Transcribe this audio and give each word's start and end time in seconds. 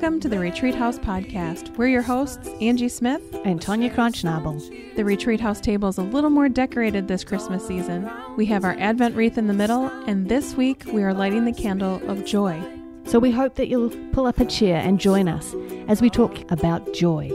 Welcome 0.00 0.20
to 0.20 0.28
the 0.28 0.38
Retreat 0.38 0.76
House 0.76 0.96
podcast. 0.96 1.76
We're 1.76 1.88
your 1.88 2.02
hosts, 2.02 2.48
Angie 2.60 2.88
Smith 2.88 3.20
and 3.44 3.60
Tonya 3.60 3.92
Kronschnabel. 3.92 4.94
The 4.94 5.04
Retreat 5.04 5.40
House 5.40 5.60
table 5.60 5.88
is 5.88 5.98
a 5.98 6.02
little 6.02 6.30
more 6.30 6.48
decorated 6.48 7.08
this 7.08 7.24
Christmas 7.24 7.66
season. 7.66 8.08
We 8.36 8.46
have 8.46 8.62
our 8.64 8.76
Advent 8.78 9.16
wreath 9.16 9.36
in 9.36 9.48
the 9.48 9.54
middle, 9.54 9.86
and 10.06 10.28
this 10.28 10.54
week 10.54 10.84
we 10.92 11.02
are 11.02 11.12
lighting 11.12 11.46
the 11.46 11.52
candle 11.52 12.00
of 12.08 12.24
joy. 12.24 12.62
So 13.06 13.18
we 13.18 13.32
hope 13.32 13.56
that 13.56 13.66
you'll 13.66 13.90
pull 14.12 14.26
up 14.26 14.38
a 14.38 14.44
chair 14.44 14.76
and 14.76 15.00
join 15.00 15.26
us 15.26 15.52
as 15.88 16.00
we 16.00 16.10
talk 16.10 16.48
about 16.52 16.94
joy. 16.94 17.32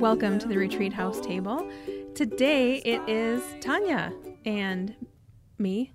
Welcome 0.00 0.40
to 0.40 0.48
the 0.48 0.56
Retreat 0.58 0.92
House 0.92 1.20
table. 1.20 1.70
Today 2.16 2.78
it 2.78 3.08
is 3.08 3.40
Tonya 3.60 4.12
and 4.44 4.96
me, 5.58 5.92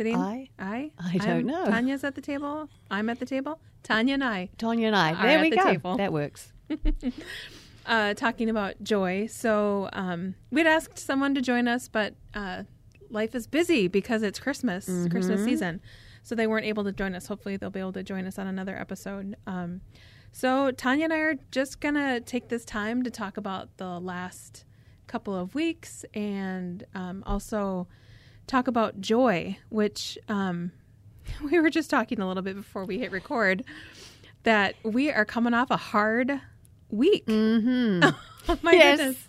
sitting? 0.00 0.16
I? 0.16 0.48
I? 0.58 0.90
I 0.98 1.18
don't 1.18 1.28
I'm- 1.28 1.46
know. 1.46 1.64
Tonya's 1.66 2.04
at 2.04 2.14
the 2.14 2.20
table. 2.22 2.68
I'm 2.90 3.08
at 3.10 3.18
the 3.20 3.26
table. 3.26 3.60
Tonya 3.84 4.14
and 4.14 4.24
I 4.24 4.48
Tonya 4.58 4.86
and 4.86 4.96
I. 4.96 5.08
There 5.26 5.40
we 5.40 5.50
the 5.50 5.56
go. 5.56 5.64
table. 5.64 5.96
That 5.96 6.12
works. 6.12 6.52
uh, 7.86 8.14
talking 8.14 8.48
about 8.48 8.82
joy. 8.82 9.26
So 9.26 9.88
um, 9.92 10.34
we'd 10.50 10.66
asked 10.66 10.98
someone 10.98 11.34
to 11.34 11.40
join 11.42 11.66
us, 11.68 11.88
but 11.88 12.14
uh, 12.34 12.64
life 13.10 13.34
is 13.34 13.46
busy 13.46 13.88
because 13.88 14.22
it's 14.22 14.38
Christmas, 14.38 14.86
Mm-hmm. 14.88 15.08
Christmas 15.08 15.44
season. 15.44 15.80
So 16.22 16.34
they 16.34 16.46
weren't 16.46 16.66
able 16.66 16.84
to 16.84 16.92
join 16.92 17.14
us. 17.14 17.26
Hopefully, 17.26 17.56
they'll 17.56 17.70
be 17.70 17.80
able 17.80 17.92
to 17.94 18.02
join 18.02 18.26
us 18.26 18.38
on 18.38 18.46
another 18.46 18.76
episode. 18.76 19.36
Um, 19.46 19.80
so 20.32 20.70
Tonya 20.70 21.04
and 21.04 21.12
I 21.12 21.18
are 21.18 21.34
just 21.50 21.80
gonna 21.80 22.20
take 22.20 22.48
this 22.48 22.64
time 22.64 23.02
to 23.02 23.10
talk 23.10 23.36
about 23.36 23.76
the 23.78 23.98
last 23.98 24.64
couple 25.06 25.34
of 25.34 25.54
weeks 25.56 26.04
and 26.14 26.84
um, 26.94 27.24
also 27.26 27.88
talk 28.50 28.66
about 28.68 29.00
joy, 29.00 29.56
which 29.68 30.18
um, 30.28 30.72
we 31.50 31.58
were 31.60 31.70
just 31.70 31.88
talking 31.90 32.20
a 32.20 32.26
little 32.28 32.42
bit 32.42 32.56
before 32.56 32.84
we 32.84 32.98
hit 32.98 33.12
record. 33.12 33.64
That 34.44 34.74
we 34.82 35.10
are 35.10 35.24
coming 35.26 35.52
off 35.54 35.70
a 35.70 35.76
hard 35.76 36.40
week. 36.90 37.26
Mm-hmm. 37.26 38.08
Oh 38.48 38.58
my 38.62 38.72
Yes. 38.72 38.98
goodness. 38.98 39.28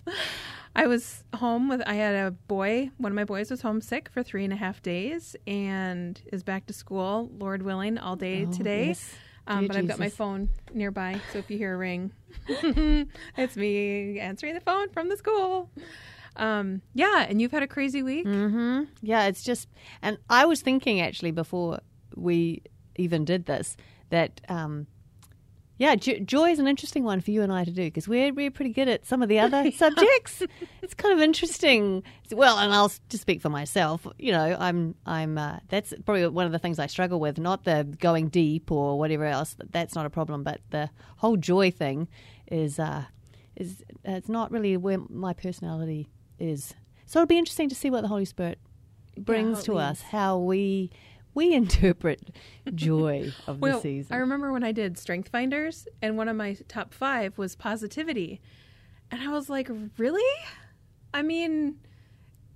I 0.73 0.87
was 0.87 1.25
home 1.35 1.67
with 1.67 1.81
I 1.85 1.95
had 1.95 2.15
a 2.15 2.31
boy, 2.31 2.91
one 2.97 3.11
of 3.11 3.15
my 3.17 3.25
boys 3.25 3.51
was 3.51 3.61
homesick 3.61 4.07
for 4.07 4.23
three 4.23 4.45
and 4.45 4.53
a 4.53 4.55
half 4.55 4.81
days 4.81 5.35
and 5.45 6.19
is 6.31 6.43
back 6.43 6.65
to 6.67 6.73
school, 6.73 7.29
Lord 7.37 7.61
willing, 7.61 7.97
all 7.97 8.15
day 8.15 8.45
Oh, 8.47 8.51
today. 8.53 8.87
yes. 8.87 9.13
Um, 9.47 9.67
but 9.67 9.75
I've 9.75 9.85
got 9.87 9.99
my 9.99 10.07
phone 10.07 10.47
nearby, 10.73 11.19
so 11.33 11.39
if 11.39 11.51
you 11.51 11.57
hear 11.57 11.73
a 11.73 11.77
ring, 11.77 12.13
it's 13.37 13.57
me 13.57 14.17
answering 14.17 14.53
the 14.53 14.61
phone 14.61 14.89
from 14.91 15.09
the 15.09 15.17
school. 15.17 15.69
Um, 16.35 16.81
yeah, 16.93 17.25
and 17.27 17.41
you've 17.41 17.51
had 17.51 17.63
a 17.63 17.67
crazy 17.67 18.03
week. 18.03 18.25
Mm-hmm. 18.25 18.83
Yeah, 19.01 19.25
it's 19.25 19.43
just, 19.43 19.67
and 20.01 20.17
I 20.29 20.45
was 20.45 20.61
thinking 20.61 21.01
actually 21.01 21.31
before 21.31 21.79
we 22.15 22.63
even 22.95 23.25
did 23.25 23.45
this 23.45 23.75
that, 24.09 24.41
um, 24.49 24.87
yeah, 25.77 25.95
jo- 25.95 26.19
joy 26.19 26.51
is 26.51 26.59
an 26.59 26.67
interesting 26.67 27.03
one 27.03 27.21
for 27.21 27.31
you 27.31 27.41
and 27.41 27.51
I 27.51 27.63
to 27.63 27.71
do 27.71 27.85
because 27.85 28.07
we're 28.07 28.31
we're 28.31 28.51
pretty 28.51 28.71
good 28.71 28.87
at 28.87 29.07
some 29.07 29.23
of 29.23 29.29
the 29.29 29.39
other 29.39 29.71
subjects. 29.75 30.43
It's 30.83 30.93
kind 30.93 31.11
of 31.11 31.21
interesting. 31.21 32.03
Well, 32.31 32.59
and 32.59 32.71
I'll 32.71 32.91
just 33.09 33.21
speak 33.23 33.41
for 33.41 33.49
myself. 33.49 34.05
You 34.19 34.31
know, 34.31 34.55
I'm 34.59 34.93
I'm 35.07 35.39
uh, 35.39 35.57
that's 35.69 35.91
probably 36.05 36.27
one 36.27 36.45
of 36.45 36.51
the 36.51 36.59
things 36.59 36.77
I 36.77 36.85
struggle 36.85 37.19
with. 37.19 37.39
Not 37.39 37.63
the 37.63 37.87
going 37.99 38.27
deep 38.27 38.71
or 38.71 38.99
whatever 38.99 39.25
else. 39.25 39.55
That's 39.71 39.95
not 39.95 40.05
a 40.05 40.11
problem, 40.11 40.43
but 40.43 40.61
the 40.69 40.91
whole 41.17 41.35
joy 41.35 41.71
thing 41.71 42.07
is 42.51 42.77
uh, 42.77 43.05
is 43.55 43.83
uh, 44.07 44.11
it's 44.11 44.29
not 44.29 44.51
really 44.51 44.77
where 44.77 44.99
my 45.09 45.33
personality 45.33 46.09
is. 46.41 46.73
So 47.05 47.19
it'll 47.19 47.27
be 47.27 47.37
interesting 47.37 47.69
to 47.69 47.75
see 47.75 47.89
what 47.89 48.01
the 48.01 48.07
Holy 48.07 48.25
Spirit 48.25 48.59
brings 49.17 49.59
it 49.59 49.65
to 49.65 49.77
us, 49.77 50.01
how 50.01 50.37
we 50.37 50.91
we 51.33 51.53
interpret 51.53 52.31
joy 52.73 53.31
of 53.47 53.59
Well, 53.59 53.77
the 53.77 53.81
season. 53.81 54.15
I 54.15 54.19
remember 54.19 54.51
when 54.51 54.63
I 54.63 54.71
did 54.71 54.97
Strength 54.97 55.29
Finders, 55.29 55.87
and 56.01 56.17
one 56.17 56.27
of 56.27 56.35
my 56.35 56.57
top 56.67 56.93
five 56.93 57.37
was 57.37 57.55
positivity. 57.55 58.41
And 59.09 59.21
I 59.21 59.29
was 59.29 59.49
like, 59.49 59.69
really? 59.97 60.39
I 61.13 61.21
mean, 61.21 61.79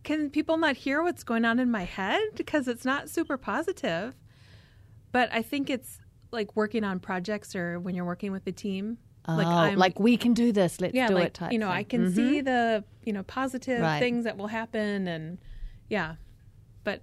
can 0.03 0.29
people 0.29 0.57
not 0.57 0.78
hear 0.78 1.03
what's 1.03 1.23
going 1.23 1.44
on 1.44 1.59
in 1.59 1.69
my 1.69 1.84
head? 1.84 2.22
Because 2.35 2.67
it's 2.67 2.85
not 2.85 3.09
super 3.09 3.38
positive. 3.38 4.16
But 5.12 5.29
I 5.34 5.41
think 5.41 5.69
it's 5.69 6.00
like 6.31 6.56
working 6.56 6.84
on 6.84 7.00
projects 7.00 7.56
or 7.56 7.79
when 7.79 7.96
you're 7.96 8.06
working 8.06 8.31
with 8.31 8.46
a 8.47 8.52
team. 8.52 8.97
Like 9.28 9.47
Oh, 9.47 9.50
I'm 9.52 9.78
like 9.78 10.00
we 10.00 10.18
can 10.18 10.34
do 10.34 10.52
this. 10.52 10.80
Let's 10.81 10.94
yeah, 10.94 11.08
do 11.08 11.16
like 11.16 11.28
it. 11.28 11.34
Type 11.36 11.52
you 11.52 11.59
know, 11.59 11.68
thing. 11.68 11.75
I 11.78 11.84
can 11.84 12.06
Mhm. 12.08 12.16
see 12.16 12.41
the 12.41 12.84
you 13.03 13.13
know 13.13 13.24
positive 13.24 13.81
Right. 13.81 14.00
things 14.00 14.24
that 14.25 14.38
will 14.38 14.47
happen, 14.47 15.08
and 15.08 15.38
yeah, 15.90 16.16
but 16.84 17.02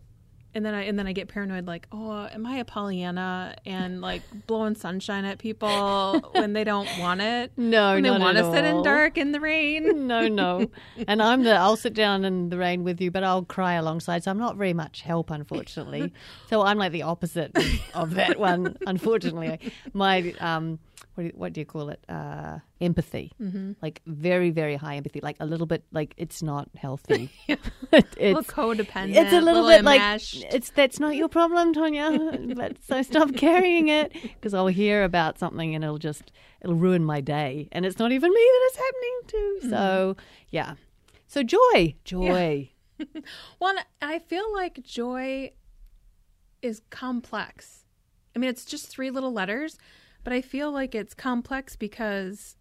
and 0.55 0.66
then 0.66 0.75
I 0.75 0.82
and 0.82 0.99
then 0.99 1.06
I 1.06 1.12
get 1.15 1.28
paranoid, 1.28 1.66
like, 1.66 1.87
oh, 1.93 2.28
am 2.31 2.44
I 2.44 2.56
a 2.59 2.65
Pollyanna 2.65 3.56
and 3.65 4.00
like 4.03 4.22
blowing 4.47 4.75
sunshine 4.75 5.25
at 5.25 5.38
people 5.38 6.28
when 6.32 6.53
they 6.53 6.62
don't 6.65 6.88
want 6.99 7.22
it? 7.22 7.53
No, 7.56 7.94
when 7.94 8.03
they 8.03 8.11
not 8.11 8.21
want 8.21 8.37
at 8.37 8.43
to 8.43 8.53
sit 8.53 8.65
in 8.65 8.77
all. 8.77 8.82
dark 8.82 9.16
in 9.16 9.32
the 9.32 9.41
rain. 9.41 10.06
No, 10.12 10.28
no. 10.28 10.71
and 11.09 11.22
I'm 11.22 11.43
the. 11.44 11.55
I'll 11.55 11.77
sit 11.77 11.94
down 11.94 12.25
in 12.27 12.50
the 12.50 12.59
rain 12.59 12.84
with 12.84 13.00
you, 13.00 13.11
but 13.11 13.25
I'll 13.25 13.44
cry 13.44 13.75
alongside. 13.75 14.25
So 14.25 14.31
I'm 14.31 14.38
not 14.38 14.56
very 14.56 14.75
much 14.75 15.00
help, 15.03 15.31
unfortunately. 15.31 16.12
so 16.50 16.62
I'm 16.62 16.77
like 16.77 16.93
the 16.93 17.03
opposite 17.03 17.56
of 17.94 18.15
that 18.16 18.38
one. 18.38 18.77
Unfortunately, 18.87 19.59
my 19.94 20.34
um, 20.41 20.78
what 21.15 21.23
do 21.23 21.27
you, 21.27 21.33
what 21.35 21.53
do 21.53 21.61
you 21.61 21.67
call 21.67 21.89
it? 21.91 22.03
Uh, 22.09 22.59
empathy. 22.81 23.33
Mm-hmm. 23.41 23.73
Like 23.83 24.01
very, 24.07 24.51
very 24.51 24.77
high 24.77 24.97
empathy. 24.97 25.21
Like 25.21 25.37
a 25.41 25.47
little 25.47 25.67
bit. 25.67 25.85
Like 25.93 26.15
it's 26.17 26.43
not 26.43 26.69
healthy. 26.77 27.31
a 27.49 27.59
it's 27.93 28.17
little 28.19 28.43
codependent. 28.43 29.17
it's 29.17 29.33
a 29.33 29.41
little, 29.41 29.67
bit 29.67 29.85
like 29.85 30.01
it's 30.55 30.71
that's 30.71 30.99
not 30.99 31.17
your 31.17 31.29
problem, 31.29 31.75
Tonya. 31.75 32.55
but 32.57 32.77
so 32.83 33.03
stop 33.03 33.35
carrying 33.37 33.89
it 33.89 34.12
because 34.12 34.55
I'll 34.55 34.69
hear 34.69 35.05
about 35.05 35.39
something 35.39 35.75
and 35.75 35.85
it'll 35.85 35.99
just 35.99 36.33
it'll 36.61 36.77
ruin 36.77 37.05
my 37.05 37.21
day, 37.21 37.69
and 37.73 37.85
it's 37.85 37.99
not 37.99 38.12
even 38.12 38.31
me 38.31 38.41
that 38.41 38.71
it's 38.71 38.77
happening 38.77 39.21
to. 39.27 39.71
So 39.71 40.17
yeah, 40.51 40.75
so 41.27 41.43
joy, 41.43 41.95
joy. 42.05 42.71
Well, 43.59 43.75
I 44.01 44.21
feel 44.21 44.53
like 44.53 44.83
joy 44.83 45.53
is 46.62 46.81
complex. 46.91 47.85
I 48.35 48.39
mean, 48.39 48.49
it's 48.49 48.65
just 48.65 48.89
three 48.89 49.11
little 49.11 49.33
letters, 49.33 49.77
but 50.25 50.33
I 50.33 50.41
feel 50.41 50.71
like 50.71 50.94
it's 50.94 51.15
complex 51.15 51.77
because, 51.77 52.56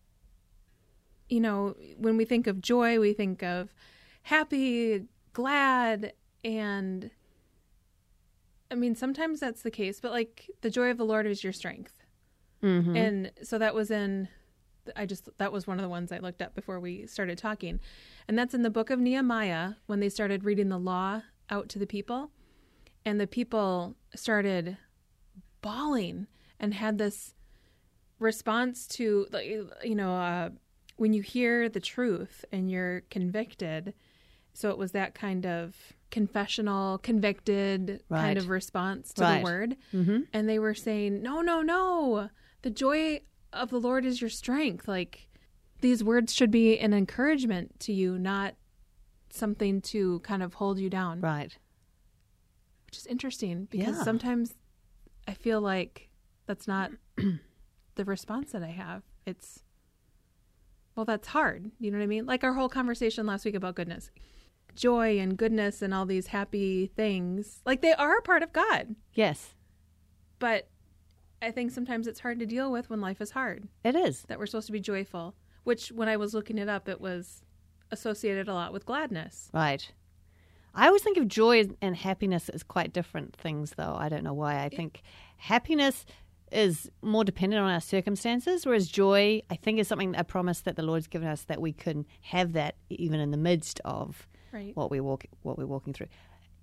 you 1.30 1.40
know, 1.40 1.76
when 1.98 2.18
we 2.18 2.26
think 2.26 2.48
of 2.48 2.62
joy, 2.62 3.00
we 3.00 3.14
think 3.14 3.44
of 3.44 3.74
happy, 4.24 5.06
glad, 5.34 6.14
and 6.44 7.12
I 8.70 8.76
mean, 8.76 8.96
sometimes 8.96 9.40
that's 9.40 9.64
the 9.64 9.72
case, 9.72 10.00
but 10.00 10.12
like 10.12 10.50
the 10.62 10.70
joy 10.70 10.90
of 10.92 10.98
the 10.98 11.06
Lord 11.06 11.28
is 11.28 11.44
your 11.44 11.54
strength. 11.54 12.04
Mhm. 12.64 12.96
And 12.96 13.32
so 13.44 13.58
that 13.58 13.76
was 13.76 13.92
in, 13.92 14.30
I 14.96 15.06
just, 15.06 15.30
that 15.38 15.52
was 15.52 15.68
one 15.68 15.78
of 15.78 15.84
the 15.84 15.90
ones 15.90 16.12
I 16.12 16.20
looked 16.20 16.42
up 16.42 16.56
before 16.56 16.80
we 16.80 17.06
started 17.06 17.38
talking. 17.38 17.80
And 18.28 18.38
that's 18.40 18.54
in 18.54 18.62
the 18.62 18.70
book 18.70 18.90
of 18.90 19.00
Nehemiah 19.00 19.74
when 19.88 20.00
they 20.00 20.10
started 20.10 20.46
reading 20.46 20.70
the 20.70 20.78
law 20.78 21.24
out 21.50 21.70
to 21.70 21.80
the 21.80 21.88
people. 21.88 22.32
And 23.04 23.20
the 23.20 23.28
people 23.28 23.96
started 24.16 24.78
bawling 25.62 26.28
and 26.60 26.74
had 26.76 26.98
this 26.98 27.34
response 28.22 28.88
to, 28.88 29.28
like, 29.32 29.48
you 29.84 29.96
know, 29.96 30.16
uh, 30.16 30.50
when 30.98 31.14
you 31.14 31.22
hear 31.22 31.68
the 31.68 31.80
truth 31.80 32.46
and 32.52 32.70
you're 32.70 33.02
convicted. 33.10 33.94
So 34.54 34.70
it 34.70 34.78
was 34.78 34.92
that 34.92 35.16
kind 35.16 35.46
of 35.46 35.76
confessional, 36.12 36.98
convicted 37.00 38.04
kind 38.10 38.38
of 38.38 38.50
response 38.50 39.14
to 39.14 39.22
Right. 39.24 39.38
the 39.38 39.44
word 39.44 39.78
Mhm. 39.94 40.28
and 40.34 40.48
they 40.48 40.60
were 40.60 40.74
saying, 40.76 41.22
"No, 41.22 41.42
no, 41.42 41.62
no. 41.62 42.30
The 42.62 42.70
joy 42.70 43.22
of 43.54 43.70
the 43.70 43.80
Lord 43.80 44.06
is 44.06 44.20
your 44.22 44.30
strength." 44.30 44.88
Like 44.88 45.28
these 45.80 46.04
words 46.04 46.34
should 46.34 46.52
be 46.52 46.78
an 46.78 46.94
encouragement 46.94 47.80
to 47.80 47.94
you, 47.94 48.20
not 48.20 48.56
something 49.30 49.82
to 49.82 50.20
kind 50.20 50.44
of 50.44 50.56
hold 50.56 50.78
you 50.80 50.90
down. 50.90 51.22
Right. 51.22 51.58
Which 52.86 52.98
is 52.98 53.08
interesting 53.08 53.66
because 53.72 53.96
Yeah. 53.98 54.04
sometimes 54.04 54.54
I 55.28 55.34
feel 55.34 55.62
like 55.62 56.10
that's 56.46 56.68
not 56.68 56.92
the 57.96 58.06
response 58.06 58.52
that 58.52 58.64
I 58.64 58.70
have. 58.70 59.04
It's 59.26 59.64
well, 60.96 61.06
that's 61.06 61.30
hard. 61.30 61.72
You 61.80 61.90
know 61.92 61.98
what 61.98 62.04
I 62.04 62.08
mean? 62.08 62.26
Like 62.26 62.44
our 62.44 62.54
whole 62.54 62.70
conversation 62.70 63.26
last 63.26 63.46
week 63.46 63.56
about 63.56 63.76
goodness. 63.76 64.12
Joy 64.76 65.20
and 65.20 65.38
goodness 65.38 65.82
and 65.82 65.94
all 65.94 66.06
these 66.06 66.28
happy 66.28 66.88
things. 66.96 67.62
Like 67.66 67.82
they 67.82 67.94
are 67.94 68.18
a 68.18 68.22
part 68.22 68.44
of 68.44 68.54
God. 68.54 68.96
Yes, 69.14 69.54
But 70.40 70.68
I 71.42 71.52
think 71.52 71.72
sometimes 71.72 72.08
it's 72.08 72.20
hard 72.20 72.40
to 72.40 72.46
deal 72.46 72.72
with 72.72 72.90
when 72.90 73.02
life 73.02 73.20
is 73.22 73.32
hard, 73.32 73.68
it 73.84 73.96
is. 73.96 74.24
that 74.28 74.38
we're 74.38 74.46
supposed 74.46 74.68
to 74.68 74.72
be 74.74 74.80
joyful, 74.80 75.34
which 75.64 75.92
when 75.92 76.08
I 76.08 76.18
was 76.18 76.34
looking 76.34 76.58
it 76.58 76.70
up, 76.70 76.88
it 76.88 77.02
was 77.02 77.42
associated 77.90 78.48
a 78.48 78.54
lot 78.54 78.72
with 78.74 78.86
gladness. 78.86 79.50
Right. 79.54 79.92
I 80.74 80.88
always 80.88 81.02
think 81.04 81.18
of 81.18 81.28
joy 81.28 81.68
and 81.82 81.96
happiness 81.98 82.48
as 82.48 82.64
quite 82.64 82.94
different 82.94 83.36
things, 83.36 83.74
though. 83.76 83.96
I 83.98 84.08
don't 84.08 84.24
know 84.24 84.34
why. 84.34 84.64
I 84.64 84.70
think 84.70 85.02
happiness 85.38 86.06
is 86.52 86.90
more 87.02 87.24
dependent 87.24 87.62
on 87.64 87.72
our 87.72 87.82
circumstances, 87.82 88.66
whereas 88.66 88.88
joy, 88.88 89.42
I 89.50 89.56
think, 89.56 89.80
is 89.80 89.88
something 89.88 90.16
a 90.16 90.24
promise 90.24 90.62
that 90.62 90.76
the 90.76 90.84
Lord's 90.84 91.08
given 91.08 91.28
us 91.28 91.44
that 91.44 91.62
we 91.62 91.72
can 91.74 92.06
have 92.22 92.54
that 92.54 92.76
even 92.90 93.20
in 93.20 93.32
the 93.32 93.38
midst 93.38 93.80
of 93.86 94.28
Right. 94.52 94.76
what 94.76 94.92
we 94.92 95.00
walk 95.00 95.26
what 95.44 95.58
we're 95.58 95.66
walking 95.66 95.94
through. 95.94 96.08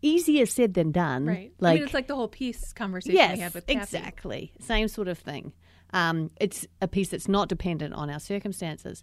easier 0.02 0.44
said 0.46 0.74
than 0.74 0.92
done. 0.92 1.26
Right. 1.26 1.50
I 1.60 1.64
Like 1.64 1.74
mean, 1.76 1.84
it's 1.84 1.94
like 1.94 2.06
the 2.06 2.14
whole 2.14 2.28
peace 2.28 2.72
conversation 2.72 3.16
yes, 3.16 3.36
we 3.36 3.42
had 3.42 3.54
with 3.54 3.66
Kathy. 3.66 3.78
exactly 3.96 4.52
same 4.60 4.88
sort 4.88 5.08
of 5.08 5.18
thing. 5.18 5.52
Um, 5.94 6.30
it's 6.38 6.66
a 6.82 6.86
peace 6.86 7.08
that's 7.08 7.26
not 7.28 7.48
dependent 7.48 7.94
on 7.94 8.10
our 8.10 8.20
circumstances. 8.20 9.02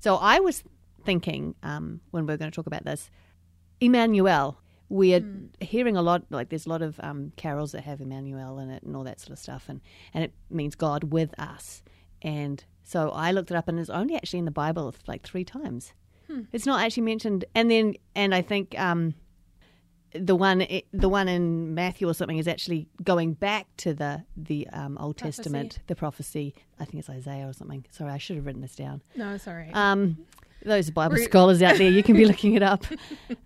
So 0.00 0.16
I 0.16 0.40
was 0.40 0.62
thinking 1.04 1.54
um, 1.62 2.00
when 2.10 2.26
we 2.26 2.34
are 2.34 2.36
going 2.36 2.50
to 2.50 2.54
talk 2.54 2.66
about 2.66 2.84
this, 2.84 3.10
Emmanuel. 3.80 4.60
We 4.90 5.14
are 5.14 5.20
Hmm. 5.20 5.46
hearing 5.60 5.96
a 5.96 6.02
lot, 6.02 6.22
like 6.30 6.48
there's 6.48 6.66
a 6.66 6.68
lot 6.70 6.82
of 6.82 6.98
um, 7.00 7.32
carols 7.36 7.72
that 7.72 7.82
have 7.84 8.00
Emmanuel 8.00 8.58
in 8.58 8.70
it 8.70 8.82
and 8.82 8.96
all 8.96 9.04
that 9.04 9.20
sort 9.20 9.32
of 9.32 9.38
stuff, 9.38 9.68
and, 9.68 9.80
and 10.14 10.24
it 10.24 10.32
means 10.50 10.74
God 10.74 11.04
with 11.04 11.38
us. 11.38 11.82
And 12.22 12.64
so 12.84 13.10
I 13.10 13.32
looked 13.32 13.50
it 13.50 13.56
up, 13.56 13.68
and 13.68 13.78
it's 13.78 13.90
only 13.90 14.16
actually 14.16 14.38
in 14.40 14.44
the 14.46 14.50
Bible 14.50 14.94
like 15.06 15.22
three 15.22 15.44
times. 15.44 15.92
Hmm. 16.26 16.42
It's 16.52 16.64
not 16.66 16.80
actually 16.82 17.02
mentioned, 17.04 17.44
and 17.54 17.70
then 17.70 17.94
and 18.14 18.34
I 18.34 18.40
think 18.42 18.78
um, 18.78 19.14
the 20.12 20.34
one 20.34 20.66
the 20.92 21.08
one 21.08 21.28
in 21.28 21.74
Matthew 21.74 22.08
or 22.08 22.14
something 22.14 22.38
is 22.38 22.48
actually 22.48 22.88
going 23.04 23.34
back 23.34 23.66
to 23.78 23.92
the 23.92 24.24
the 24.36 24.66
um, 24.72 24.96
Old 24.98 25.18
Prophecy. 25.18 25.36
Testament, 25.42 25.78
the 25.86 25.94
prophecy. 25.96 26.54
I 26.80 26.84
think 26.86 26.96
it's 27.00 27.10
Isaiah 27.10 27.46
or 27.48 27.52
something. 27.52 27.84
Sorry, 27.90 28.10
I 28.10 28.18
should 28.18 28.36
have 28.36 28.46
written 28.46 28.62
this 28.62 28.74
down. 28.74 29.02
No, 29.16 29.36
sorry. 29.36 29.70
Um, 29.74 30.18
those 30.68 30.90
Bible 30.90 31.16
scholars 31.18 31.62
out 31.62 31.78
there, 31.78 31.90
you 31.90 32.02
can 32.02 32.16
be 32.16 32.24
looking 32.32 32.54
it 32.54 32.62
up. 32.62 32.84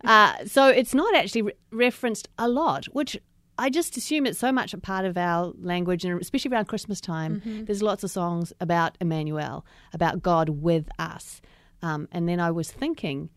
Uh, 0.05 0.45
so 0.45 0.69
it's 0.69 0.95
not 0.95 1.15
actually 1.15 1.43
re- 1.43 1.53
referenced 1.71 2.29
a 2.39 2.49
lot, 2.49 2.87
which 2.87 3.19
I 3.59 3.71
just 3.71 3.97
assume 3.97 4.27
it's 4.27 4.39
so 4.39 4.51
much 4.53 4.75
a 4.75 4.79
part 4.79 5.05
of 5.05 5.17
our 5.17 5.53
language, 5.59 6.05
and 6.05 6.21
especially 6.21 6.51
around 6.51 6.67
Christmas 6.67 7.01
time. 7.01 7.43
There's 7.67 7.83
lots 7.83 8.03
of 8.03 8.11
songs 8.11 8.53
about 8.61 8.97
Emmanuel, 9.01 9.65
about 9.93 10.23
God 10.23 10.49
with 10.49 10.89
us. 10.99 11.41
Um, 11.83 12.09
and 12.13 12.29
then 12.29 12.41
I 12.41 12.51
was 12.51 12.71
thinking 12.71 13.31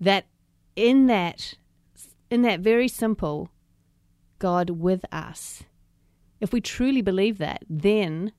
that 0.00 0.26
in 0.76 1.06
that, 1.06 1.54
in 2.30 2.42
that 2.42 2.60
very 2.60 2.88
simple 2.88 3.50
God 4.38 4.70
with 4.70 5.04
us, 5.12 5.62
if 6.40 6.52
we 6.52 6.60
truly 6.60 7.02
believe 7.02 7.38
that, 7.38 7.62
then 7.68 8.32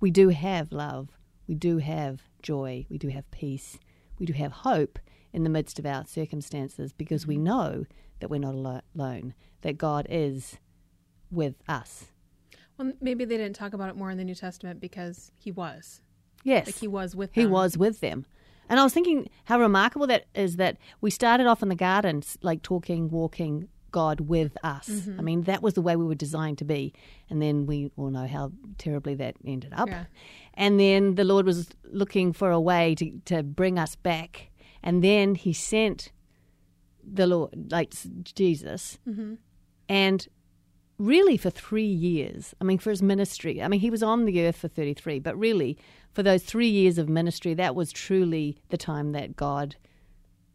we 0.00 0.10
do 0.10 0.28
have 0.30 0.72
love, 0.72 1.10
we 1.46 1.54
do 1.54 1.78
have 1.78 2.22
joy, 2.44 2.86
we 2.88 2.98
do 2.98 3.08
have 3.08 3.28
peace, 3.32 3.78
we 4.20 4.26
do 4.26 4.32
have 4.34 4.52
hope 4.52 5.00
in 5.32 5.42
the 5.42 5.50
midst 5.50 5.80
of 5.80 5.86
our 5.86 6.06
circumstances 6.06 6.92
because 6.92 7.26
we 7.26 7.34
mm-hmm. 7.34 7.44
know 7.44 7.86
that 8.20 8.30
we're 8.30 8.38
not 8.38 8.54
alone, 8.94 9.34
that 9.62 9.76
God 9.76 10.06
is 10.08 10.58
with 11.32 11.56
us. 11.66 12.12
well, 12.78 12.92
maybe 13.00 13.24
they 13.24 13.36
didn't 13.36 13.56
talk 13.56 13.72
about 13.72 13.88
it 13.88 13.96
more 13.96 14.10
in 14.10 14.18
the 14.18 14.24
New 14.24 14.36
Testament 14.36 14.80
because 14.80 15.32
he 15.36 15.50
was. 15.50 16.00
Yes. 16.44 16.66
Like 16.66 16.76
he 16.76 16.86
was 16.86 17.16
with 17.16 17.32
them. 17.34 17.42
He 17.42 17.46
was 17.46 17.76
with 17.76 18.00
them. 18.00 18.26
And 18.68 18.78
I 18.78 18.84
was 18.84 18.94
thinking 18.94 19.28
how 19.44 19.58
remarkable 19.58 20.06
that 20.06 20.26
is 20.34 20.56
that 20.56 20.78
we 21.00 21.10
started 21.10 21.46
off 21.46 21.62
in 21.62 21.68
the 21.68 21.74
gardens, 21.74 22.38
like 22.42 22.62
talking, 22.62 23.10
walking 23.10 23.68
God 23.94 24.22
with 24.22 24.58
us. 24.64 24.88
Mm-hmm. 24.88 25.20
I 25.20 25.22
mean, 25.22 25.42
that 25.42 25.62
was 25.62 25.74
the 25.74 25.80
way 25.80 25.94
we 25.94 26.04
were 26.04 26.16
designed 26.16 26.58
to 26.58 26.64
be. 26.64 26.92
And 27.30 27.40
then 27.40 27.64
we 27.64 27.92
all 27.96 28.10
know 28.10 28.26
how 28.26 28.50
terribly 28.76 29.14
that 29.14 29.36
ended 29.46 29.72
up. 29.72 29.88
Yeah. 29.88 30.06
And 30.54 30.80
then 30.80 31.14
the 31.14 31.22
Lord 31.22 31.46
was 31.46 31.68
looking 31.84 32.32
for 32.32 32.50
a 32.50 32.58
way 32.60 32.96
to, 32.96 33.12
to 33.26 33.44
bring 33.44 33.78
us 33.78 33.94
back. 33.94 34.50
And 34.82 35.04
then 35.04 35.36
he 35.36 35.52
sent 35.52 36.10
the 37.04 37.28
Lord, 37.28 37.70
like 37.70 37.94
Jesus. 38.34 38.98
Mm-hmm. 39.08 39.34
And 39.88 40.26
really 40.98 41.36
for 41.36 41.50
three 41.50 41.84
years. 41.84 42.52
I 42.60 42.64
mean, 42.64 42.78
for 42.78 42.90
his 42.90 43.00
ministry. 43.00 43.62
I 43.62 43.68
mean, 43.68 43.78
he 43.78 43.90
was 43.90 44.02
on 44.02 44.24
the 44.24 44.44
earth 44.44 44.56
for 44.56 44.68
33, 44.68 45.20
but 45.20 45.38
really 45.38 45.78
for 46.12 46.24
those 46.24 46.42
three 46.42 46.68
years 46.68 46.98
of 46.98 47.08
ministry, 47.08 47.54
that 47.54 47.76
was 47.76 47.92
truly 47.92 48.58
the 48.70 48.76
time 48.76 49.12
that 49.12 49.36
God 49.36 49.76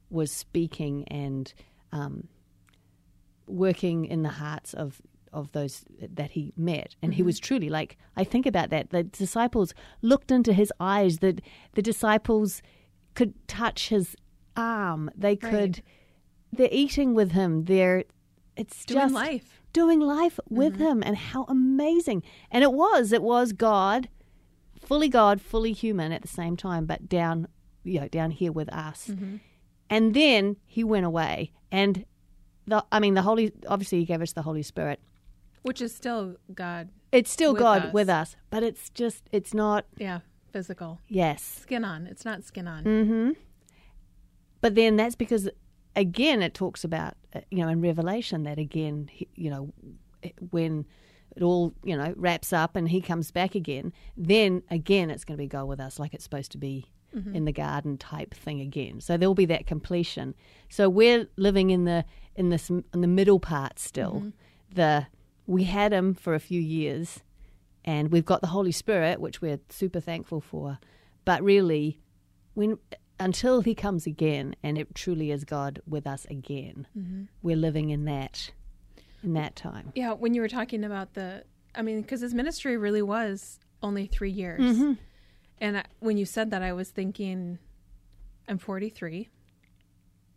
was 0.10 0.30
speaking 0.30 1.08
and 1.08 1.54
um, 1.94 2.28
working 3.50 4.06
in 4.06 4.24
the 4.24 4.30
hearts 4.30 4.74
of 4.74 5.02
of 5.32 5.52
those 5.52 5.86
that 6.00 6.32
he 6.32 6.54
met. 6.58 6.96
And 7.04 7.14
he 7.14 7.22
mm-hmm. 7.22 7.28
was 7.28 7.40
truly 7.40 7.70
like 7.70 7.98
i 8.18 8.24
think 8.24 8.46
about 8.46 8.70
that 8.72 8.90
the 8.90 9.04
disciples 9.04 9.74
looked 10.02 10.32
into 10.32 10.54
his 10.54 10.74
eyes 10.80 11.20
that 11.20 11.42
the 11.74 11.82
disciples 11.82 12.62
could 13.14 13.34
touch 13.48 13.90
his 13.90 14.16
arm. 14.56 15.10
They 15.16 15.36
could 15.36 15.82
they're 16.52 16.70
eating 16.72 17.14
with 17.14 17.32
him. 17.32 17.66
They're 17.66 18.04
it's 18.56 18.86
Doing 18.86 19.02
just 19.02 19.14
life. 19.14 19.62
doing 19.72 20.00
life 20.00 20.40
with 20.50 20.74
mm-hmm. 20.74 20.84
him. 20.84 21.04
And 21.06 21.18
how 21.18 21.46
amazing. 21.48 22.24
And 22.52 22.64
it 22.64 22.74
was 22.74 23.12
it 23.12 23.24
was 23.24 23.54
god 23.54 24.10
fully 24.80 25.10
god 25.10 25.42
fully 25.42 25.74
human 25.74 26.12
at 26.12 26.22
the 26.22 26.28
same 26.28 26.56
time 26.56 26.86
but 26.86 27.10
down 27.10 27.48
you 27.84 28.00
know 28.00 28.08
down 28.08 28.32
here 28.32 28.52
with 28.52 28.72
us. 28.74 29.08
Mm-hmm. 29.10 29.38
And 29.90 30.14
then 30.14 30.58
he 30.66 30.84
went 30.84 31.06
away. 31.06 31.52
And 31.72 32.06
the 32.70 32.84
i 32.92 33.00
mean 33.00 33.14
the 33.16 33.22
holy 33.22 33.52
obviously 33.68 34.00
he 34.00 34.06
gave 34.06 34.22
us 34.22 34.34
the 34.34 34.42
holy 34.42 34.64
spirit 34.64 35.00
Which 35.64 35.82
is 35.82 35.94
still 35.94 36.36
God. 36.54 36.90
it's 37.12 37.30
still 37.32 37.54
With 37.54 37.60
god 37.60 37.86
us. 37.88 37.94
with 37.94 38.10
us 38.10 38.36
but 38.50 38.64
it's 38.64 38.90
just 38.92 39.24
it's 39.32 39.54
not 39.54 39.86
Yeah. 39.98 40.20
Physical. 40.54 41.00
yes 41.08 41.44
Skin 41.62 41.84
on. 41.86 42.08
It's 42.08 42.26
not 42.26 42.44
skin 42.44 42.68
on. 42.68 42.84
Mm-hmm. 42.84 43.32
But 44.62 44.76
then 44.76 44.96
that's 44.98 45.16
because, 45.16 45.48
again, 45.96 46.42
it 46.42 46.54
talks 46.54 46.84
about, 46.84 47.14
uh, 47.34 47.42
you 47.52 47.60
know, 47.64 47.70
in 47.70 47.82
Revelation 47.82 48.44
that 48.44 48.60
again, 48.60 49.10
you 49.36 49.50
know, 49.50 49.72
when 50.50 50.86
it 51.36 51.44
all, 51.44 51.74
you 51.84 51.96
know, 51.96 52.14
wraps 52.18 52.52
up 52.52 52.76
and 52.76 52.90
he 52.90 53.00
comes 53.00 53.32
back 53.32 53.56
again, 53.56 53.94
then 54.18 54.64
again 54.70 55.10
it's 55.10 55.24
going 55.24 55.38
to 55.38 55.42
be 55.44 55.48
go 55.48 55.66
with 55.66 55.80
us 55.80 56.00
like 56.00 56.14
it's 56.14 56.24
supposed 56.24 56.52
to 56.54 56.58
be 56.58 56.92
in 57.34 57.46
the 57.46 57.52
garden 57.52 57.98
type 57.98 58.36
thing 58.36 58.60
again. 58.62 59.02
So 59.02 59.18
there'll 59.18 59.34
be 59.34 59.46
that 59.46 59.66
completion. 59.66 60.36
So 60.70 60.90
we're 60.90 61.28
living 61.38 61.72
in 61.72 61.86
the 61.86 62.06
in 62.40 62.50
this 62.50 62.70
in 62.70 62.84
the 62.94 63.08
middle 63.08 63.40
part 63.40 63.78
still. 63.78 64.32
The 64.74 65.08
we 65.46 65.66
had 65.66 65.94
him 65.94 66.14
for 66.14 66.34
a 66.34 66.40
few 66.40 66.62
years 66.62 67.22
and 67.86 68.12
we've 68.12 68.26
got 68.26 68.42
the 68.42 68.48
Holy 68.48 68.72
Spirit, 68.72 69.20
which 69.20 69.42
we're 69.42 69.60
super 69.70 70.00
thankful 70.00 70.42
for. 70.42 70.80
But 71.26 71.42
really, 71.44 72.00
when 72.54 72.78
until 73.20 73.62
He 73.62 73.76
comes 73.76 74.06
again, 74.06 74.56
and 74.64 74.78
it 74.78 74.94
truly 74.96 75.32
is 75.32 75.44
God 75.44 75.82
with 75.88 76.08
us 76.08 76.26
again, 76.30 76.88
we're 77.42 77.56
living 77.56 77.90
in 77.90 78.06
that 78.06 78.52
in 79.24 79.34
that 79.34 79.56
time. 79.56 79.92
Yeah, 79.96 80.14
when 80.14 80.34
you 80.34 80.42
were 80.42 80.48
talking 80.48 80.84
about 80.84 81.14
the, 81.14 81.44
I 81.76 81.82
mean, 81.82 82.02
because 82.02 82.22
his 82.22 82.34
ministry 82.34 82.78
really 82.78 83.02
was 83.02 83.60
only 83.84 84.06
three 84.06 84.32
years. 84.32 84.62
Mm-hmm. 84.62 84.94
And 85.60 85.78
I, 85.80 85.86
when 86.00 86.18
you 86.18 86.26
said 86.26 86.52
that, 86.52 86.62
I 86.62 86.72
was 86.72 86.90
thinking, 86.90 87.60
I'm 88.48 88.58
43. 88.58 89.28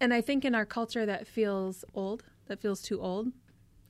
And 0.03 0.13
I 0.13 0.21
think 0.21 0.45
in 0.45 0.53
our 0.55 0.67
culture 0.67 1.07
that 1.07 1.29
feels 1.29 1.85
old, 1.95 2.25
that 2.47 2.61
feels 2.61 2.83
too 2.83 3.01
old. 3.01 3.29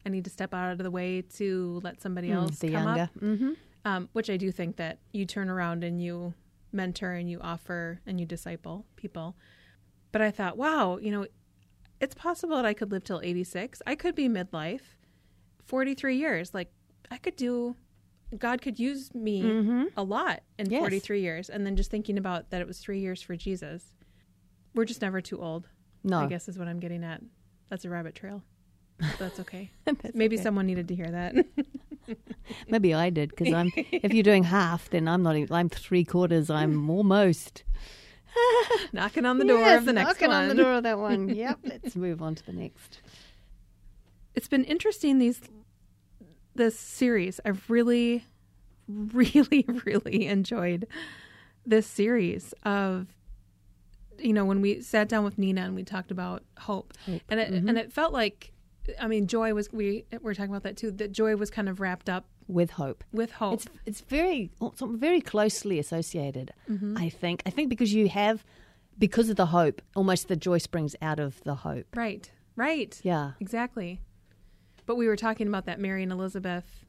I 0.04 0.10
need 0.10 0.24
to 0.24 0.30
step 0.30 0.52
out 0.52 0.70
of 0.72 0.78
the 0.78 0.90
way 0.90 1.22
to 1.36 1.80
let 1.82 2.02
somebody 2.02 2.30
else 2.30 2.56
Mm, 2.56 2.58
the 2.60 2.68
come 2.68 2.86
younger, 2.86 3.00
up. 3.04 3.10
hmm 3.18 3.52
Um, 3.86 4.08
which 4.12 4.28
I 4.28 4.36
do 4.36 4.52
think 4.52 4.76
that 4.76 4.98
you 5.12 5.24
turn 5.24 5.48
around 5.48 5.82
and 5.82 6.02
you 6.02 6.34
mentor 6.70 7.12
and 7.12 7.30
you 7.30 7.40
offer 7.40 8.00
and 8.06 8.20
you 8.20 8.26
disciple 8.26 8.84
people. 8.96 9.36
But 10.12 10.20
I 10.20 10.30
thought, 10.30 10.58
wow, 10.58 10.98
you 10.98 11.10
know, 11.10 11.26
it's 11.98 12.14
possible 12.14 12.56
that 12.56 12.66
I 12.66 12.74
could 12.74 12.92
live 12.92 13.04
till 13.04 13.20
86. 13.22 13.80
I 13.86 13.94
could 13.94 14.14
be 14.14 14.28
midlife, 14.28 14.96
43 15.64 16.16
years. 16.16 16.52
Like, 16.52 16.70
I 17.10 17.16
could 17.16 17.36
do, 17.36 17.74
God 18.36 18.60
could 18.60 18.78
use 18.78 19.14
me 19.14 19.40
a 19.96 20.02
lot 20.02 20.42
in 20.58 20.68
Yes. 20.68 20.80
43 20.80 21.22
years. 21.22 21.48
And 21.48 21.64
then 21.64 21.74
just 21.74 21.90
thinking 21.90 22.18
about 22.18 22.50
that 22.50 22.60
it 22.60 22.66
was 22.66 22.78
three 22.80 22.98
years 23.00 23.22
for 23.22 23.34
Jesus. 23.34 23.94
We're 24.74 24.84
just 24.84 25.00
never 25.02 25.20
too 25.20 25.40
old, 25.40 25.68
No, 26.04 26.20
I 26.20 26.26
guess 26.26 26.48
is 26.48 26.58
what 26.58 26.68
I'm 26.68 26.80
getting 26.80 27.04
at. 27.04 27.20
That's 27.68 27.84
a 27.84 27.90
rabbit 27.90 28.14
trail. 28.14 28.42
That's 29.18 29.40
okay. 29.40 29.70
That's 29.84 30.14
Maybe 30.14 30.36
okay. 30.36 30.42
someone 30.42 30.66
needed 30.66 30.88
to 30.88 30.94
hear 30.94 31.10
that. 31.10 31.34
maybe 32.68 32.94
I 32.94 33.10
did 33.10 33.30
because 33.30 33.52
I'm. 33.52 33.70
if 33.74 34.12
you're 34.12 34.22
doing 34.22 34.44
half, 34.44 34.90
then 34.90 35.08
I'm 35.08 35.22
not. 35.22 35.36
even- 35.36 35.54
I'm 35.54 35.68
three 35.68 36.04
quarters. 36.04 36.50
I'm 36.50 36.88
almost 36.98 37.64
Knocking 38.92 39.26
on 39.26 39.38
the 39.38 39.44
door 39.44 39.58
Yes, 39.58 39.80
of 39.80 39.84
the 39.84 39.92
next 39.92 40.20
knocking 40.20 40.28
one. 40.28 40.36
Knocking 40.48 40.50
on 40.50 40.56
the 40.56 40.62
door 40.62 40.72
of 40.74 40.82
that 40.84 40.98
one. 40.98 41.28
Yep. 41.28 41.58
Let's 41.64 41.96
move 41.96 42.22
on 42.22 42.34
to 42.34 42.46
the 42.46 42.52
next. 42.52 43.00
it's 44.34 44.48
been 44.48 44.64
interesting 44.64 45.18
these 45.18 45.40
this 46.54 46.78
series 46.78 47.40
i've 47.46 47.68
really 47.70 48.24
really 48.88 49.64
really 49.84 50.26
enjoyed 50.26 50.86
this 51.66 51.86
series 51.86 52.52
of 52.64 53.06
you 54.22 54.32
know 54.32 54.44
when 54.44 54.60
we 54.60 54.80
sat 54.80 55.08
down 55.08 55.24
with 55.24 55.38
nina 55.38 55.62
and 55.62 55.74
we 55.74 55.82
talked 55.84 56.10
about 56.10 56.42
hope, 56.58 56.92
Hope, 57.06 57.20
and 57.28 57.40
it 57.40 57.52
mhm. 57.52 57.68
and 57.68 57.78
it 57.78 57.92
felt 57.92 58.12
like 58.12 58.52
i 59.00 59.06
mean 59.06 59.26
joy 59.26 59.52
was 59.54 59.72
we 59.72 60.04
were 60.22 60.34
talking 60.34 60.50
about 60.50 60.62
that 60.64 60.76
too 60.76 60.90
that 60.92 61.12
joy 61.12 61.36
was 61.36 61.50
kind 61.50 61.68
of 61.68 61.80
wrapped 61.80 62.08
up 62.08 62.24
With 62.48 62.72
hope. 62.72 63.04
with 63.12 63.32
hope 63.32 63.54
It's 63.54 63.66
it's 63.86 64.00
very 64.00 64.50
it's 64.60 64.82
very 64.82 65.20
closely 65.20 65.78
associated. 65.78 66.52
Mm-hmm. 66.68 66.96
I 66.98 67.08
think. 67.08 67.42
I 67.46 67.50
think 67.50 67.68
because 67.68 67.92
you 67.94 68.08
have 68.08 68.44
because 68.98 69.28
of 69.30 69.36
the 69.36 69.46
hope, 69.46 69.80
almost 69.96 70.28
the 70.28 70.36
joy 70.36 70.58
springs 70.58 70.94
out 71.00 71.18
of 71.20 71.42
the 71.44 71.54
hope. 71.56 71.86
right 71.96 72.30
right 72.56 73.00
Yeah. 73.02 73.32
exactly 73.40 74.00
but 74.86 74.96
we 74.96 75.06
were 75.06 75.16
talking 75.16 75.46
about 75.48 75.64
that 75.66 75.78
mary 75.80 76.02
and 76.02 76.12
elizabeth 76.12 76.84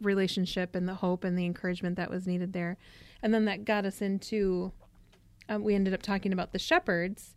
relationship 0.00 0.74
and 0.74 0.88
the 0.88 0.94
hope 0.96 1.24
and 1.24 1.38
the 1.38 1.44
encouragement 1.46 1.96
that 1.96 2.10
was 2.10 2.26
needed 2.26 2.52
there 2.52 2.76
and 3.22 3.32
then 3.34 3.44
that 3.46 3.64
got 3.64 3.84
us 3.84 4.00
into 4.00 4.72
um, 5.48 5.62
we 5.62 5.74
ended 5.74 5.94
up 5.94 6.02
talking 6.02 6.32
about 6.32 6.52
the 6.52 6.58
shepherds 6.58 7.34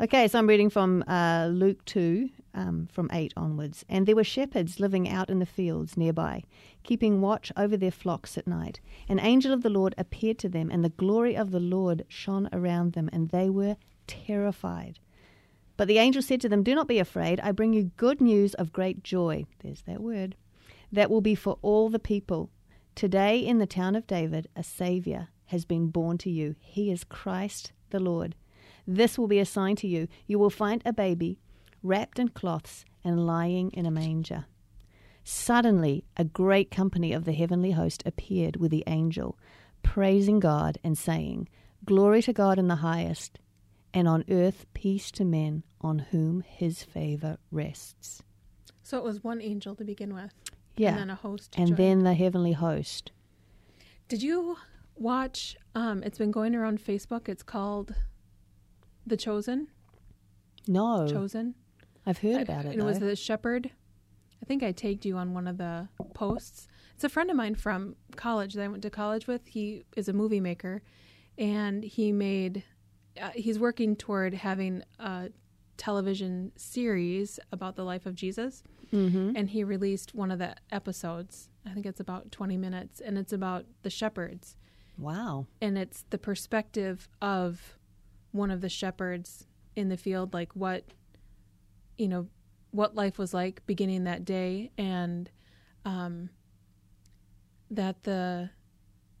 Okay, 0.00 0.28
so 0.28 0.38
I'm 0.38 0.46
reading 0.46 0.70
from 0.70 1.02
uh, 1.08 1.48
Luke 1.50 1.84
2, 1.86 2.30
um, 2.54 2.88
from 2.92 3.10
8 3.12 3.32
onwards. 3.36 3.84
And 3.88 4.06
there 4.06 4.14
were 4.14 4.22
shepherds 4.22 4.78
living 4.78 5.08
out 5.08 5.28
in 5.28 5.40
the 5.40 5.44
fields 5.44 5.96
nearby, 5.96 6.44
keeping 6.84 7.20
watch 7.20 7.50
over 7.56 7.76
their 7.76 7.90
flocks 7.90 8.38
at 8.38 8.46
night. 8.46 8.78
An 9.08 9.18
angel 9.18 9.52
of 9.52 9.64
the 9.64 9.70
Lord 9.70 9.96
appeared 9.98 10.38
to 10.38 10.48
them, 10.48 10.70
and 10.70 10.84
the 10.84 10.90
glory 10.90 11.36
of 11.36 11.50
the 11.50 11.58
Lord 11.58 12.04
shone 12.06 12.48
around 12.52 12.92
them, 12.92 13.10
and 13.12 13.30
they 13.30 13.50
were 13.50 13.76
terrified. 14.06 15.00
But 15.76 15.88
the 15.88 15.98
angel 15.98 16.22
said 16.22 16.40
to 16.42 16.48
them, 16.48 16.62
Do 16.62 16.76
not 16.76 16.86
be 16.86 17.00
afraid. 17.00 17.40
I 17.40 17.50
bring 17.50 17.72
you 17.72 17.90
good 17.96 18.20
news 18.20 18.54
of 18.54 18.72
great 18.72 19.02
joy. 19.02 19.46
There's 19.64 19.82
that 19.82 20.00
word. 20.00 20.36
That 20.92 21.10
will 21.10 21.22
be 21.22 21.34
for 21.34 21.58
all 21.60 21.88
the 21.88 21.98
people. 21.98 22.50
Today 22.94 23.40
in 23.40 23.58
the 23.58 23.66
town 23.66 23.96
of 23.96 24.06
David, 24.06 24.46
a 24.54 24.62
Saviour 24.62 25.30
has 25.48 25.64
been 25.64 25.88
born 25.88 26.18
to 26.18 26.30
you. 26.30 26.56
He 26.60 26.90
is 26.90 27.04
Christ 27.04 27.72
the 27.90 28.00
Lord. 28.00 28.34
This 28.86 29.18
will 29.18 29.28
be 29.28 29.38
a 29.38 29.44
sign 29.44 29.76
to 29.76 29.86
you. 29.86 30.08
You 30.26 30.38
will 30.38 30.50
find 30.50 30.82
a 30.84 30.92
baby 30.92 31.38
wrapped 31.82 32.18
in 32.18 32.28
cloths 32.28 32.84
and 33.04 33.26
lying 33.26 33.70
in 33.72 33.86
a 33.86 33.90
manger. 33.90 34.46
Suddenly, 35.24 36.04
a 36.16 36.24
great 36.24 36.70
company 36.70 37.12
of 37.12 37.24
the 37.24 37.32
heavenly 37.32 37.72
host 37.72 38.02
appeared 38.06 38.56
with 38.56 38.70
the 38.70 38.84
angel, 38.86 39.38
praising 39.82 40.40
God 40.40 40.78
and 40.82 40.96
saying, 40.96 41.48
Glory 41.84 42.22
to 42.22 42.32
God 42.32 42.58
in 42.58 42.68
the 42.68 42.76
highest, 42.76 43.38
and 43.92 44.08
on 44.08 44.24
earth 44.30 44.66
peace 44.74 45.10
to 45.12 45.24
men 45.24 45.64
on 45.80 45.98
whom 45.98 46.40
his 46.40 46.82
favor 46.82 47.36
rests. 47.50 48.22
So 48.82 48.96
it 48.96 49.04
was 49.04 49.22
one 49.22 49.42
angel 49.42 49.74
to 49.76 49.84
begin 49.84 50.14
with. 50.14 50.32
Yeah. 50.76 50.90
And 50.90 50.98
then 50.98 51.10
a 51.10 51.14
host. 51.14 51.54
And 51.58 51.68
join. 51.68 51.76
then 51.76 52.04
the 52.04 52.14
heavenly 52.14 52.52
host. 52.52 53.12
Did 54.08 54.22
you 54.22 54.56
watch? 55.00 55.56
Um, 55.74 56.02
it's 56.02 56.18
been 56.18 56.30
going 56.30 56.54
around 56.54 56.80
Facebook. 56.84 57.28
It's 57.28 57.42
called 57.42 57.94
The 59.06 59.16
Chosen. 59.16 59.68
No, 60.66 61.06
Chosen. 61.08 61.54
I've 62.06 62.18
heard 62.18 62.42
about 62.42 62.64
it. 62.66 62.76
It 62.78 62.82
was 62.82 62.98
the 62.98 63.16
shepherd. 63.16 63.70
I 64.42 64.46
think 64.46 64.62
I 64.62 64.72
tagged 64.72 65.04
you 65.04 65.16
on 65.16 65.34
one 65.34 65.46
of 65.46 65.58
the 65.58 65.88
posts. 66.14 66.68
It's 66.94 67.04
a 67.04 67.08
friend 67.08 67.30
of 67.30 67.36
mine 67.36 67.54
from 67.54 67.96
college 68.16 68.54
that 68.54 68.62
I 68.64 68.68
went 68.68 68.82
to 68.82 68.90
college 68.90 69.26
with. 69.26 69.46
He 69.46 69.84
is 69.96 70.08
a 70.08 70.12
movie 70.12 70.40
maker, 70.40 70.82
and 71.36 71.84
he 71.84 72.12
made. 72.12 72.64
Uh, 73.20 73.30
he's 73.34 73.58
working 73.58 73.96
toward 73.96 74.32
having 74.34 74.82
a 74.98 75.30
television 75.76 76.52
series 76.56 77.38
about 77.52 77.76
the 77.76 77.84
life 77.84 78.06
of 78.06 78.14
Jesus, 78.14 78.62
Mhm. 78.92 79.32
and 79.36 79.50
he 79.50 79.64
released 79.64 80.14
one 80.14 80.30
of 80.30 80.38
the 80.38 80.54
episodes. 80.70 81.48
I 81.66 81.70
think 81.74 81.84
it's 81.86 82.00
about 82.00 82.30
twenty 82.32 82.56
minutes, 82.56 83.00
and 83.00 83.18
it's 83.18 83.32
about 83.32 83.66
the 83.82 83.90
shepherds 83.90 84.56
Wow. 84.98 85.46
and 85.60 85.78
it's 85.78 86.04
the 86.10 86.18
perspective 86.18 87.08
of 87.22 87.78
one 88.32 88.50
of 88.50 88.60
the 88.60 88.68
shepherds 88.68 89.46
in 89.76 89.88
the 89.88 89.96
field 89.96 90.34
like 90.34 90.52
what 90.54 90.84
you 91.96 92.08
know 92.08 92.26
what 92.72 92.94
life 92.94 93.16
was 93.18 93.32
like 93.32 93.64
beginning 93.66 94.04
that 94.04 94.24
day 94.24 94.70
and 94.76 95.30
um 95.84 96.28
that 97.70 98.02
the 98.02 98.50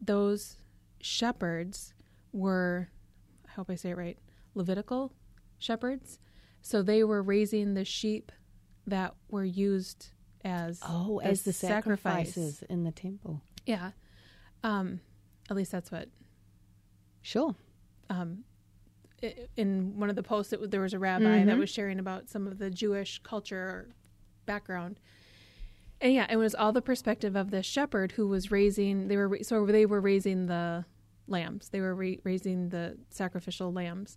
those 0.00 0.56
shepherds 1.00 1.94
were 2.32 2.88
I 3.48 3.52
hope 3.52 3.70
I 3.70 3.74
say 3.76 3.90
it 3.90 3.96
right 3.96 4.18
Levitical 4.54 5.12
shepherds 5.58 6.18
so 6.60 6.82
they 6.82 7.04
were 7.04 7.22
raising 7.22 7.74
the 7.74 7.84
sheep 7.84 8.32
that 8.86 9.14
were 9.28 9.44
used 9.44 10.10
as 10.44 10.80
Oh, 10.82 11.18
as 11.18 11.42
the 11.42 11.52
sacrifice. 11.52 12.28
sacrifices 12.34 12.62
in 12.68 12.84
the 12.84 12.92
temple. 12.92 13.42
yeah 13.66 13.90
um 14.64 15.00
at 15.50 15.56
least 15.56 15.72
that's 15.72 15.90
what 15.90 16.08
Sure. 17.22 17.54
um, 18.10 18.44
in 19.56 19.98
one 19.98 20.08
of 20.10 20.16
the 20.16 20.22
posts, 20.22 20.52
it, 20.52 20.70
there 20.70 20.80
was 20.80 20.94
a 20.94 20.98
rabbi 20.98 21.44
that 21.44 21.56
Mhm. 21.56 21.58
was 21.58 21.70
sharing 21.70 21.98
about 21.98 22.28
some 22.28 22.46
of 22.46 22.58
the 22.58 22.70
Jewish 22.70 23.18
culture 23.24 23.58
or 23.58 23.88
background. 24.46 25.00
And 26.00 26.14
yeah, 26.14 26.26
it 26.30 26.36
was 26.36 26.54
all 26.54 26.72
the 26.72 26.80
perspective 26.80 27.34
of 27.34 27.50
the 27.50 27.62
shepherd 27.62 28.12
who 28.12 28.28
was 28.28 28.52
raising. 28.52 29.08
They 29.08 29.16
were 29.16 29.38
so 29.42 29.66
they 29.66 29.84
were 29.86 30.00
raising 30.00 30.46
the 30.46 30.84
lambs. 31.26 31.70
They 31.70 31.80
were 31.80 31.94
ra- 31.94 32.14
raising 32.22 32.68
the 32.68 32.96
sacrificial 33.10 33.72
lambs, 33.72 34.16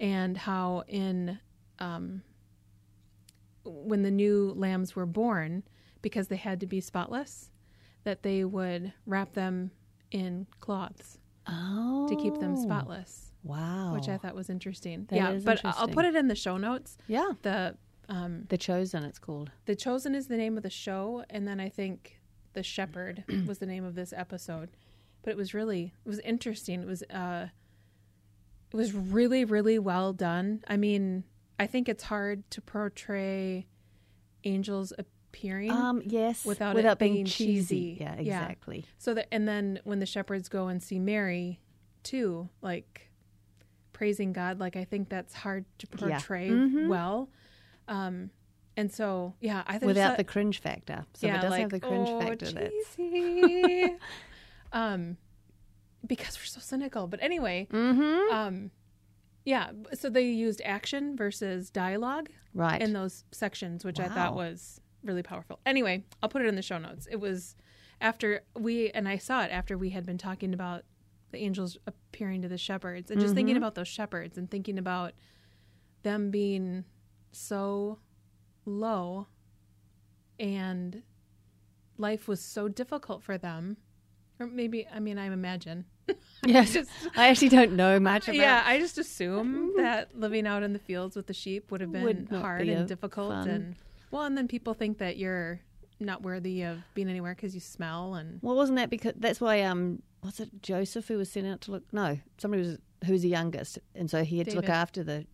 and 0.00 0.36
how 0.36 0.82
in 0.88 1.38
um, 1.78 2.22
when 3.64 4.02
the 4.02 4.10
new 4.10 4.52
lambs 4.56 4.96
were 4.96 5.06
born, 5.06 5.62
because 6.02 6.28
they 6.28 6.36
had 6.36 6.58
to 6.60 6.66
be 6.66 6.80
spotless, 6.80 7.50
that 8.04 8.22
they 8.24 8.44
would 8.44 8.92
wrap 9.06 9.34
them 9.34 9.70
in 10.10 10.46
cloths 10.60 11.18
Oh. 11.46 12.06
to 12.08 12.16
keep 12.16 12.38
them 12.38 12.56
spotless 12.56 13.32
Wow. 13.42 13.94
which 13.94 14.08
I 14.08 14.18
thought 14.18 14.34
was 14.34 14.50
interesting. 14.50 15.06
That 15.08 15.16
yeah, 15.16 15.38
but 15.42 15.64
I'll 15.64 15.88
put 15.88 16.04
it 16.04 16.14
in 16.14 16.28
the 16.28 16.34
show 16.34 16.56
notes. 16.58 16.98
Yeah. 17.08 17.32
The 17.42 17.76
um, 18.08 18.44
The 18.48 18.58
Chosen, 18.58 19.04
it's 19.04 19.18
called. 19.20 19.50
the 19.66 19.76
chosen 19.76 20.14
is 20.16 20.26
the 20.26 20.36
name 20.36 20.56
of 20.56 20.62
the 20.64 20.70
show, 20.70 21.24
and 21.30 21.46
then 21.46 21.60
I 21.60 21.68
think 21.68 22.18
the 22.54 22.62
shepherd 22.62 23.24
was 23.46 23.58
the 23.58 23.66
name 23.66 23.84
of 23.84 23.94
this 23.94 24.12
episode. 24.16 24.70
But 25.22 25.30
it 25.30 25.36
was 25.36 25.54
really 25.54 25.94
it 26.04 26.08
was 26.08 26.18
interesting. 26.20 26.82
It 26.82 26.86
was 26.86 27.02
uh, 27.04 27.46
it 28.72 28.76
was 28.76 28.92
really 28.94 29.44
really 29.44 29.78
well 29.78 30.12
done. 30.12 30.62
I 30.68 30.76
mean, 30.76 31.24
I 31.58 31.66
think 31.66 31.88
it's 31.88 32.04
hard 32.04 32.48
to 32.50 32.60
portray 32.60 33.66
angels 34.44 34.92
appearing. 35.32 35.70
Um, 35.70 36.02
yes. 36.04 36.44
Without 36.44 36.72
it 36.72 36.76
without 36.76 36.98
being, 36.98 37.14
being 37.14 37.26
cheesy. 37.26 37.94
cheesy. 37.94 37.96
Yeah, 38.00 38.14
Yeah. 38.20 38.40
exactly. 38.42 38.84
So 38.98 39.14
that, 39.14 39.28
and 39.32 39.46
then 39.46 39.80
when 39.84 39.98
the 40.00 40.06
shepherds 40.06 40.48
go 40.48 40.68
and 40.68 40.82
see 40.82 40.98
Mary, 40.98 41.60
too, 42.02 42.48
like 42.62 43.10
praising 43.92 44.32
God, 44.32 44.58
like 44.58 44.76
I 44.76 44.84
think 44.84 45.08
that's 45.08 45.34
hard 45.34 45.64
to 45.78 45.86
Yeah. 45.92 46.18
portray 46.18 46.48
Mhm. 46.50 46.88
well. 46.88 47.28
Um, 47.88 48.30
and 48.76 48.90
so 48.92 49.34
yeah, 49.40 49.62
I 49.66 49.72
think 49.78 49.88
Without 49.88 50.16
the 50.16 50.24
cringe 50.24 50.60
factor. 50.60 51.04
So 51.14 51.26
if 51.28 51.34
it 51.34 51.40
does 51.40 51.50
like, 51.50 51.60
have 51.62 51.70
the 51.70 51.80
cringe 51.80 52.08
oh, 52.10 52.20
factor, 52.20 52.70
cheesy." 52.96 53.96
um, 54.72 55.16
because 56.06 56.38
we're 56.38 56.44
so 56.46 56.60
cynical. 56.60 57.06
But 57.06 57.22
anyway, 57.22 57.68
Mm-hmm. 57.70 58.32
um, 58.34 58.70
yeah. 59.44 59.70
So 59.94 60.08
they 60.10 60.22
used 60.28 60.60
action 60.64 61.16
versus 61.16 61.70
dialogue 61.70 62.30
Right. 62.54 62.80
in 62.80 62.92
those 62.94 63.24
sections, 63.32 63.84
which 63.84 64.00
I 64.00 64.08
thought 64.08 64.34
was 64.34 64.80
really 65.02 65.22
powerful. 65.22 65.58
Anyway, 65.66 66.04
I'll 66.22 66.28
put 66.28 66.42
it 66.42 66.48
in 66.48 66.54
the 66.56 66.62
show 66.62 66.78
notes. 66.78 67.06
It 67.10 67.16
was 67.20 67.56
after 68.00 68.42
we 68.58 68.90
and 68.90 69.08
I 69.08 69.18
saw 69.18 69.42
it 69.42 69.50
after 69.50 69.76
we 69.76 69.90
had 69.90 70.04
been 70.06 70.18
talking 70.18 70.54
about 70.54 70.84
the 71.32 71.38
angels 71.38 71.76
appearing 71.86 72.42
to 72.42 72.48
the 72.48 72.58
shepherds 72.58 73.10
and 73.10 73.20
just 73.20 73.34
thinking 73.34 73.54
Mhm. 73.54 73.58
about 73.58 73.74
those 73.76 73.88
shepherds 73.88 74.36
and 74.38 74.50
thinking 74.50 74.78
about 74.78 75.12
them 76.02 76.30
being 76.30 76.84
so 77.32 77.98
low 78.64 79.26
and 80.38 81.02
life 81.98 82.26
was 82.26 82.40
so 82.40 82.68
difficult 82.68 83.22
for 83.22 83.36
them 83.38 83.76
or 84.38 84.46
maybe 84.46 84.86
i 84.92 84.98
mean 84.98 85.18
i 85.18 85.26
imagine 85.26 85.84
yes. 86.46 86.72
just- 86.72 86.90
I 87.16 87.28
actually 87.28 87.50
don't 87.50 87.72
know 87.72 88.00
much 88.00 88.24
about 88.28 88.36
yeah 88.36 88.62
i 88.66 88.78
just 88.78 88.98
assume 88.98 89.74
that 89.76 90.18
living 90.18 90.46
out 90.46 90.62
in 90.62 90.72
the 90.72 90.78
fields 90.78 91.14
with 91.14 91.26
the 91.26 91.34
sheep 91.34 91.70
would 91.70 91.80
have 91.80 91.92
been 91.92 92.02
Would 92.02 92.28
hard 92.30 92.62
be 92.62 92.72
and 92.72 92.88
difficult 92.88 93.30
fun- 93.32 93.48
and 93.48 93.76
well 94.10 94.24
and 94.24 94.36
then 94.36 94.48
people 94.48 94.74
think 94.74 94.98
that 94.98 95.16
you're 95.16 95.60
not 95.98 96.22
worthy 96.22 96.62
of 96.62 96.78
being 96.94 97.08
anywhere 97.08 97.34
because 97.34 97.54
you 97.54 97.60
smell 97.60 98.14
and 98.14 98.38
Well, 98.42 98.56
wasn't 98.56 98.76
that 98.76 98.88
because 98.90 99.12
that's 99.16 99.40
why 99.40 99.62
um 99.62 100.02
was 100.22 100.40
it 100.40 100.50
Joseph 100.62 101.08
who 101.08 101.16
was 101.18 101.30
sent 101.30 101.46
out 101.46 101.60
to 101.62 101.72
look? 101.72 101.84
No, 101.92 102.18
somebody 102.38 102.62
was 102.62 102.78
who 103.06 103.12
was 103.12 103.22
the 103.22 103.28
youngest, 103.28 103.78
and 103.94 104.10
so 104.10 104.22
he 104.24 104.36
had 104.38 104.48
to 104.50 104.56
look 104.56 104.68
after 104.68 105.02
the 105.02 105.26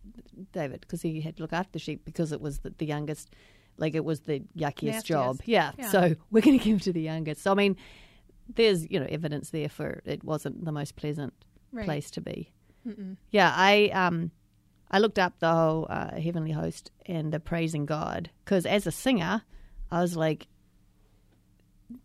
David 0.53 0.79
because 0.81 1.01
he 1.01 1.19
had 1.19 1.35
to 1.37 1.41
look 1.43 1.51
after 1.51 1.71
the 1.73 1.79
sheep 1.79 2.05
because 2.05 2.31
it 2.31 2.39
was 2.39 2.59
the, 2.59 2.69
the 2.77 2.85
youngest, 2.85 3.33
like 3.77 3.93
it 3.95 4.05
was 4.05 4.21
the 4.21 4.41
yuckiest 4.55 4.95
Nastiest. 4.99 5.07
job. 5.07 5.39
Yeah, 5.43 5.71
Yeah. 5.77 5.89
so 5.89 6.15
we're 6.31 6.41
going 6.41 6.57
to 6.57 6.63
give 6.63 6.77
it 6.77 6.83
to 6.83 6.93
the 6.93 7.01
youngest. 7.01 7.41
So 7.41 7.51
I 7.51 7.55
mean, 7.55 7.75
there's 8.55 8.89
you 8.89 8.99
know 8.99 9.07
evidence 9.09 9.49
there 9.49 9.67
for 9.69 10.01
it 10.05 10.23
wasn't 10.23 10.63
the 10.63 10.71
most 10.71 10.95
pleasant 10.95 11.33
right 11.73 11.83
place 11.85 12.09
to 12.11 12.21
be. 12.21 12.51
Mm-mm. 12.87 13.17
Yeah, 13.31 13.51
I 13.53 13.89
um, 13.89 14.31
I 14.89 14.99
looked 14.99 15.19
up 15.19 15.39
the 15.39 15.53
whole 15.53 15.87
uh, 15.89 16.19
heavenly 16.19 16.51
host 16.51 16.91
and 17.05 17.33
the 17.33 17.39
praising 17.39 17.85
God 17.85 18.29
because 18.45 18.65
as 18.65 18.87
a 18.87 18.91
singer, 18.91 19.43
I 19.91 20.01
was 20.01 20.15
like 20.15 20.47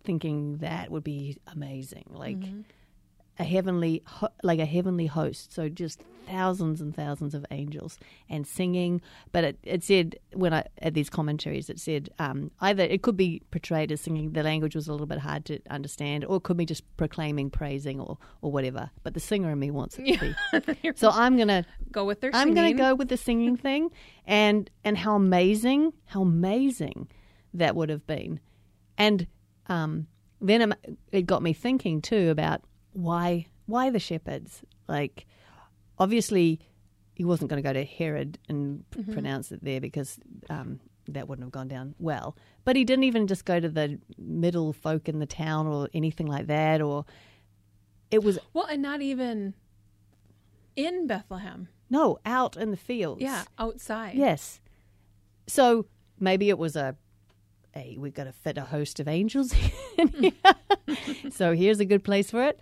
thinking 0.05 0.59
that 0.59 0.91
would 0.91 1.05
be 1.05 1.39
amazing, 1.47 2.07
like 2.11 2.39
Mhm. 2.39 2.65
A 3.39 3.45
heavenly, 3.45 4.03
ho- 4.07 4.29
like 4.43 4.59
a 4.59 4.67
heavenly 4.67 5.07
host. 5.07 5.53
So 5.53 5.69
just 5.69 6.01
thousands 6.27 6.81
and 6.81 6.95
thousands 6.95 7.35
of 7.35 7.45
angels 7.51 7.99
and 8.29 8.47
singing. 8.47 9.01
But 9.33 9.45
it, 9.45 9.59
it 9.63 9.85
said 9.85 10.17
when 10.33 10.53
I 10.55 10.65
at 10.79 10.95
these 10.95 11.11
commentaries, 11.11 11.69
it 11.69 11.79
said 11.79 12.11
um, 12.19 12.51
either 12.61 12.85
it 12.85 13.03
could 13.03 13.17
be 13.17 13.43
portrayed 13.51 13.93
as 13.93 14.01
singing. 14.01 14.33
The 14.33 14.43
language 14.43 14.75
was 14.75 14.89
a 14.89 14.93
little 14.93 15.07
bit 15.07 15.19
hard 15.19 15.45
to 15.47 15.61
understand, 15.71 16.25
or 16.25 16.37
it 16.37 16.43
could 16.43 16.57
be 16.57 16.67
just 16.67 16.85
proclaiming, 16.97 17.51
praising, 17.51 18.01
or 18.01 18.19
or 18.41 18.51
whatever. 18.53 18.91
But 19.03 19.15
the 19.15 19.21
singer 19.21 19.51
in 19.51 19.59
me 19.59 19.71
wants 19.71 19.99
it 19.99 20.07
to 20.07 20.19
be. 20.19 20.93
So 20.97 21.11
I'm 21.11 21.37
gonna 21.37 21.65
go 21.91 22.05
with 22.05 22.21
their 22.21 22.31
I'm 22.35 22.55
gonna 22.55 22.73
go 22.73 22.95
with 22.95 23.09
the 23.09 23.17
singing 23.17 23.57
thing, 23.67 23.91
and 24.27 24.71
and 24.85 24.97
how 24.99 25.17
amazing, 25.17 25.93
how 26.07 26.23
amazing 26.23 27.09
that 27.55 27.77
would 27.77 27.91
have 27.91 28.07
been, 28.07 28.41
and 28.97 29.27
um, 29.67 30.07
then 30.41 30.75
it 31.13 31.27
got 31.27 31.43
me 31.43 31.53
thinking 31.53 32.01
too 32.01 32.31
about 32.31 32.63
why 32.93 33.47
why 33.67 33.91
the 33.91 33.99
shepherds. 33.99 34.63
Like, 34.89 35.27
obviously, 35.99 36.61
he 37.15 37.25
wasn't 37.25 37.49
going 37.51 37.63
to 37.63 37.67
go 37.69 37.73
to 37.73 37.85
Herod 37.85 38.39
and 38.49 38.89
p- 38.91 39.03
pronounce 39.05 39.53
it 39.53 39.63
there 39.65 39.81
because 39.81 40.19
um, 40.51 40.81
that 41.09 41.29
wouldn't 41.29 41.45
have 41.47 41.53
gone 41.53 41.69
down 41.69 41.95
well. 41.99 42.37
But 42.65 42.77
he 42.77 42.85
didn't 42.85 43.05
even 43.05 43.27
just 43.27 43.45
go 43.45 43.61
to 43.61 43.69
the 43.69 43.99
middle 44.19 44.73
folk 44.73 45.09
in 45.09 45.19
the 45.21 45.27
town 45.27 45.67
or 45.67 45.89
anything 45.95 46.27
like 46.27 46.47
that. 46.49 46.81
Or 46.83 47.05
it 48.11 48.23
was 48.23 48.39
Well, 48.53 48.67
and 48.67 48.83
not 48.83 49.01
even 49.03 49.55
in 50.77 51.07
Bethlehem. 51.07 51.69
no 51.91 52.19
out 52.25 52.57
in 52.57 52.71
the 52.71 52.77
fields. 52.77 53.21
Yeah, 53.23 53.45
outside. 53.59 54.15
Yes. 54.15 54.61
So 55.47 55.87
maybe 56.19 56.49
it 56.49 56.59
was 56.59 56.77
a, 56.77 56.97
hey, 57.75 57.97
we've 57.99 58.15
got 58.15 58.25
to 58.25 58.33
fit 58.33 58.59
a 58.59 58.63
host 58.63 59.01
of 59.01 59.09
angels 59.09 59.55
in 59.99 60.09
here. 60.09 60.33
so 61.31 61.55
here's 61.55 61.81
a 61.81 61.85
good 61.85 62.05
place 62.05 62.31
for 62.31 62.43
it. 62.45 62.59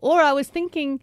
Or 0.00 0.20
I 0.20 0.32
was 0.32 0.48
thinking, 0.48 1.02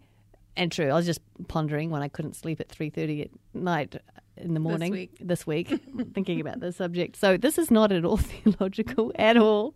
and 0.56 0.72
true, 0.72 0.88
I 0.88 0.94
was 0.94 1.06
just 1.06 1.20
pondering 1.48 1.90
when 1.90 2.02
I 2.02 2.08
couldn't 2.08 2.34
sleep 2.36 2.60
at 2.60 2.68
three 2.68 2.90
thirty 2.90 3.22
at 3.22 3.30
night 3.54 3.96
in 4.36 4.54
the 4.54 4.60
morning 4.60 4.92
week. 4.92 5.16
this 5.20 5.46
week, 5.46 5.68
thinking 6.14 6.40
about 6.40 6.60
the 6.60 6.72
subject. 6.72 7.16
So 7.16 7.36
this 7.36 7.58
is 7.58 7.70
not 7.70 7.92
at 7.92 8.04
all 8.04 8.16
theological 8.16 9.12
at 9.16 9.36
all. 9.36 9.74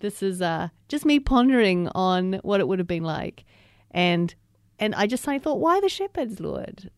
This 0.00 0.22
is 0.22 0.40
uh, 0.42 0.68
just 0.88 1.04
me 1.04 1.18
pondering 1.20 1.88
on 1.94 2.34
what 2.42 2.60
it 2.60 2.68
would 2.68 2.78
have 2.78 2.88
been 2.88 3.04
like, 3.04 3.44
and 3.90 4.34
and 4.78 4.94
I 4.94 5.06
just 5.06 5.24
suddenly 5.24 5.42
thought, 5.42 5.58
why 5.60 5.80
the 5.80 5.88
shepherds, 5.88 6.38
Lord? 6.40 6.90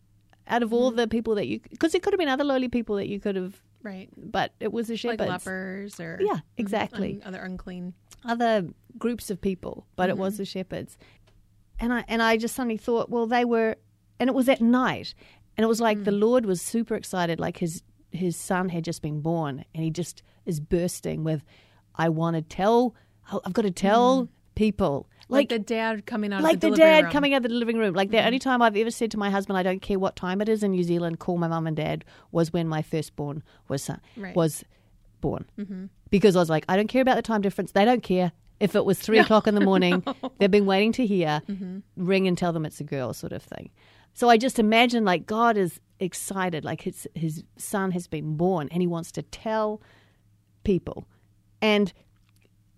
Out 0.47 0.63
of 0.65 0.73
all 0.73 0.91
the 0.91 1.07
people 1.07 1.35
that 1.37 1.47
you, 1.47 1.61
because 1.71 1.95
it 1.95 2.03
could 2.03 2.13
have 2.13 2.19
been 2.19 2.29
other 2.29 2.43
lowly 2.45 2.69
people 2.69 2.97
that 2.97 3.07
you 3.09 3.21
could 3.21 3.37
have, 3.37 3.63
Right. 3.85 4.09
but 4.17 4.53
it 4.59 4.73
was 4.73 4.89
the 4.89 4.97
shepherds, 4.97 5.21
Like 5.21 5.29
lepers 5.47 6.01
or 6.01 6.19
Yeah, 6.21 6.41
exactly. 6.59 7.21
un- 7.23 7.29
other 7.29 7.39
unclean. 7.39 7.95
other 8.25 8.67
groups 8.99 9.31
of 9.31 9.41
people, 9.41 9.87
but 9.95 10.09
it 10.11 10.19
was 10.19 10.39
the 10.39 10.45
shepherds. 10.45 10.99
And 11.81 11.93
I 11.93 12.05
and 12.07 12.23
I 12.23 12.37
just 12.37 12.55
suddenly 12.55 12.77
thought, 12.77 13.11
well, 13.11 13.27
they 13.27 13.45
were, 13.45 13.77
and 14.19 14.29
it 14.29 14.35
was 14.35 14.49
at 14.49 14.61
night, 14.61 15.15
and 15.57 15.65
it 15.65 15.69
was 15.69 15.81
like 15.81 16.05
the 16.05 16.11
mm. 16.11 16.21
Lord 16.21 16.47
was 16.47 16.61
super 16.61 16.95
excited, 16.95 17.41
like 17.41 17.57
his 17.59 17.83
his 18.13 18.37
son 18.37 18.69
had 18.69 18.85
just 18.85 19.03
been 19.03 19.21
born, 19.21 19.65
and 19.75 19.83
he 19.83 19.91
just 19.91 20.23
is 20.47 20.61
bursting 20.61 21.25
with, 21.25 21.43
I 21.95 22.09
want 22.09 22.37
to 22.37 22.43
tell, 22.43 22.95
I've 23.33 23.53
got 23.53 23.63
to 23.63 23.71
tell 23.71 24.25
mm. 24.25 24.29
people, 24.55 25.09
Like, 25.29 25.49
the 25.49 25.59
dad 25.59 26.07
coming 26.07 26.33
out 26.33 26.43
like 26.43 26.55
of 26.57 26.61
the, 26.61 26.71
the 26.71 26.77
dad 26.77 27.05
room. 27.05 27.13
coming 27.13 27.35
out 27.35 27.45
of 27.45 27.51
the 27.51 27.57
living 27.57 27.79
room. 27.79 27.95
Like 27.95 28.11
the 28.11 28.19
mm-hmm. 28.19 28.27
only 28.27 28.39
time 28.39 28.63
I've 28.63 28.77
ever 28.77 28.91
said 28.91 29.11
to 29.13 29.19
my 29.19 29.31
husband, 29.31 29.57
"I 29.57 29.63
don't 29.63 29.81
care 29.81 29.99
what 29.99 30.17
time 30.17 30.41
it 30.41 30.49
is 30.49 30.63
in 30.63 30.73
New 30.73 30.83
Zealand, 30.83 31.19
call 31.19 31.39
my 31.39 31.49
mum 31.49 31.67
and 31.67 31.77
dad," 31.77 32.05
was 32.33 32.53
when 32.53 32.69
my 32.69 32.83
firstborn 32.83 33.43
was 33.69 33.85
son, 33.85 34.01
Right. 34.17 34.35
was 34.35 34.65
born. 35.21 35.45
Mm-hmm. 35.59 35.87
Because 36.11 36.35
I 36.35 36.41
was 36.41 36.51
like, 36.51 36.65
I 36.69 36.77
don't 36.77 36.89
care 36.89 37.03
about 37.03 37.17
the 37.17 37.23
time 37.23 37.41
difference. 37.41 37.73
They 37.73 37.85
don't 37.85 38.03
care 38.03 38.33
if 38.61 38.77
it 38.77 38.85
was 38.85 38.99
three 38.99 39.19
o'clock 39.19 39.47
in 39.47 39.55
the 39.55 39.61
morning. 39.61 40.05
They've 40.39 40.51
been 40.51 40.67
waiting 40.67 40.93
to 40.93 41.07
hear. 41.07 41.43
Mm-hmm. 41.49 41.79
Ring 41.97 42.29
and 42.29 42.37
tell 42.37 42.53
them 42.53 42.65
it's 42.67 42.81
a 42.81 42.85
girl, 42.85 43.13
sort 43.13 43.33
of 43.33 43.43
thing. 43.43 43.71
So 44.13 44.29
I 44.29 44.37
just 44.37 44.59
imagine 44.59 45.05
like 45.05 45.27
God 45.27 45.57
is 45.57 45.81
excited, 45.99 46.65
like 46.65 46.83
his 46.83 47.09
his 47.15 47.43
son 47.57 47.91
has 47.93 48.07
been 48.07 48.37
born, 48.37 48.69
and 48.71 48.83
he 48.83 48.87
wants 48.87 49.11
to 49.13 49.23
tell 49.23 49.81
people, 50.65 51.07
and 51.63 51.93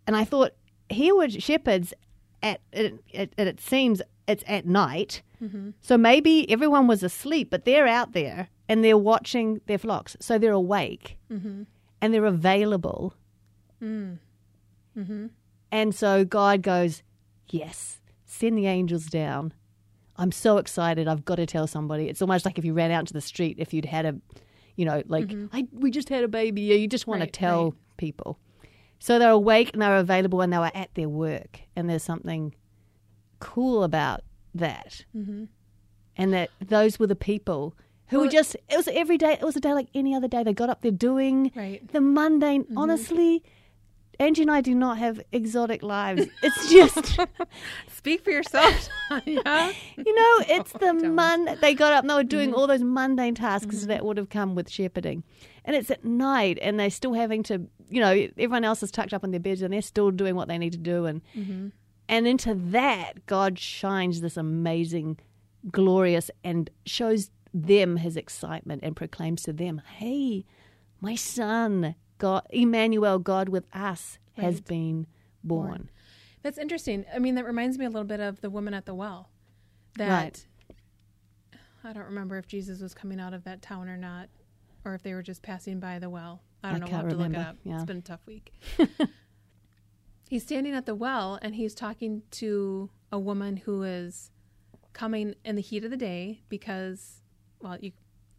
and 0.07 0.17
I 0.17 0.25
thought 0.25 0.53
here 0.89 1.15
were 1.15 1.29
shepherds 1.29 1.95
at 2.43 2.61
it, 2.73 2.95
it, 3.11 3.33
it 3.37 3.61
seems 3.61 4.03
it's 4.29 4.45
at 4.47 4.67
night. 4.67 5.23
Mm-hmm. 5.43 5.71
So 5.81 5.99
maybe 5.99 6.49
everyone 6.51 6.87
was 6.87 7.03
asleep, 7.03 7.51
but 7.51 7.65
they're 7.65 7.89
out 7.89 8.13
there 8.13 8.49
and 8.69 8.85
they're 8.85 8.99
watching 8.99 9.61
their 9.67 9.79
flocks. 9.79 10.17
So 10.21 10.39
they're 10.39 10.53
awake 10.53 11.19
mm-hmm. 11.31 11.63
and 12.01 12.15
they're 12.15 12.25
available. 12.25 13.15
Mm. 13.83 14.19
And 15.73 15.93
so 15.95 16.25
God 16.25 16.63
goes, 16.63 17.03
Yes, 17.51 18.01
send 18.25 18.57
the 18.57 18.67
angels 18.67 19.07
down. 19.07 19.53
I'm 20.17 20.31
so 20.31 20.59
excited. 20.59 21.09
I've 21.09 21.25
got 21.25 21.37
to 21.37 21.47
tell 21.47 21.67
somebody. 21.67 22.09
It's 22.09 22.23
almost 22.23 22.45
like 22.45 22.59
if 22.59 22.65
you 22.65 22.73
ran 22.75 22.91
out 22.91 23.01
into 23.01 23.13
the 23.15 23.21
street, 23.21 23.57
if 23.59 23.75
you'd 23.75 23.87
had 23.87 24.07
a, 24.07 24.15
you 24.77 24.85
know, 24.85 25.03
like, 25.07 25.33
I, 25.53 25.67
we 25.73 25.91
just 25.91 26.09
had 26.09 26.23
a 26.25 26.29
baby. 26.29 26.61
You 26.63 26.87
just 26.87 27.07
want 27.07 27.21
Right, 27.21 27.33
to 27.33 27.39
tell 27.39 27.65
right. 27.65 27.75
people. 27.97 28.39
So 28.99 29.19
they're 29.19 29.31
awake 29.31 29.71
and 29.73 29.83
they're 29.83 29.97
available 29.97 30.41
and 30.43 30.53
they 30.53 30.59
were 30.59 30.71
at 30.75 30.95
their 30.95 31.09
work. 31.09 31.61
And 31.75 31.91
there's 31.91 32.05
something 32.05 32.55
cool 33.41 33.83
about 33.85 34.21
that. 34.55 35.05
Mm-hmm. 35.17 35.45
And 36.17 36.33
that 36.35 36.51
those 36.65 36.99
were 36.99 37.07
the 37.07 37.17
people 37.17 37.75
who 38.09 38.19
Well, 38.19 38.27
were 38.27 38.33
just, 38.33 38.55
it 38.69 38.77
was 38.77 38.89
every 38.89 39.19
day, 39.19 39.33
it 39.33 39.43
was 39.43 39.57
a 39.57 39.61
day 39.61 39.73
like 39.73 39.89
any 39.95 40.15
other 40.15 40.29
day. 40.29 40.43
They 40.43 40.53
got 40.53 40.69
up 40.71 40.83
there 40.83 40.91
doing 40.93 41.51
Right. 41.57 41.87
the 41.93 42.01
mundane. 42.01 42.67
Honestly, 42.77 43.43
Angie 44.19 44.43
and 44.43 44.51
I 44.51 44.61
do 44.61 44.75
not 44.75 44.99
have 44.99 45.21
exotic 45.33 45.83
lives. 45.83 46.27
It's 46.43 46.71
just, 46.71 47.19
Speak 47.89 48.25
for 48.25 48.31
yourself. 48.31 48.89
yeah. 49.25 49.73
you 49.97 50.15
know, 50.15 50.45
it's 50.49 50.73
oh, 50.75 50.79
the 50.79 51.01
Don't. 51.01 51.15
mun. 51.15 51.59
They 51.61 51.75
got 51.75 51.93
up 51.93 52.03
and 52.03 52.11
they 52.11 52.15
were 52.15 52.25
doing 52.25 52.51
mm-hmm. 52.51 52.59
all 52.59 52.67
those 52.67 52.83
mundane 52.83 53.35
tasks 53.35 53.77
mm-hmm. 53.77 53.89
that 53.89 54.05
would 54.05 54.17
have 54.17 54.29
come 54.29 54.55
with 54.55 54.69
shepherding. 54.69 55.23
And 55.65 55.77
it's 55.77 55.91
at 55.91 56.05
night 56.05 56.59
and 56.61 56.79
they're 56.79 56.91
still 56.91 57.15
having 57.15 57.43
to, 57.45 57.67
you 57.89 58.01
know, 58.01 58.11
everyone 58.11 58.65
else 58.65 58.83
is 58.83 58.91
tucked 58.91 59.15
up 59.15 59.23
in 59.25 59.31
their 59.31 59.41
beds 59.41 59.63
and 59.63 59.73
they're 59.73 59.83
still 59.83 60.11
doing 60.11 60.35
what 60.35 60.49
they 60.49 60.59
need 60.59 60.73
to 60.73 60.79
do. 60.79 61.07
And, 61.07 61.23
mm-hmm. 61.37 61.69
and 62.09 62.27
into 62.27 62.55
that, 62.55 63.27
God 63.27 63.59
shines 63.59 64.21
this 64.21 64.37
amazing, 64.37 65.19
glorious, 65.71 66.31
and 66.43 66.69
shows 66.87 67.31
them 67.55 67.99
his 67.99 68.17
excitement 68.17 68.83
and 68.83 68.97
proclaims 68.97 69.43
to 69.43 69.53
them, 69.53 69.83
hey, 69.99 70.45
my 71.01 71.15
son, 71.15 71.95
God, 72.23 72.47
Emmanuel, 72.51 73.19
God 73.19 73.49
with 73.49 73.65
us, 73.75 74.21
has 74.37 74.61
been 74.61 75.09
born. 75.43 75.91
That's 76.45 76.57
interesting. 76.57 77.05
I 77.13 77.19
mean, 77.19 77.35
that 77.35 77.45
reminds 77.45 77.79
me 77.79 77.85
a 77.85 77.91
little 77.91 78.07
bit 78.07 78.21
of 78.21 78.41
the 78.41 78.49
woman 78.49 78.75
at 78.75 78.87
the 78.87 78.95
well. 78.95 79.29
That 79.97 80.09
Right. 80.09 80.47
I 81.83 81.93
don't 81.93 82.05
remember 82.05 82.39
if 82.39 82.47
Jesus 82.47 82.81
was 82.81 82.95
coming 82.95 83.19
out 83.19 83.35
of 83.35 83.43
that 83.43 83.61
town 83.61 83.89
or 83.89 83.97
not, 83.97 84.29
or 84.85 84.95
if 84.95 85.03
they 85.03 85.15
were 85.15 85.23
just 85.23 85.43
passing 85.43 85.81
by 85.81 85.99
the 85.99 86.09
well. 86.09 86.43
I 86.63 86.71
don't 86.71 86.77
I 86.77 86.79
know. 86.79 86.87
we'll 86.93 87.01
have 87.01 87.09
to 87.09 87.17
remember. 87.17 87.39
look 87.39 87.47
it 87.47 87.51
up. 87.51 87.57
Yeah. 87.65 87.75
It's 87.75 87.85
been 87.87 87.97
a 87.97 88.03
tough 88.03 88.25
week. 88.25 88.53
he's 90.31 90.45
standing 90.45 90.75
at 90.75 90.87
the 90.87 90.95
well 90.95 91.41
and 91.43 91.57
he's 91.57 91.75
talking 91.75 92.23
to 92.31 92.89
a 93.11 93.19
woman 93.19 93.57
who 93.57 93.83
is 93.83 94.31
coming 94.93 95.35
in 95.45 95.57
the 95.57 95.61
heat 95.63 95.85
of 95.85 95.91
the 95.91 95.97
day 95.97 96.43
because, 96.49 97.21
well, 97.61 97.77
you 97.81 97.91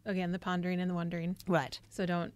again 0.06 0.32
the 0.32 0.40
pondering 0.40 0.80
and 0.80 0.90
the 0.90 0.96
wondering. 0.96 1.36
Right. 1.48 1.82
So 1.90 2.06
don't 2.06 2.34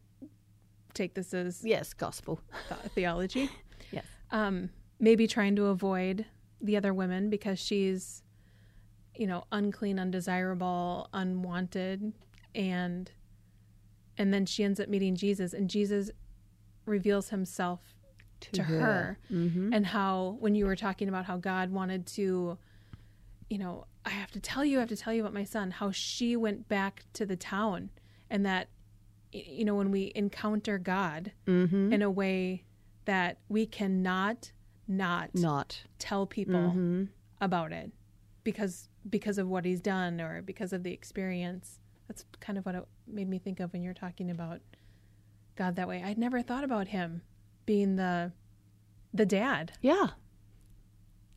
take 0.98 1.14
this 1.14 1.34
as 1.34 1.64
Yes, 1.64 1.94
gospel. 1.94 2.42
th- 2.70 2.80
theology. 2.94 3.50
Yes. 3.92 4.06
um, 4.32 4.70
maybe 5.00 5.28
trying 5.28 5.56
to 5.56 5.66
avoid 5.68 6.26
the 6.62 6.76
other 6.76 6.94
women 6.94 7.30
because 7.30 7.60
she's, 7.60 8.24
you 9.16 9.28
know, 9.28 9.44
unclean, 9.52 10.00
undesirable, 10.00 11.08
unwanted, 11.14 12.14
and 12.56 13.12
and 14.18 14.34
then 14.34 14.46
she 14.48 14.64
ends 14.64 14.80
up 14.80 14.90
meeting 14.90 15.16
Jesus, 15.16 15.54
and 15.54 15.70
Jesus 15.70 16.10
reveals 16.86 17.30
himself 17.30 17.82
to, 18.42 18.64
her, 18.64 19.20
Mm-hmm. 19.32 19.74
and 19.74 19.86
how 19.86 20.38
when 20.40 20.56
you 20.56 20.66
were 20.66 20.76
talking 20.76 21.08
about 21.10 21.26
how 21.26 21.38
God 21.38 21.70
wanted 21.72 22.06
to, 22.08 22.58
you 23.50 23.58
know, 23.60 23.86
I 24.06 24.10
have 24.10 24.32
to 24.32 24.40
tell 24.40 24.64
you, 24.66 24.78
I 24.78 24.80
have 24.82 24.90
to 24.90 24.96
tell 24.96 25.14
you 25.14 25.22
about 25.22 25.34
my 25.34 25.44
son, 25.44 25.70
how 25.72 25.92
she 25.92 26.36
went 26.36 26.68
back 26.68 27.04
to 27.14 27.26
the 27.26 27.36
town, 27.36 27.90
and 28.30 28.46
that, 28.46 28.70
you 29.46 29.66
know, 29.66 29.76
when 29.76 29.92
we 29.92 30.12
encounter 30.16 30.78
God 30.78 31.32
Mm-hmm. 31.46 31.94
in 31.94 32.02
a 32.02 32.10
way 32.12 32.64
that 33.06 33.38
we 33.50 33.66
cannot 33.66 34.52
not 34.88 35.34
Not. 35.36 35.84
tell 36.00 36.26
people 36.26 36.56
Mm-hmm. 36.72 37.04
about 37.42 37.72
it 37.74 37.92
because 38.44 38.90
because 39.10 39.38
of 39.38 39.48
what 39.48 39.64
he's 39.66 39.80
done 39.82 40.20
or 40.22 40.42
because 40.42 40.74
of 40.74 40.84
the 40.84 40.92
experience. 40.94 41.80
That's 42.08 42.24
kind 42.40 42.58
of 42.58 42.66
what 42.66 42.76
it 42.76 42.84
made 43.06 43.28
me 43.30 43.38
think 43.38 43.60
of 43.60 43.72
when 43.74 43.82
you're 43.82 43.94
talking 43.94 44.30
about 44.32 44.62
God 45.56 45.76
that 45.76 45.88
way. 45.88 46.02
I'd 46.04 46.18
never 46.18 46.42
thought 46.42 46.64
about 46.64 46.88
him 46.90 47.22
being 47.66 47.96
the 47.98 48.32
the 49.14 49.26
dad. 49.26 49.74
Yeah. 49.82 50.08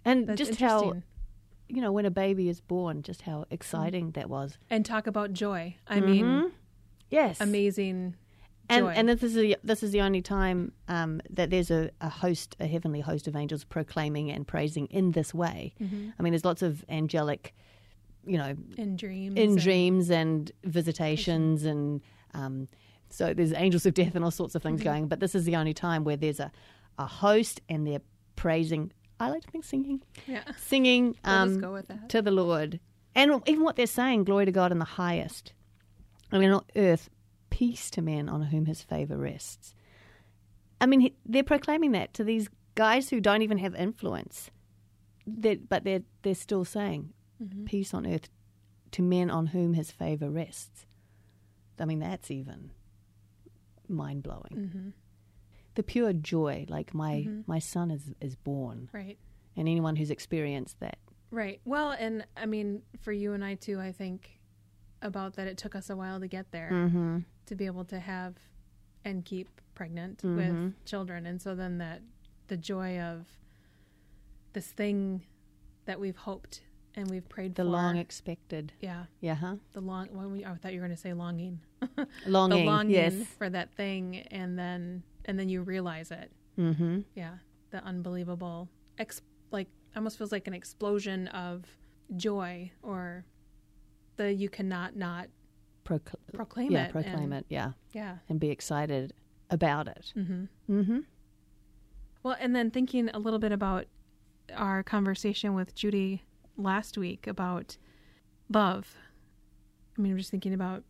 And 0.04 0.26
That's 0.26 0.38
just 0.38 0.60
how, 0.60 1.02
you 1.68 1.80
know, 1.82 1.92
when 1.92 2.06
a 2.06 2.10
baby 2.10 2.48
is 2.48 2.60
born, 2.60 3.02
just 3.02 3.22
how 3.22 3.46
exciting 3.50 4.12
that 4.12 4.28
was. 4.30 4.58
and 4.70 4.84
talk 4.84 5.06
about 5.06 5.32
joy. 5.32 5.76
I 5.86 6.00
mean, 6.00 6.24
Mhm. 6.24 6.50
Yes. 7.10 7.40
amazing 7.40 8.14
and 8.68 8.86
joy. 8.86 8.92
and 8.92 9.08
this 9.08 9.22
is 9.22 9.34
the 9.34 9.56
this 9.64 9.82
is 9.82 9.90
the 9.90 10.00
only 10.00 10.22
time 10.22 10.72
um, 10.88 11.20
that 11.30 11.50
there's 11.50 11.70
a, 11.70 11.90
a 12.00 12.08
host, 12.08 12.56
a 12.60 12.66
heavenly 12.66 13.00
host 13.00 13.26
of 13.26 13.34
angels 13.36 13.64
proclaiming 13.64 14.30
and 14.30 14.46
praising 14.46 14.86
in 14.86 15.10
this 15.12 15.34
way. 15.34 15.74
Mm-hmm. 15.80 16.10
I 16.18 16.22
mean, 16.22 16.32
there's 16.32 16.44
lots 16.44 16.62
of 16.62 16.84
angelic, 16.88 17.52
you 18.24 18.38
know, 18.38 18.54
in 18.76 18.96
dreams. 18.96 19.36
in 19.36 19.50
and- 19.50 19.58
dreams 19.58 20.10
and 20.10 20.52
visitations 20.64 21.64
and 21.64 22.00
um, 22.34 22.68
so 23.08 23.34
there's 23.34 23.52
angels 23.52 23.86
of 23.86 23.94
death 23.94 24.14
and 24.14 24.24
all 24.24 24.30
sorts 24.30 24.54
of 24.54 24.62
things 24.62 24.82
going 24.84 25.08
but 25.08 25.18
this 25.18 25.34
is 25.34 25.44
the 25.44 25.56
only 25.56 25.74
time 25.74 26.04
where 26.04 26.16
there's 26.16 26.38
a, 26.38 26.52
a 26.96 27.06
host 27.06 27.60
and 27.68 27.84
they're 27.84 28.00
praising 28.36 28.92
i 29.18 29.28
like 29.28 29.42
to 29.42 29.50
think 29.50 29.64
singing 29.64 30.00
Yeah. 30.28 30.42
singing 30.56 31.16
We'll 31.24 31.34
um, 31.34 31.48
just 31.48 31.60
go 31.60 31.72
with 31.72 31.88
that. 31.88 32.08
to 32.10 32.22
the 32.22 32.30
lord 32.30 32.78
and 33.16 33.42
even 33.46 33.64
what 33.64 33.74
they're 33.74 33.88
saying 33.88 34.22
glory 34.24 34.44
to 34.46 34.52
god 34.52 34.70
in 34.70 34.78
the 34.78 34.84
highest 34.84 35.52
i 36.32 36.38
mean 36.38 36.50
on 36.50 36.64
earth 36.76 37.08
peace 37.50 37.90
to 37.90 38.00
men 38.02 38.28
on 38.28 38.42
whom 38.42 38.66
his 38.66 38.82
favor 38.82 39.16
rests 39.16 39.74
i 40.80 40.86
mean 40.86 41.10
they're 41.26 41.42
proclaiming 41.42 41.92
that 41.92 42.12
to 42.14 42.24
these 42.24 42.48
guys 42.74 43.10
who 43.10 43.20
don't 43.20 43.42
even 43.42 43.58
have 43.58 43.74
influence 43.74 44.50
that 45.26 45.68
but 45.68 45.84
they're 45.84 46.02
they're 46.22 46.34
still 46.34 46.64
saying 46.64 47.12
Mm-hmm. 47.42 47.64
peace 47.64 47.94
on 47.94 48.06
earth 48.06 48.28
to 48.90 49.00
men 49.00 49.30
on 49.30 49.46
whom 49.46 49.72
his 49.72 49.90
favor 49.90 50.28
rests. 50.28 50.84
I 51.78 51.86
mean, 51.86 52.00
that's 52.00 52.30
even 52.30 52.70
mind 53.88 54.22
blowing. 54.22 54.52
Mm-hmm. 54.54 54.88
The 55.76 55.82
pure 55.82 56.12
joy, 56.12 56.66
like 56.68 56.92
my 56.92 57.26
my 57.46 57.60
son 57.60 57.90
is 57.90 58.12
is 58.20 58.34
born, 58.36 58.90
Right. 58.92 59.16
and 59.56 59.68
anyone 59.68 59.96
who's 59.96 60.10
experienced 60.10 60.80
that. 60.80 60.98
Right. 61.30 61.62
Well, 61.64 61.92
and 61.92 62.26
I 62.36 62.44
mean, 62.44 62.82
for 63.00 63.10
you 63.12 63.32
and 63.32 63.42
I 63.42 63.54
too, 63.54 63.80
I 63.80 63.92
think 63.92 64.39
about 65.02 65.34
that 65.36 65.46
it 65.46 65.56
took 65.56 65.74
us 65.74 65.88
a 65.90 65.96
while 65.96 66.20
to 66.20 66.28
get 66.28 66.50
there 66.52 66.70
Mm-hmm. 66.72 67.18
to 67.46 67.54
be 67.54 67.66
able 67.66 67.84
to 67.86 67.98
have 68.00 68.36
and 69.04 69.24
keep 69.24 69.48
pregnant 69.74 70.22
Mhm. 70.22 70.36
with 70.36 70.84
children. 70.84 71.24
And 71.26 71.40
so 71.40 71.54
then 71.54 71.78
that 71.78 72.02
the 72.48 72.56
joy 72.56 73.00
of 73.00 73.26
this 74.52 74.66
thing 74.72 75.22
that 75.86 75.98
we've 76.00 76.16
hoped 76.16 76.62
and 76.96 77.08
we've 77.08 77.28
prayed 77.28 77.54
The 77.54 77.62
for. 77.62 77.64
The 77.64 77.70
long 77.70 77.96
expected, 77.96 78.72
yeah, 78.80 79.04
yeah, 79.20 79.34
huh? 79.36 79.56
the 79.72 79.80
long. 79.80 80.08
Well, 80.12 80.28
we, 80.28 80.44
I 80.44 80.54
thought 80.54 80.72
you 80.72 80.80
were 80.80 80.86
going 80.86 80.96
to 80.96 81.00
say 81.00 81.12
longing. 81.12 81.60
Longing, 82.26 82.58
the 82.58 82.64
longing 82.64 82.90
yes. 82.94 83.14
for 83.38 83.48
that 83.48 83.72
thing, 83.74 84.18
and 84.30 84.58
then 84.58 85.02
and 85.24 85.38
then 85.38 85.48
you 85.48 85.62
realize 85.62 86.10
it. 86.10 86.32
Mm-hmm. 86.58 87.00
Yeah, 87.14 87.36
the 87.70 87.82
unbelievable, 87.84 88.68
ex- 88.98 89.22
like 89.52 89.68
almost 89.96 90.18
feels 90.18 90.32
like 90.32 90.46
an 90.48 90.52
explosion 90.54 91.28
of 91.28 91.64
joy, 92.16 92.72
or 92.82 93.24
the 94.20 94.32
you 94.32 94.48
cannot 94.48 94.96
not 94.96 95.28
Procl- 95.84 96.14
proclaim 96.32 96.70
it. 96.70 96.74
yeah, 96.74 96.84
it. 96.86 96.92
proclaim 96.92 97.32
and- 97.32 97.34
it, 97.34 97.46
yeah, 97.48 97.72
Yeah. 97.92 98.18
and 98.28 98.38
be 98.38 98.50
excited 98.50 99.12
about 99.50 99.88
it. 99.88 100.12
Mm-hmm. 100.16 100.44
Mm-hmm. 100.80 100.98
Well, 102.22 102.36
and 102.38 102.54
then 102.54 102.70
thinking 102.70 103.08
a 103.14 103.18
little 103.18 103.38
bit 103.38 103.50
about 103.52 103.86
our 104.54 104.82
conversation 104.82 105.54
with 105.54 105.74
Judy 105.74 106.22
last 106.56 106.98
week 106.98 107.26
about 107.26 107.78
love. 108.52 108.94
I 109.98 110.02
mean, 110.02 110.12
I'm 110.12 110.18
just 110.18 110.30
thinking 110.30 110.52
about 110.54 110.82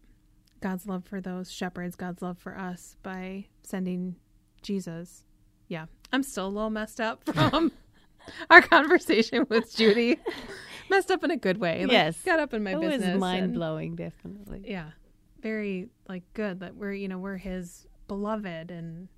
God's 0.60 0.86
love 0.86 1.04
for 1.04 1.20
those 1.20 1.50
shepherds, 1.52 1.94
God's 1.96 2.20
love 2.20 2.38
for 2.38 2.58
us 2.58 2.96
by 3.02 3.46
sending 3.62 4.16
Jesus. 4.62 5.24
Yeah, 5.68 5.86
I'm 6.12 6.22
still 6.24 6.46
a 6.46 6.48
little 6.48 6.70
messed 6.70 7.00
up 7.00 7.22
from 7.32 7.70
our 8.50 8.60
conversation 8.60 9.46
with 9.48 9.74
Judy. 9.74 10.18
Messed 10.90 11.10
up 11.10 11.24
in 11.24 11.30
a 11.30 11.36
good 11.36 11.58
way. 11.58 11.82
Like, 11.82 11.92
Yes. 11.92 12.22
got 12.22 12.38
up 12.40 12.52
in 12.52 12.62
my 12.62 12.72
it 12.72 12.80
business. 12.80 12.98
was 13.00 13.08
and- 13.08 13.20
mind 13.20 13.54
blowing, 13.54 13.96
definitely. 13.96 14.64
yeah 14.66 14.90
very 15.40 15.88
like 16.06 16.22
good 16.34 16.60
that 16.60 16.76
we're 16.76 16.92
you 16.92 17.08
know 17.08 17.16
we're 17.18 17.38
his 17.38 17.86
beloved 18.08 18.70
and 18.70 19.08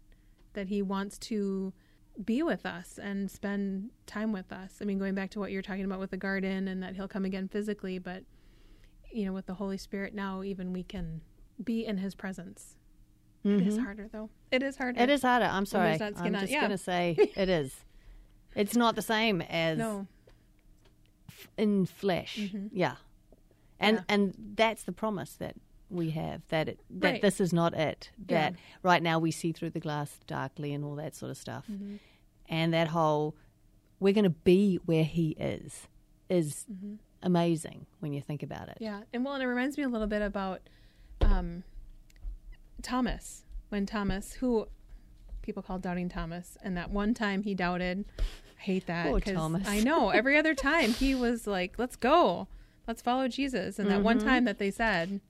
that 0.52 0.68
he 0.68 0.80
wants 0.80 1.18
to 1.18 1.72
be 2.24 2.44
with 2.44 2.64
us 2.64 2.96
and 3.02 3.28
spend 3.28 3.90
time 4.06 4.30
with 4.30 4.52
us 4.52 4.78
i 4.80 4.84
mean 4.84 4.98
going 5.00 5.16
back 5.16 5.30
to 5.30 5.40
what 5.40 5.50
you're 5.50 5.62
talking 5.62 5.84
about 5.84 5.98
with 5.98 6.10
the 6.12 6.16
garden 6.16 6.68
and 6.68 6.80
that 6.80 6.94
he'll 6.94 7.08
come 7.08 7.24
again 7.24 7.48
physically 7.48 7.98
but 7.98 8.22
you 9.10 9.24
know 9.24 9.32
with 9.32 9.46
the 9.46 9.54
holy 9.54 9.76
spirit 9.76 10.14
now 10.14 10.44
even 10.44 10.72
we 10.72 10.84
can 10.84 11.22
be 11.64 11.84
in 11.84 11.96
his 11.98 12.14
presence 12.14 12.76
it 13.42 13.66
is 13.66 13.76
Mhm. 13.76 13.82
harder 13.84 14.06
though 14.12 14.30
it 14.52 14.62
is 14.62 14.76
harder 14.76 15.00
It 15.02 15.10
is 15.10 15.22
harder. 15.22 15.46
I'm 15.46 15.66
sorry. 15.66 15.88
there's 15.96 16.00
not 16.00 16.18
skin 16.18 16.34
I'm 16.36 16.40
just 16.42 16.52
yeah. 16.52 16.60
going 16.60 16.70
to 16.70 16.78
say 16.78 17.16
it 17.36 17.48
is. 17.48 17.74
It's 18.54 18.76
not 18.76 18.94
the 18.94 19.02
same 19.02 19.40
as 19.42 19.78
no 19.78 20.06
in 21.56 21.86
flesh. 21.86 22.36
Mhm. 22.38 22.70
Yeah. 22.72 22.96
And 23.80 23.96
Yeah. 23.98 24.02
and 24.08 24.34
that's 24.56 24.84
the 24.84 24.92
promise 24.92 25.34
that 25.34 25.56
we 25.90 26.10
have 26.10 26.42
that 26.48 26.68
it, 26.68 26.80
that 26.90 27.10
Right. 27.12 27.22
this 27.22 27.40
is 27.40 27.52
not 27.52 27.74
it. 27.74 28.10
Yeah. 28.28 28.50
That 28.50 28.54
right 28.82 29.02
now 29.02 29.18
we 29.18 29.30
see 29.30 29.52
through 29.52 29.70
the 29.70 29.80
glass 29.80 30.18
darkly 30.26 30.72
and 30.72 30.84
all 30.84 30.94
that 30.96 31.14
sort 31.14 31.30
of 31.30 31.36
stuff. 31.36 31.66
Mhm. 31.70 31.98
And 32.48 32.72
that 32.72 32.88
whole 32.88 33.34
we're 34.00 34.12
going 34.14 34.24
to 34.24 34.30
be 34.30 34.76
where 34.86 35.04
he 35.04 35.30
is 35.38 35.86
is 36.28 36.64
Mhm. 36.72 36.98
amazing 37.22 37.86
when 38.00 38.12
you 38.12 38.20
think 38.20 38.42
about 38.42 38.68
it. 38.68 38.78
Yeah, 38.80 39.02
and 39.12 39.24
well, 39.24 39.34
and 39.34 39.42
it 39.42 39.46
reminds 39.46 39.76
me 39.76 39.84
a 39.84 39.88
little 39.88 40.06
bit 40.08 40.22
about 40.22 40.62
um, 41.20 41.62
Thomas 42.82 43.44
when 43.68 43.86
Thomas, 43.86 44.34
who 44.34 44.66
people 45.42 45.62
call 45.62 45.78
doubting 45.78 46.08
Thomas, 46.08 46.56
and 46.62 46.76
that 46.76 46.90
one 46.90 47.14
time 47.14 47.42
he 47.42 47.54
doubted. 47.54 48.04
Hate 48.62 48.86
that 48.86 49.06
Poor 49.08 49.20
'cause 49.20 49.34
Thomas. 49.34 49.66
I 49.68 49.80
know 49.80 50.10
every 50.10 50.36
other 50.36 50.54
time 50.54 50.92
he 50.92 51.14
was 51.14 51.46
like, 51.46 51.78
"Let's 51.78 51.96
go, 51.96 52.48
let's 52.86 53.02
follow 53.02 53.28
Jesus," 53.28 53.78
and 53.78 53.90
that 53.90 54.02
one 54.02 54.18
Mhm. 54.20 54.24
time 54.24 54.44
that 54.44 54.58
they 54.58 54.70
said 54.70 55.20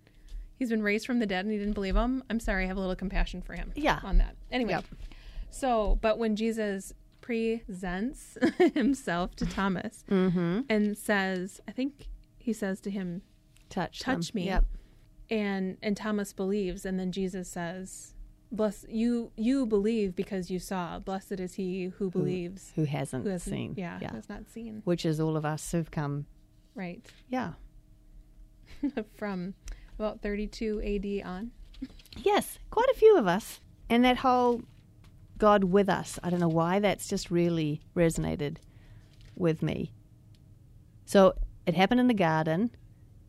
he's 0.58 0.70
been 0.70 0.82
raised 0.82 1.06
from 1.06 1.18
the 1.18 1.26
dead 1.26 1.44
and 1.44 1.52
he 1.52 1.58
didn't 1.58 1.72
believe 1.74 1.96
him. 1.96 2.22
I'm 2.30 2.38
sorry, 2.40 2.64
I 2.64 2.66
have 2.68 2.76
a 2.76 2.80
little 2.80 2.94
compassion 2.96 3.42
for 3.42 3.54
him. 3.54 3.72
Yeah. 3.74 4.00
on 4.04 4.18
that. 4.18 4.36
Anyway, 4.50 4.72
Yep. 4.72 4.84
so 5.50 5.98
but 6.00 6.18
when 6.18 6.36
Jesus 6.36 6.92
presents 7.20 8.36
himself 8.74 9.34
to 9.36 9.46
Thomas 9.46 10.04
Mm-hmm. 10.10 10.60
and 10.68 10.96
says, 10.96 11.60
I 11.66 11.72
think 11.72 12.08
he 12.38 12.52
says 12.52 12.80
to 12.82 12.90
him, 12.90 13.22
Touch 13.70 14.00
touch 14.00 14.32
them. 14.32 14.40
me 14.42 14.46
Yep. 14.46 14.64
and 15.30 15.78
and 15.82 15.96
Thomas 15.96 16.32
believes 16.32 16.84
and 16.84 16.98
then 17.00 17.10
Jesus 17.12 17.48
says 17.48 18.14
bless 18.52 18.84
you 18.88 19.32
you 19.36 19.64
believe 19.66 20.14
because 20.14 20.50
you 20.50 20.58
saw 20.58 20.98
blessed 20.98 21.40
is 21.40 21.54
he 21.54 21.86
who 21.98 22.10
believes 22.10 22.72
Who 22.76 22.84
hasn't 22.84 23.24
who 23.24 23.30
hasn't 23.30 23.54
seen? 23.56 23.74
yeah, 23.76 23.98
yeah. 24.00 24.10
who 24.10 24.16
has 24.16 24.28
not 24.28 24.50
seen 24.50 24.82
Which 24.84 25.04
is 25.06 25.18
all 25.18 25.36
of 25.36 25.44
us 25.44 25.72
who've 25.72 25.90
come. 25.90 26.26
right 26.74 27.04
Yeah. 27.28 27.52
from 29.16 29.54
about 29.98 30.20
32 30.22 30.80
AD 31.24 31.26
on 31.26 31.50
Yes, 32.18 32.58
quite 32.70 32.88
a 32.92 32.94
few 32.98 33.16
of 33.18 33.26
us. 33.26 33.60
And 33.88 34.04
that 34.04 34.18
whole 34.18 34.62
God 35.38 35.64
with 35.64 35.88
us, 35.88 36.18
I 36.22 36.30
don't 36.30 36.38
know 36.40 36.48
why 36.48 36.78
that's 36.78 37.08
just 37.08 37.30
really 37.30 37.80
resonated 37.96 38.58
with 39.34 39.62
me. 39.62 39.92
So 41.06 41.34
it 41.66 41.74
happened 41.74 42.00
in 42.00 42.06
the 42.06 42.14
garden, 42.14 42.70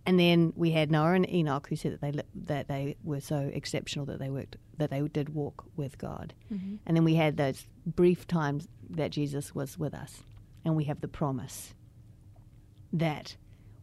and 0.06 0.20
then 0.20 0.54
we 0.56 0.72
had 0.72 0.92
Noah 0.92 1.13
and 1.13 1.30
Enoch 1.34 1.68
who 1.70 1.76
said 1.76 1.94
that 1.94 2.02
they 2.02 2.22
that 2.36 2.68
they 2.68 2.96
were 3.04 3.22
so 3.22 3.50
exceptional 3.54 4.06
that 4.08 4.20
they 4.20 4.30
worked 4.30 4.58
that 4.78 4.89
they 4.89 5.02
did 5.02 5.30
walk 5.30 5.66
with 5.76 5.98
God. 5.98 6.34
And 6.50 6.98
then 6.98 7.04
we 7.04 7.16
had 7.16 7.38
those 7.38 7.68
brief 7.86 8.28
times 8.28 8.68
that 8.89 9.12
Jesus 9.12 9.56
was 9.56 9.78
with 9.78 9.94
us, 9.94 10.24
and 10.66 10.76
we 10.76 10.84
have 10.86 11.02
the 11.02 11.08
promise 11.08 11.74
that 12.92 13.36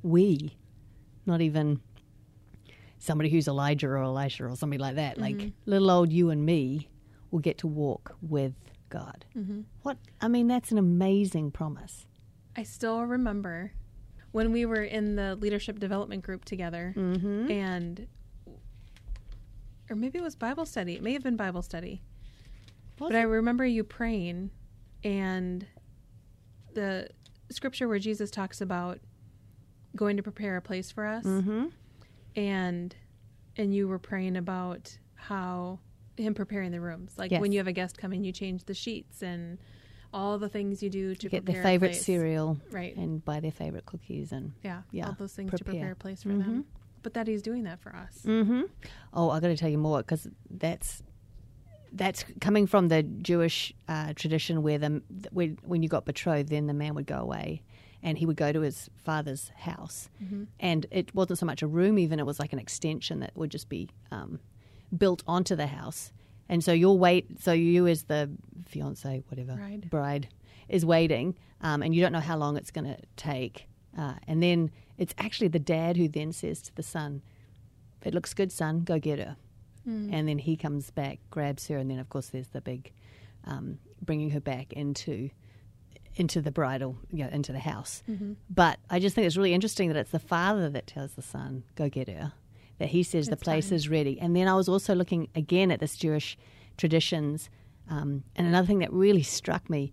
we, 0.03 0.57
not 1.27 1.41
even 1.41 1.81
somebody 2.99 3.31
who's 3.31 3.49
Elijah 3.49 3.89
or 3.89 3.99
Elisha 3.99 4.45
or 4.45 4.55
somebody 4.57 4.79
like 4.79 4.97
that, 4.97 5.19
like 5.19 5.53
little 5.65 5.91
old 5.91 6.13
you 6.13 6.31
and 6.31 6.45
me, 6.45 6.89
will 7.31 7.41
get 7.41 7.59
to 7.59 7.67
walk 7.67 8.15
with 8.21 8.55
God. 8.89 9.25
Mm-hmm. 9.37 9.63
What 9.83 9.97
I 10.21 10.29
mean, 10.29 10.49
that's 10.49 10.71
an 10.71 10.79
amazing 10.79 11.51
promise. 11.51 12.07
I 12.57 12.65
still 12.65 13.03
remember 13.03 13.73
when 14.33 14.53
we 14.53 14.65
were 14.65 14.83
in 14.83 15.17
the 15.17 15.35
leadership 15.37 15.79
development 15.79 16.23
group 16.23 16.45
together 16.45 16.95
Mm-hmm. 16.97 17.51
and 17.51 18.07
or 19.89 19.97
maybe 19.97 20.19
it 20.19 20.23
was 20.23 20.35
Bible 20.37 20.67
study 20.67 20.95
it 20.95 21.03
may 21.03 21.13
have 21.13 21.23
been 21.23 21.37
Bible 21.37 21.63
study 21.63 22.03
But 22.97 23.15
I 23.17 23.23
remember 23.23 23.65
you 23.65 23.83
praying 23.85 24.51
and 25.03 25.67
the 26.75 27.09
scripture 27.51 27.89
where 27.89 27.99
Jesus 27.99 28.31
talks 28.31 28.61
about 28.61 29.01
going 29.97 30.17
to 30.17 30.23
prepare 30.23 30.57
a 30.57 30.63
place 30.63 30.91
for 30.93 31.05
us 31.07 31.25
mm-hmm. 31.25 31.67
and 32.37 32.95
and 33.57 33.75
you 33.75 33.89
were 33.89 33.99
praying 33.99 34.37
about 34.37 34.97
how 35.15 35.81
him 36.17 36.35
preparing 36.35 36.71
the 36.71 36.81
rooms. 36.81 37.15
Like 37.19 37.31
Yes. 37.33 37.41
when 37.41 37.51
you 37.51 37.59
have 37.59 37.67
a 37.67 37.73
guest 37.73 37.99
coming 37.99 38.23
you 38.25 38.31
change 38.33 38.65
the 38.65 38.75
sheets 38.75 39.23
and 39.23 39.59
all 40.13 40.39
the 40.39 40.49
things 40.49 40.83
you 40.83 40.91
do 40.91 41.15
to 41.15 41.29
get 41.29 41.47
their 41.47 41.63
favorite 41.63 41.95
cereal 41.95 42.59
Right. 42.71 42.97
and 42.97 43.25
buy 43.25 43.41
their 43.41 43.53
favorite 43.53 43.87
cookies 43.87 44.33
and 44.33 44.53
yeah. 44.63 44.83
yeah, 44.91 45.07
All 45.07 45.17
those 45.19 45.33
things 45.35 45.51
to 45.53 45.57
prepare. 45.59 45.73
prepare 45.81 45.93
a 45.93 45.97
place 45.97 46.23
for 46.23 46.31
Mhm. 46.31 46.39
them. 46.45 46.65
But 47.03 47.15
that 47.15 47.27
he's 47.29 47.43
doing 47.43 47.63
that 47.65 47.81
for 47.81 47.95
us. 47.97 48.23
Mm-hmm. 48.27 48.63
Oh, 49.15 49.31
I 49.31 49.41
got 49.41 49.49
to 49.49 49.57
tell 49.57 49.71
you 49.71 49.79
more 49.79 49.99
because 49.99 50.29
that's 50.51 51.03
that's 51.93 52.25
coming 52.41 52.67
from 52.69 52.87
the 52.89 53.03
Jewish 53.03 53.73
uh, 53.89 54.13
tradition 54.15 54.63
where 54.63 54.79
the 54.79 55.03
when, 55.33 55.59
when 55.65 55.83
you 55.83 55.89
got 55.89 56.05
betrothed, 56.05 56.49
then 56.49 56.67
the 56.67 56.75
man 56.75 56.95
would 56.95 57.07
go 57.07 57.17
away 57.19 57.63
and 58.03 58.17
he 58.17 58.27
would 58.27 58.37
go 58.37 58.53
to 58.53 58.61
his 58.61 58.89
father's 58.97 59.51
house, 59.57 60.09
Mm-hmm. 60.23 60.45
and 60.61 60.87
it 60.91 61.15
wasn't 61.15 61.39
so 61.39 61.47
much 61.47 61.63
a 61.63 61.67
room; 61.67 61.99
even 61.99 62.19
it 62.21 62.27
was 62.27 62.39
like 62.39 62.53
an 62.53 62.59
extension 62.59 63.21
that 63.21 63.33
would 63.37 63.51
just 63.51 63.69
be 63.69 63.89
um, 64.11 64.39
built 64.97 65.23
onto 65.27 65.55
the 65.57 65.67
house. 65.67 66.13
And 66.51 66.63
so 66.65 66.73
you'll 66.73 66.99
wait. 66.99 67.41
So 67.41 67.53
you, 67.53 67.87
as 67.87 68.03
the 68.03 68.29
fiance, 68.67 69.23
whatever 69.29 69.55
Bride. 69.55 69.89
bride, 69.89 70.29
is 70.69 70.85
waiting, 70.85 71.37
um, 71.63 71.83
and 71.83 71.95
you 71.95 72.03
don't 72.03 72.13
know 72.13 72.21
how 72.21 72.37
long 72.37 72.57
it's 72.57 72.71
going 72.73 72.87
to 72.87 72.99
take. 73.17 73.69
Uh, 73.97 74.15
and 74.27 74.43
then 74.43 74.71
it's 74.99 75.15
actually 75.17 75.49
the 75.49 75.59
dad 75.61 75.97
who 75.97 76.09
then 76.09 76.33
says 76.33 76.61
to 76.63 76.75
the 76.75 76.83
son, 76.83 77.23
"If 78.01 78.09
it 78.09 78.15
looks 78.15 78.35
good, 78.35 78.51
son, 78.53 78.81
go 78.81 78.99
get 78.99 79.19
her." 79.21 79.37
Mm. 79.89 80.11
And 80.13 80.29
then 80.29 80.39
he 80.39 80.57
comes 80.57 80.91
back, 80.91 81.21
grabs 81.31 81.69
her, 81.69 81.79
and 81.79 81.91
then 81.91 81.99
of 82.01 82.09
course 82.09 82.29
there's 82.29 82.49
the 82.49 82.61
big 82.61 82.93
um, 83.45 83.79
bringing 84.03 84.31
her 84.31 84.41
back 84.41 84.73
into 84.73 85.31
into 86.17 86.43
the 86.43 86.51
bridal, 86.51 86.97
you 87.13 87.23
know, 87.25 87.31
into 87.31 87.53
the 87.53 87.61
house. 87.61 88.03
Mhm. 88.11 88.35
But 88.51 88.81
I 88.91 88.99
just 88.99 89.15
think 89.15 89.27
it's 89.29 89.37
really 89.37 89.55
interesting 89.55 89.89
that 89.89 89.97
it's 89.97 90.11
the 90.11 90.19
father 90.19 90.69
that 90.71 90.89
tells 90.89 91.13
the 91.15 91.23
son, 91.23 91.63
"Go 91.77 91.89
get 91.89 92.09
her." 92.09 92.33
That 92.81 92.89
he 92.89 93.03
says 93.05 93.29
the 93.29 93.37
place 93.37 93.69
time. 93.69 93.77
is 93.77 93.89
ready. 93.89 94.19
And 94.21 94.35
then 94.35 94.49
I 94.49 94.55
was 94.55 94.69
also 94.69 94.95
looking 94.95 95.29
again 95.37 95.71
at 95.71 95.79
this 95.79 95.97
Jewish 95.97 96.37
traditions, 96.77 97.49
um, 97.89 98.25
and 98.35 98.47
another 98.47 98.67
thing 98.67 98.81
that 98.81 98.93
really 98.93 99.23
struck 99.23 99.71
me 99.71 99.93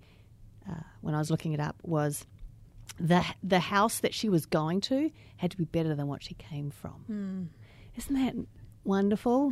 uh, 0.67 0.73
when 1.02 1.13
I 1.13 1.19
was 1.19 1.30
looking 1.30 1.54
it 1.54 1.60
up 1.60 1.76
was 1.84 2.26
the 3.00 3.23
the 3.43 3.60
house 3.60 4.00
that 4.00 4.13
she 4.13 4.30
was 4.30 4.45
going 4.45 4.82
to 4.82 5.12
had 5.38 5.52
to 5.52 5.58
be 5.58 5.65
better 5.65 5.93
than 5.95 6.08
what 6.08 6.23
she 6.23 6.34
came 6.34 6.71
from. 6.71 7.50
Isn't 7.95 8.15
that 8.15 8.36
wonderful? 8.84 9.52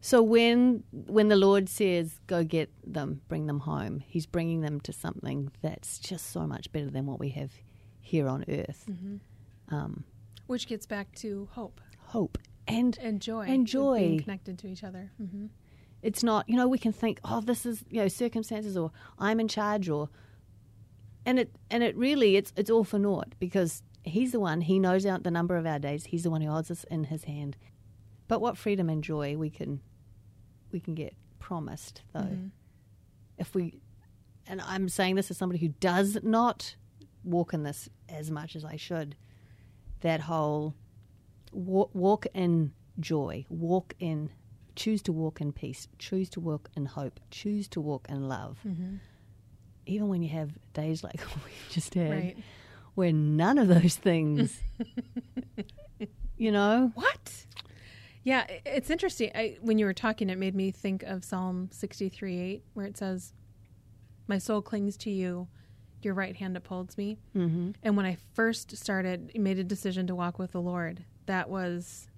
So 0.00 0.22
when 0.22 0.82
when 0.92 1.28
the 1.28 1.36
Lord 1.36 1.68
says, 1.68 2.20
"Go 2.26 2.44
get 2.44 2.70
them, 2.84 3.22
bring 3.28 3.46
them 3.46 3.60
home," 3.60 4.02
He's 4.06 4.26
bringing 4.26 4.60
them 4.60 4.80
to 4.80 4.92
something 4.92 5.50
that's 5.62 5.98
just 5.98 6.30
so 6.30 6.46
much 6.46 6.70
better 6.72 6.90
than 6.90 7.06
what 7.06 7.18
we 7.18 7.30
have 7.30 7.52
here 8.00 8.28
on 8.28 8.44
earth. 8.48 8.84
Um, 9.70 10.04
Which 10.46 10.66
gets 10.66 10.84
back 10.86 11.14
to 11.16 11.48
hope 11.52 11.80
hope 12.14 12.38
and 12.66 12.96
and 13.02 13.20
joy. 13.20 13.44
And 13.46 13.66
joy. 13.66 13.98
Being 13.98 14.20
connected 14.22 14.58
to 14.60 14.66
each 14.68 14.84
other. 14.84 15.10
hmm 15.18 15.46
it's 16.02 16.22
not 16.22 16.46
you 16.50 16.56
know 16.56 16.68
we 16.68 16.76
can 16.76 16.92
think 16.92 17.18
oh 17.24 17.40
this 17.40 17.64
is 17.64 17.82
you 17.88 17.98
know 17.98 18.08
circumstances 18.08 18.76
or 18.76 18.90
i'm 19.18 19.40
in 19.40 19.48
charge 19.48 19.88
or 19.88 20.10
and 21.24 21.38
it 21.38 21.50
and 21.70 21.82
it 21.82 21.96
really 21.96 22.36
it's 22.36 22.52
it's 22.56 22.68
all 22.68 22.84
for 22.84 22.98
naught 22.98 23.34
because 23.38 23.82
he's 24.02 24.30
the 24.32 24.38
one 24.40 24.60
he 24.60 24.78
knows 24.78 25.06
out 25.06 25.22
the 25.22 25.30
number 25.30 25.56
of 25.56 25.64
our 25.64 25.78
days 25.78 26.04
he's 26.04 26.22
the 26.22 26.28
one 26.30 26.42
who 26.42 26.50
holds 26.50 26.70
us 26.70 26.84
in 26.90 27.04
his 27.04 27.24
hand 27.24 27.56
but 28.28 28.38
what 28.42 28.58
freedom 28.58 28.90
and 28.90 29.02
joy 29.02 29.34
we 29.34 29.48
can 29.48 29.80
we 30.72 30.78
can 30.78 30.94
get 30.94 31.14
promised 31.38 32.02
though 32.12 32.20
Mm-hmm. 32.20 32.48
if 33.38 33.54
we 33.54 33.80
and 34.46 34.60
i'm 34.60 34.90
saying 34.90 35.14
this 35.14 35.30
as 35.30 35.38
somebody 35.38 35.58
who 35.58 35.68
does 35.80 36.18
not 36.22 36.76
walk 37.24 37.54
in 37.54 37.62
this 37.62 37.88
as 38.10 38.30
much 38.30 38.54
as 38.56 38.62
i 38.62 38.76
should 38.76 39.16
that 40.02 40.20
whole 40.20 40.74
walk, 41.54 41.90
walk 41.94 42.26
in 42.34 42.72
joy 43.00 43.44
walk 43.48 43.94
in 43.98 44.30
choose 44.76 45.02
to 45.02 45.12
walk 45.12 45.40
in 45.40 45.52
peace 45.52 45.88
choose 45.98 46.28
to 46.30 46.40
walk 46.40 46.68
in 46.76 46.86
hope 46.86 47.20
choose 47.30 47.68
to 47.68 47.80
walk 47.80 48.06
in 48.08 48.28
love 48.28 48.58
Mm-hmm. 48.66 48.96
even 49.86 50.08
when 50.08 50.22
you 50.22 50.28
have 50.30 50.50
days 50.72 51.02
like 51.04 51.20
we 51.44 51.50
just 51.70 51.94
had 51.94 52.10
Right. 52.10 52.36
where 52.94 53.12
none 53.12 53.58
of 53.58 53.68
those 53.68 53.96
things 53.96 54.60
you 56.36 56.50
know 56.52 56.90
What? 56.94 57.32
Yeah, 58.26 58.46
it's 58.64 58.88
interesting. 58.88 59.30
I, 59.34 59.58
when 59.60 59.78
you 59.78 59.84
were 59.84 59.92
talking, 59.92 60.30
it 60.30 60.38
made 60.38 60.54
me 60.54 60.70
think 60.70 61.02
of 61.02 61.22
Psalm 61.24 61.68
63 61.70 62.40
8, 62.40 62.64
where 62.72 62.86
it 62.86 62.96
says, 62.96 63.34
My 64.26 64.38
soul 64.38 64.62
clings 64.62 64.96
to 64.98 65.10
you, 65.10 65.46
your 66.00 66.14
right 66.14 66.34
hand 66.34 66.56
upholds 66.56 66.96
me. 66.96 67.18
mm-hmm. 67.36 67.72
And 67.82 67.98
when 67.98 68.06
I 68.06 68.16
first 68.32 68.78
started, 68.78 69.30
made 69.38 69.58
a 69.58 69.64
decision 69.64 70.06
to 70.06 70.14
walk 70.14 70.38
with 70.38 70.52
the 70.52 70.60
Lord, 70.62 71.04
that 71.26 71.48
was 71.48 72.08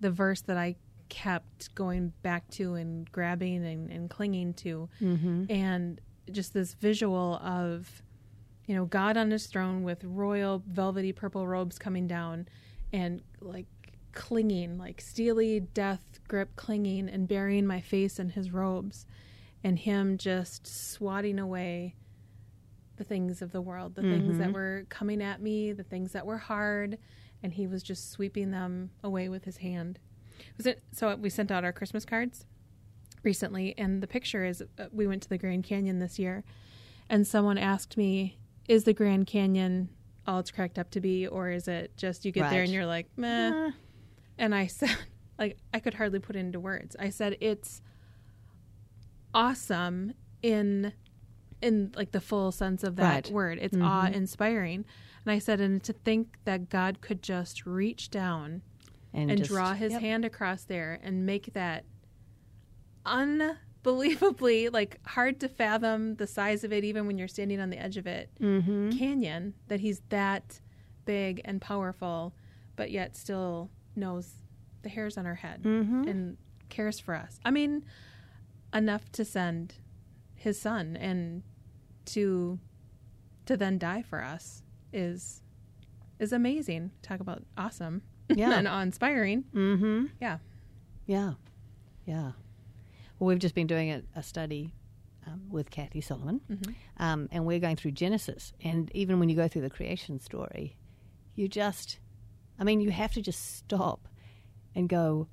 the 0.00 0.10
verse 0.10 0.40
that 0.42 0.56
I 0.56 0.76
kept 1.08 1.74
going 1.74 2.12
back 2.22 2.48
to 2.50 2.74
and 2.74 3.10
grabbing 3.12 3.64
and, 3.64 3.90
and 3.90 4.10
clinging 4.10 4.54
to. 4.54 4.88
Mm-hmm. 5.00 5.44
And 5.50 6.00
just 6.32 6.52
this 6.52 6.74
visual 6.74 7.36
of, 7.36 8.02
you 8.66 8.74
know, 8.74 8.84
God 8.84 9.16
on 9.16 9.30
his 9.30 9.46
throne 9.46 9.84
with 9.84 10.02
royal 10.04 10.62
velvety 10.66 11.12
purple 11.12 11.46
robes 11.46 11.78
coming 11.78 12.06
down 12.06 12.48
and 12.92 13.22
like 13.40 13.66
clinging, 14.12 14.78
like 14.78 15.00
steely 15.00 15.60
death 15.60 16.20
grip 16.26 16.56
clinging 16.56 17.08
and 17.08 17.28
burying 17.28 17.66
my 17.66 17.80
face 17.80 18.18
in 18.18 18.30
his 18.30 18.50
robes 18.50 19.06
and 19.62 19.78
him 19.78 20.18
just 20.18 20.66
swatting 20.66 21.38
away 21.38 21.94
the 22.96 23.04
things 23.04 23.42
of 23.42 23.52
the 23.52 23.60
world, 23.60 23.94
the 23.94 24.02
things 24.02 24.38
that 24.38 24.48
Mhm. 24.48 24.54
were 24.54 24.86
coming 24.88 25.20
at 25.22 25.40
me, 25.42 25.72
the 25.72 25.82
things 25.84 26.12
that 26.12 26.24
were 26.26 26.38
hard, 26.38 26.98
and 27.42 27.52
he 27.54 27.66
was 27.66 27.82
just 27.82 28.10
sweeping 28.10 28.50
them 28.50 28.90
away 29.02 29.28
with 29.28 29.44
his 29.44 29.58
hand. 29.58 29.98
Was 30.56 30.66
it 30.66 30.82
so 30.92 31.14
we 31.16 31.30
sent 31.30 31.50
out 31.50 31.64
our 31.64 31.72
Christmas 31.72 32.04
cards 32.04 32.44
recently 33.22 33.74
and 33.76 34.02
the 34.02 34.06
picture 34.06 34.44
is 34.44 34.62
uh, 34.78 34.86
we 34.92 35.06
went 35.06 35.22
to 35.22 35.28
the 35.28 35.38
Grand 35.38 35.64
Canyon 35.64 35.98
this 35.98 36.18
year 36.18 36.44
and 37.08 37.26
someone 37.26 37.58
asked 37.58 37.96
me, 37.96 38.38
"Is 38.68 38.84
the 38.84 38.92
Grand 38.92 39.26
Canyon 39.26 39.88
all 40.26 40.40
it's 40.40 40.50
cracked 40.50 40.78
up 40.78 40.90
to 40.90 41.00
be 41.00 41.26
or 41.26 41.50
is 41.50 41.68
it 41.68 41.96
just 41.96 42.24
you 42.24 42.32
get 42.32 42.50
there 42.50 42.62
and 42.62 42.72
you're 42.72 42.86
like, 42.86 43.08
"Meh." 43.16 43.70
And 44.38 44.54
I 44.54 44.66
said, 44.66 44.96
like, 45.38 45.58
I 45.72 45.80
could 45.80 45.94
hardly 45.94 46.18
put 46.18 46.36
it 46.36 46.40
into 46.40 46.60
words. 46.60 46.96
I 46.98 47.10
said, 47.10 47.36
it's 47.40 47.80
awesome 49.34 50.14
in 50.42 50.92
in 51.62 51.92
like 51.96 52.12
the 52.12 52.20
full 52.20 52.52
sense 52.52 52.84
of 52.84 52.96
that 52.96 53.26
Right. 53.26 53.30
word. 53.30 53.58
It's 53.60 53.76
Mhm. 53.76 53.84
awe 53.84 54.06
inspiring. 54.12 54.84
And 55.24 55.32
I 55.32 55.38
said, 55.38 55.60
and 55.60 55.82
to 55.84 55.92
think 55.92 56.38
that 56.44 56.68
God 56.68 57.00
could 57.00 57.22
just 57.22 57.66
reach 57.66 58.10
down 58.10 58.62
and, 59.12 59.36
just- 59.38 59.50
draw 59.50 59.72
his 59.74 59.92
yep. 59.92 60.00
hand 60.02 60.24
across 60.24 60.64
there 60.64 61.00
and 61.02 61.24
make 61.24 61.52
that 61.54 61.84
unbelievably 63.84 64.68
like 64.68 64.98
hard 65.06 65.40
to 65.40 65.48
fathom 65.48 66.16
the 66.16 66.26
size 66.26 66.64
of 66.64 66.72
it 66.72 66.84
even 66.84 67.06
when 67.06 67.18
you're 67.18 67.28
standing 67.28 67.60
on 67.60 67.70
the 67.70 67.78
edge 67.78 67.96
of 67.96 68.06
it 68.06 68.30
Mhm. 68.40 68.96
canyon 68.98 69.54
that 69.68 69.80
he's 69.80 70.00
that 70.08 70.60
big 71.04 71.40
and 71.44 71.60
powerful 71.60 72.34
but 72.74 72.90
yet 72.90 73.16
still 73.16 73.70
knows 73.94 74.42
the 74.82 74.88
hairs 74.88 75.16
on 75.16 75.24
our 75.26 75.36
head 75.36 75.62
Mhm. 75.62 76.08
and 76.08 76.36
cares 76.68 76.98
for 76.98 77.14
us 77.14 77.38
i 77.44 77.50
mean 77.50 77.84
enough 78.74 79.10
to 79.12 79.24
send 79.24 79.76
his 80.46 80.60
son 80.60 80.96
and 80.96 81.42
to 82.04 82.58
to 83.46 83.56
then 83.56 83.78
die 83.78 84.02
for 84.02 84.22
us 84.22 84.62
is 84.92 85.42
is 86.20 86.32
amazing 86.32 86.90
talk 87.02 87.18
about 87.20 87.42
awesome 87.58 88.02
Yeah. 88.28 88.52
and 88.58 88.66
awe-inspiring 88.68 89.44
Mm-hmm. 89.52 90.06
yeah 90.20 90.38
Yeah. 91.06 91.32
Yeah. 92.04 92.32
Well, 93.18 93.28
we've 93.28 93.38
just 93.46 93.54
been 93.56 93.66
doing 93.66 93.90
a, 93.90 94.02
a 94.14 94.22
study 94.22 94.72
um, 95.26 95.40
with 95.50 95.70
Kathy 95.70 96.00
Solomon, 96.00 96.40
Mhm. 96.48 96.74
um, 96.98 97.28
and 97.32 97.44
we're 97.46 97.58
going 97.66 97.74
through 97.76 97.92
Genesis. 97.92 98.52
And 98.62 98.90
even 98.94 99.18
when 99.18 99.28
you 99.28 99.34
go 99.34 99.48
through 99.48 99.62
the 99.62 99.70
creation 99.78 100.20
story, 100.20 100.76
you 101.34 101.48
just, 101.48 101.98
I 102.60 102.62
mean, 102.64 102.80
you 102.80 102.90
have 102.92 103.12
to 103.14 103.22
just 103.22 103.56
stop 103.56 104.06
and 104.76 104.88
go, 104.88 105.26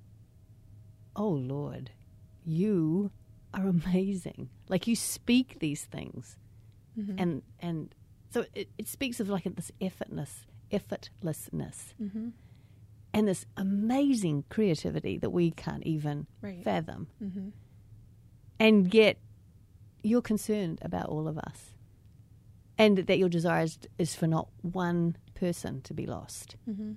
oh, 1.15 1.29
Lord, 1.29 1.91
you 2.43 3.11
are 3.53 3.67
amazing. 3.67 4.49
Like 4.69 4.87
you 4.87 4.95
speak 4.95 5.59
these 5.59 5.85
things. 5.85 6.37
Mhm. 6.97 7.15
And, 7.19 7.41
and 7.59 7.95
so 8.31 8.45
it, 8.53 8.69
it 8.77 8.87
speaks 8.87 9.19
of 9.19 9.29
like 9.29 9.43
this 9.55 9.71
effortless, 9.81 10.45
effortlessness 10.71 11.93
Mhm. 12.01 12.31
and 13.13 13.27
this 13.27 13.45
amazing 13.57 14.43
creativity 14.49 15.17
that 15.17 15.29
we 15.29 15.51
can't 15.51 15.83
even 15.83 16.27
Right. 16.41 16.63
fathom. 16.63 17.07
Mhm. 17.21 17.51
And 18.59 18.93
yet, 18.93 19.17
you're 20.03 20.21
concerned 20.21 20.79
about 20.81 21.07
all 21.07 21.27
of 21.27 21.37
us, 21.37 21.73
and 22.77 22.97
that 22.99 23.17
your 23.17 23.29
desire 23.29 23.67
is, 23.97 24.15
for 24.15 24.27
not 24.27 24.49
one 24.61 25.15
person 25.33 25.81
to 25.81 25.93
be 25.93 26.05
lost. 26.05 26.55
hmm 26.65 26.93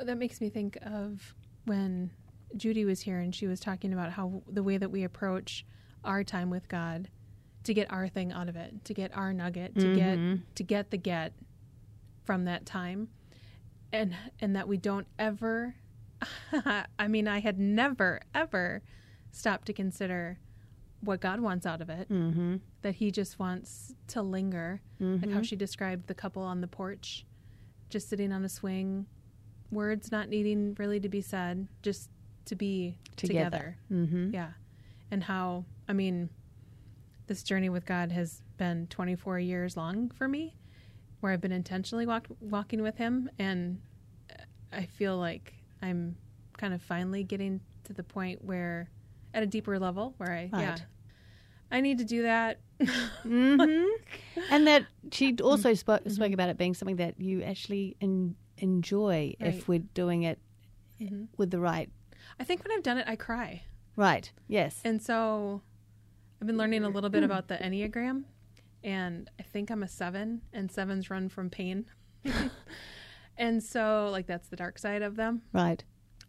That 0.00 0.18
makes 0.18 0.40
me 0.40 0.48
think 0.50 0.76
of 0.82 1.34
when 1.64 2.10
Judy 2.56 2.84
was 2.84 3.00
here 3.00 3.18
and 3.18 3.34
she 3.34 3.46
was 3.46 3.60
talking 3.60 3.92
about 3.92 4.12
how 4.12 4.42
the 4.46 4.62
way 4.62 4.76
that 4.78 4.90
we 4.90 5.02
approach 5.04 5.64
our 6.06 6.24
time 6.24 6.50
with 6.50 6.68
God 6.68 7.08
to 7.64 7.74
get 7.74 7.90
our 7.92 8.08
thing 8.08 8.32
out 8.32 8.48
of 8.48 8.56
it, 8.56 8.84
to 8.84 8.94
get 8.94 9.16
our 9.16 9.32
nugget, 9.32 9.74
to 9.76 9.86
Mhm. 9.86 9.96
get 9.96 10.54
to 10.56 10.62
get 10.62 10.90
the 10.90 10.96
get 10.96 11.32
from 12.24 12.44
that 12.44 12.64
time, 12.66 13.08
and 13.92 14.14
and 14.40 14.54
that 14.56 14.68
we 14.68 14.76
don't 14.76 15.06
ever. 15.18 15.74
I 16.98 17.08
mean, 17.08 17.28
I 17.28 17.40
had 17.40 17.58
never 17.58 18.20
ever 18.34 18.82
stopped 19.32 19.66
to 19.66 19.72
consider 19.72 20.38
what 21.00 21.20
God 21.20 21.40
wants 21.40 21.66
out 21.66 21.80
of 21.82 21.90
it. 21.90 22.08
Mm-hmm. 22.08 22.56
That 22.82 22.94
He 22.96 23.10
just 23.10 23.38
wants 23.38 23.94
to 24.08 24.22
linger, 24.22 24.80
like 24.98 25.30
how 25.30 25.42
she 25.42 25.56
described 25.56 26.06
the 26.06 26.14
couple 26.14 26.42
on 26.42 26.60
the 26.62 26.66
porch, 26.68 27.26
just 27.90 28.08
sitting 28.08 28.32
on 28.32 28.44
a 28.44 28.48
swing, 28.48 29.06
words 29.70 30.10
not 30.10 30.28
needing 30.28 30.74
really 30.78 31.00
to 31.00 31.08
be 31.08 31.20
said, 31.20 31.68
just 31.82 32.10
to 32.46 32.54
be 32.56 32.96
together. 33.16 33.44
Together. 33.44 33.76
Mm-hmm. 33.92 34.34
Yeah. 34.34 34.52
And 35.10 35.22
how, 35.24 35.64
I 35.88 35.92
mean, 35.92 36.30
this 37.26 37.42
journey 37.42 37.68
with 37.68 37.86
God 37.86 38.12
has 38.12 38.42
been 38.56 38.86
24 38.88 39.38
years 39.38 39.76
long 39.76 40.10
for 40.10 40.28
me, 40.28 40.54
where 41.20 41.32
I've 41.32 41.40
been 41.40 41.52
intentionally 41.52 42.06
walk, 42.06 42.26
walking 42.40 42.82
with 42.82 42.96
Him. 42.96 43.30
And 43.38 43.80
I 44.72 44.86
feel 44.86 45.16
like 45.18 45.54
I'm 45.82 46.16
kind 46.56 46.72
of 46.74 46.82
finally 46.82 47.22
getting 47.24 47.60
to 47.84 47.92
the 47.92 48.02
point 48.02 48.44
where, 48.44 48.88
at 49.34 49.42
a 49.42 49.46
deeper 49.46 49.78
level, 49.78 50.14
where 50.18 50.32
I, 50.32 50.50
yeah, 50.58 50.76
I 51.70 51.80
need 51.80 51.98
to 51.98 52.04
do 52.04 52.22
that. 52.22 52.58
Mm-hmm. 52.80 54.40
and 54.50 54.66
that 54.66 54.86
she 55.12 55.36
also 55.42 55.74
spoke, 55.74 56.02
spoke 56.08 56.32
about 56.32 56.48
it 56.48 56.58
being 56.58 56.74
something 56.74 56.96
that 56.96 57.20
you 57.20 57.42
actually 57.42 57.96
en- 58.00 58.34
enjoy 58.58 59.34
Right. 59.40 59.54
if 59.54 59.68
we're 59.68 59.78
doing 59.80 60.22
it 60.24 60.38
Mhm. 61.00 61.28
with 61.36 61.50
the 61.50 61.60
right. 61.60 61.90
I 62.40 62.44
think 62.44 62.64
when 62.64 62.72
I've 62.76 62.82
done 62.82 62.96
it, 62.98 63.04
I 63.06 63.16
cry. 63.16 63.62
Right. 63.96 64.30
Yes. 64.48 64.80
And 64.84 65.02
so 65.02 65.60
I've 66.40 66.46
been 66.46 66.58
learning 66.58 66.84
a 66.84 66.88
little 66.88 67.10
bit 67.10 67.20
hmm. 67.20 67.30
about 67.30 67.48
the 67.48 67.56
Enneagram, 67.56 68.24
and 68.84 69.30
I 69.38 69.42
think 69.42 69.70
I'm 69.70 69.82
a 69.82 69.88
seven, 69.88 70.42
and 70.52 70.70
sevens 70.70 71.10
run 71.10 71.28
from 71.28 71.50
pain. 71.50 71.86
and 73.36 73.62
so, 73.62 74.08
like, 74.12 74.26
that's 74.26 74.48
the 74.48 74.56
dark 74.56 74.78
side 74.78 75.02
of 75.02 75.16
them. 75.16 75.42
right. 75.52 75.82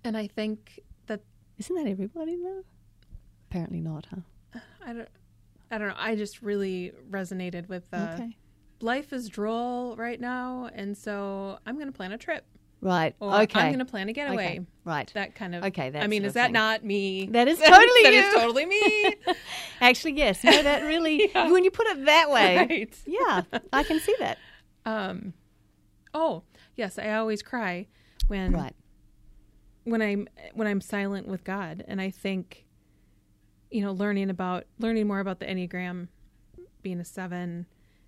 And 0.04 0.16
I 0.16 0.28
think 0.28 0.80
that, 1.08 1.22
Isn't 1.58 1.76
that 1.76 1.88
everybody 1.90 2.38
though? 2.38 2.64
Apparently 3.50 3.82
not, 3.82 4.08
huh? 4.10 4.60
I 4.86 4.94
don't, 4.94 5.10
I 5.70 5.78
don't 5.78 5.90
know, 5.90 5.96
I 5.98 6.16
just 6.16 6.42
really 6.42 6.94
resonated 7.10 7.68
with 7.68 7.90
the, 7.92 8.14
okay. 8.14 8.38
life 8.80 9.12
is 9.12 9.28
droll 9.28 9.96
right 9.98 10.22
now, 10.22 10.70
and 10.74 10.98
so 10.98 11.60
I'm 11.66 11.76
going 11.76 11.88
to 11.88 11.94
plan 11.94 12.14
a 12.14 12.18
trip. 12.18 12.46
Right. 12.80 13.16
Or 13.20 13.42
okay. 13.42 13.60
I'm 13.60 13.68
going 13.70 13.80
to 13.80 13.86
plan 13.86 14.08
a 14.08 14.14
getaway. 14.14 14.46
Okay. 14.46 14.60
Right. 14.86 15.12
That 15.16 15.34
kind 15.36 15.56
of. 15.56 15.64
Okay, 15.66 15.90
that 15.90 16.04
I 16.04 16.08
mean, 16.08 16.24
is 16.24 16.34
that 16.34 16.46
thing. 16.46 16.54
not 16.54 16.84
me? 16.84 17.26
That 17.32 17.48
is 17.48 17.58
totally 17.58 17.76
That 18.04 18.14
you. 18.14 18.20
is 18.20 18.34
totally 18.36 18.66
me. 18.66 19.16
Actually, 19.82 20.14
yes. 20.14 20.44
No, 20.44 20.62
that 20.64 20.84
really. 20.84 21.32
Yeah. 21.36 21.52
When 21.52 21.64
you 21.64 21.72
put 21.72 21.88
it 21.88 22.06
that 22.06 22.30
way, 22.30 22.58
right. 22.58 22.96
yeah, 23.06 23.42
I 23.74 23.84
can 23.84 24.00
see 24.00 24.16
that. 24.20 24.38
Um. 24.86 25.34
Oh 26.14 26.44
yes, 26.76 26.98
I 27.00 27.14
always 27.14 27.42
cry 27.42 27.88
when 28.28 28.52
Right. 28.54 28.76
when 29.84 30.02
I'm 30.02 30.28
when 30.54 30.68
I'm 30.68 30.80
silent 30.82 31.28
with 31.28 31.44
God, 31.44 31.84
and 31.88 32.00
I 32.00 32.12
think, 32.12 32.66
you 33.72 33.82
know, 33.82 33.92
learning 33.92 34.30
about 34.30 34.66
learning 34.80 35.08
more 35.08 35.20
about 35.20 35.40
the 35.40 35.46
Enneagram, 35.48 36.08
being 36.84 37.00
a 37.00 37.06
seven, 37.06 37.66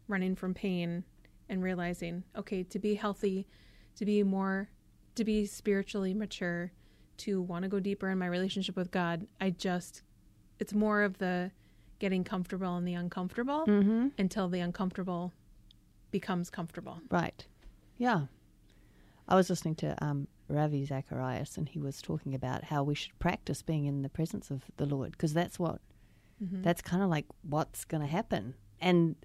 running 0.08 0.36
from 0.36 0.54
pain, 0.54 1.04
and 1.50 1.62
realizing, 1.64 2.24
okay, 2.38 2.64
to 2.64 2.80
be 2.80 2.96
healthy, 2.96 3.48
to 4.00 4.06
be 4.06 4.24
more, 4.24 4.70
to 5.16 5.24
be 5.24 5.46
spiritually 5.46 6.14
mature, 6.14 6.72
to 7.18 7.42
want 7.42 7.64
to 7.64 7.70
go 7.70 7.80
deeper 7.80 8.10
in 8.10 8.18
my 8.18 8.26
relationship 8.28 8.76
with 8.76 8.92
God, 8.92 9.28
I 9.40 9.50
just, 9.52 10.02
it's 10.58 10.74
more 10.74 11.04
of 11.04 11.18
the 11.18 11.52
getting 12.00 12.24
comfortable 12.24 12.78
in 12.78 12.86
the 12.86 12.94
uncomfortable 12.94 13.66
Mm-hmm. 13.68 14.08
until 14.18 14.48
the 14.48 14.62
uncomfortable 14.62 15.34
becomes 16.12 16.50
comfortable. 16.50 17.02
Right. 17.12 17.46
Yeah. 17.98 18.22
I 19.28 19.36
was 19.36 19.50
listening 19.50 19.76
to 19.76 19.96
um, 20.04 20.28
Ravi 20.48 20.86
Zacharias, 20.86 21.58
and 21.58 21.68
he 21.70 21.78
was 21.80 22.02
talking 22.02 22.34
about 22.34 22.64
how 22.64 22.84
we 22.84 22.96
should 22.96 23.20
practice 23.20 23.62
being 23.62 23.86
in 23.86 24.02
the 24.02 24.10
presence 24.10 24.50
of 24.50 24.64
the 24.78 24.86
Lord 24.86 25.12
because 25.12 25.34
that's 25.34 25.60
what 25.60 25.80
Mm-hmm. 26.42 26.62
that's 26.62 26.82
kind 26.82 27.04
of 27.04 27.10
like 27.10 27.26
what's 27.42 27.84
going 27.84 28.00
to 28.00 28.08
happen, 28.08 28.54
and 28.80 29.18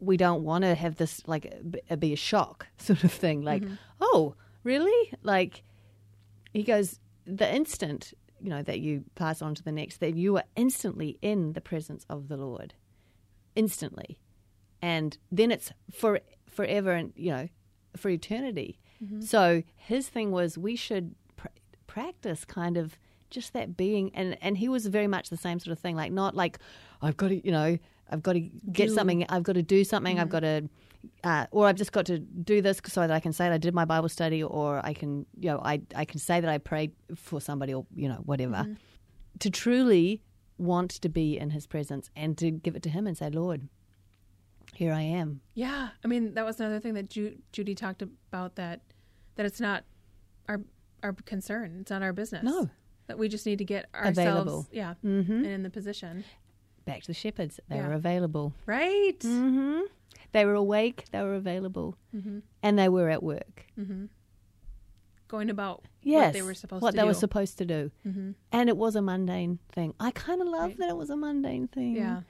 we 0.00 0.16
don't 0.16 0.42
want 0.44 0.62
to 0.64 0.74
have 0.74 0.96
this 0.96 1.22
like 1.26 1.52
be 1.98 2.12
a 2.12 2.16
shock 2.16 2.66
sort 2.78 3.04
of 3.04 3.12
thing. 3.12 3.42
Like, 3.42 3.62
Mm-hmm. 3.62 3.74
oh, 4.00 4.34
really? 4.64 5.12
Like, 5.22 5.62
he 6.52 6.62
goes 6.62 6.98
the 7.26 7.52
instant 7.54 8.14
you 8.40 8.50
know 8.50 8.62
that 8.62 8.78
you 8.80 9.04
pass 9.16 9.42
on 9.42 9.54
to 9.56 9.62
the 9.64 9.72
next, 9.72 9.98
that 9.98 10.14
you 10.14 10.36
are 10.36 10.44
instantly 10.54 11.18
in 11.22 11.52
the 11.54 11.60
presence 11.60 12.06
of 12.08 12.28
the 12.28 12.36
Lord, 12.36 12.74
instantly, 13.54 14.18
and 14.80 15.18
then 15.32 15.50
it's 15.50 15.72
for 15.90 16.20
forever 16.48 16.92
and 16.92 17.12
you 17.16 17.30
know 17.32 17.48
for 17.96 18.08
eternity. 18.10 18.78
So 19.20 19.62
his 19.76 20.08
thing 20.08 20.32
was 20.32 20.58
we 20.58 20.74
should 20.74 21.14
pr- 21.36 21.46
practice 21.86 22.44
kind 22.44 22.76
of 22.76 22.96
just 23.30 23.52
that 23.52 23.76
being, 23.76 24.10
and 24.14 24.36
and 24.40 24.58
he 24.58 24.68
was 24.68 24.86
very 24.86 25.06
much 25.06 25.30
the 25.30 25.36
same 25.36 25.58
sort 25.60 25.72
of 25.72 25.78
thing. 25.78 25.94
Like 25.96 26.10
not 26.12 26.34
like 26.34 26.58
I've 27.02 27.16
got 27.16 27.28
to 27.28 27.44
you 27.46 27.52
know 27.52 27.78
I've 28.10 28.22
got 28.22 28.34
to 28.34 28.40
get 28.40 28.88
Do. 28.88 28.94
something, 28.94 29.24
I've 29.28 29.42
got 29.42 29.54
to 29.54 29.62
do 29.62 29.84
something, 29.84 30.18
I've 30.18 30.28
got 30.30 30.40
to. 30.40 30.68
Uh, 31.22 31.46
or 31.52 31.66
I've 31.68 31.76
just 31.76 31.92
got 31.92 32.06
to 32.06 32.18
do 32.18 32.60
this 32.60 32.80
so 32.86 33.02
that 33.02 33.10
I 33.12 33.20
can 33.20 33.32
say 33.32 33.44
that 33.44 33.52
I 33.54 33.58
did 33.58 33.72
my 33.72 33.84
Bible 33.84 34.08
study, 34.08 34.42
or 34.42 34.80
I 34.84 34.92
can, 34.94 35.26
you 35.38 35.48
know, 35.50 35.60
I 35.64 35.80
I 35.94 36.04
can 36.04 36.18
say 36.18 36.40
that 36.40 36.50
I 36.50 36.58
prayed 36.58 36.90
for 37.14 37.40
somebody, 37.40 37.72
or 37.72 37.86
you 37.94 38.08
know, 38.08 38.16
whatever. 38.24 38.66
To 39.40 39.50
truly 39.50 40.20
want 40.58 40.90
to 40.90 41.08
be 41.08 41.38
in 41.38 41.50
His 41.50 41.66
presence 41.68 42.10
and 42.16 42.36
to 42.38 42.50
give 42.50 42.74
it 42.74 42.82
to 42.82 42.90
Him 42.90 43.06
and 43.06 43.16
say, 43.16 43.30
Lord, 43.30 43.68
here 44.74 44.92
I 44.92 45.02
am. 45.02 45.40
Yeah, 45.54 45.90
I 46.04 46.08
mean 46.08 46.34
that 46.34 46.44
was 46.44 46.58
another 46.58 46.80
thing 46.80 46.94
that 46.94 47.08
Ju- 47.10 47.38
Judy 47.52 47.74
talked 47.76 48.02
about 48.02 48.56
that 48.56 48.80
that 49.36 49.46
it's 49.46 49.60
not 49.60 49.84
our 50.48 50.60
our 51.04 51.12
concern. 51.12 51.78
It's 51.80 51.90
not 51.90 52.02
our 52.02 52.12
business. 52.12 52.42
No. 52.42 52.68
that 53.06 53.18
we 53.18 53.28
just 53.28 53.46
need 53.46 53.58
to 53.58 53.64
get 53.64 53.86
ourselves 53.94 54.18
Available. 54.18 54.66
yeah 54.72 54.94
Mm-hmm. 55.04 55.32
and 55.32 55.46
in 55.46 55.62
the 55.62 55.70
position. 55.70 56.24
Back 56.88 57.02
to 57.02 57.06
the 57.08 57.14
shepherds, 57.14 57.60
they 57.68 57.76
Yeah. 57.76 57.86
were 57.88 57.94
available. 57.94 58.52
Right. 58.66 59.18
Mm-hmm. 59.20 59.80
They 60.32 60.44
were 60.44 60.54
awake, 60.54 61.04
they 61.12 61.22
were 61.22 61.34
available, 61.34 61.96
Mm-hmm. 62.14 62.38
and 62.62 62.78
they 62.78 62.88
were 62.88 63.08
at 63.08 63.22
work. 63.22 63.66
Mm-hmm. 63.78 64.06
Going 65.28 65.50
about 65.50 65.84
Yes, 66.02 66.26
what 66.28 66.32
they 66.32 66.42
were 66.42 66.54
supposed 66.54 66.82
what 66.82 66.90
to 66.92 66.96
they 66.96 67.02
do. 67.02 67.06
were 67.08 67.14
supposed 67.14 67.58
to 67.58 67.64
do, 67.66 67.90
mm-hmm. 68.06 68.30
and 68.50 68.68
it 68.70 68.76
was 68.78 68.96
a 68.96 69.02
mundane 69.02 69.58
thing. 69.72 69.92
I 70.00 70.10
kind 70.10 70.40
of 70.40 70.48
love 70.48 70.70
Right. 70.70 70.78
that 70.78 70.88
it 70.88 70.96
was 70.96 71.10
a 71.10 71.16
mundane 71.16 71.68
thing. 71.68 71.96
Yeah, 71.96 72.22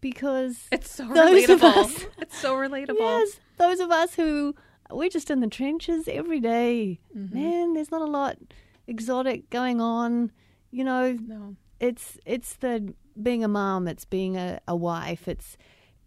because 0.00 0.66
it's 0.72 0.90
so 0.90 1.04
relatable. 1.06 1.62
us- 1.76 2.06
It's 2.18 2.36
so 2.36 2.56
relatable. 2.56 2.98
yes, 2.98 3.38
those 3.56 3.78
of 3.78 3.92
us 3.92 4.14
who 4.16 4.56
we're 4.90 5.08
just 5.08 5.30
in 5.30 5.38
the 5.38 5.46
trenches 5.46 6.08
every 6.08 6.40
day, 6.40 6.98
Mhm. 7.16 7.32
man. 7.32 7.74
There's 7.74 7.92
not 7.92 8.02
a 8.02 8.06
lot 8.10 8.36
exotic 8.88 9.48
going 9.50 9.80
on. 9.80 10.32
You 10.72 10.82
know, 10.84 11.12
No. 11.12 11.56
It's 11.80 12.18
it's 12.24 12.54
the 12.56 12.94
being 13.20 13.42
a 13.44 13.48
mom, 13.48 13.88
it's 13.88 14.04
being 14.04 14.36
a, 14.36 14.60
a 14.68 14.76
wife, 14.76 15.26
it's 15.28 15.56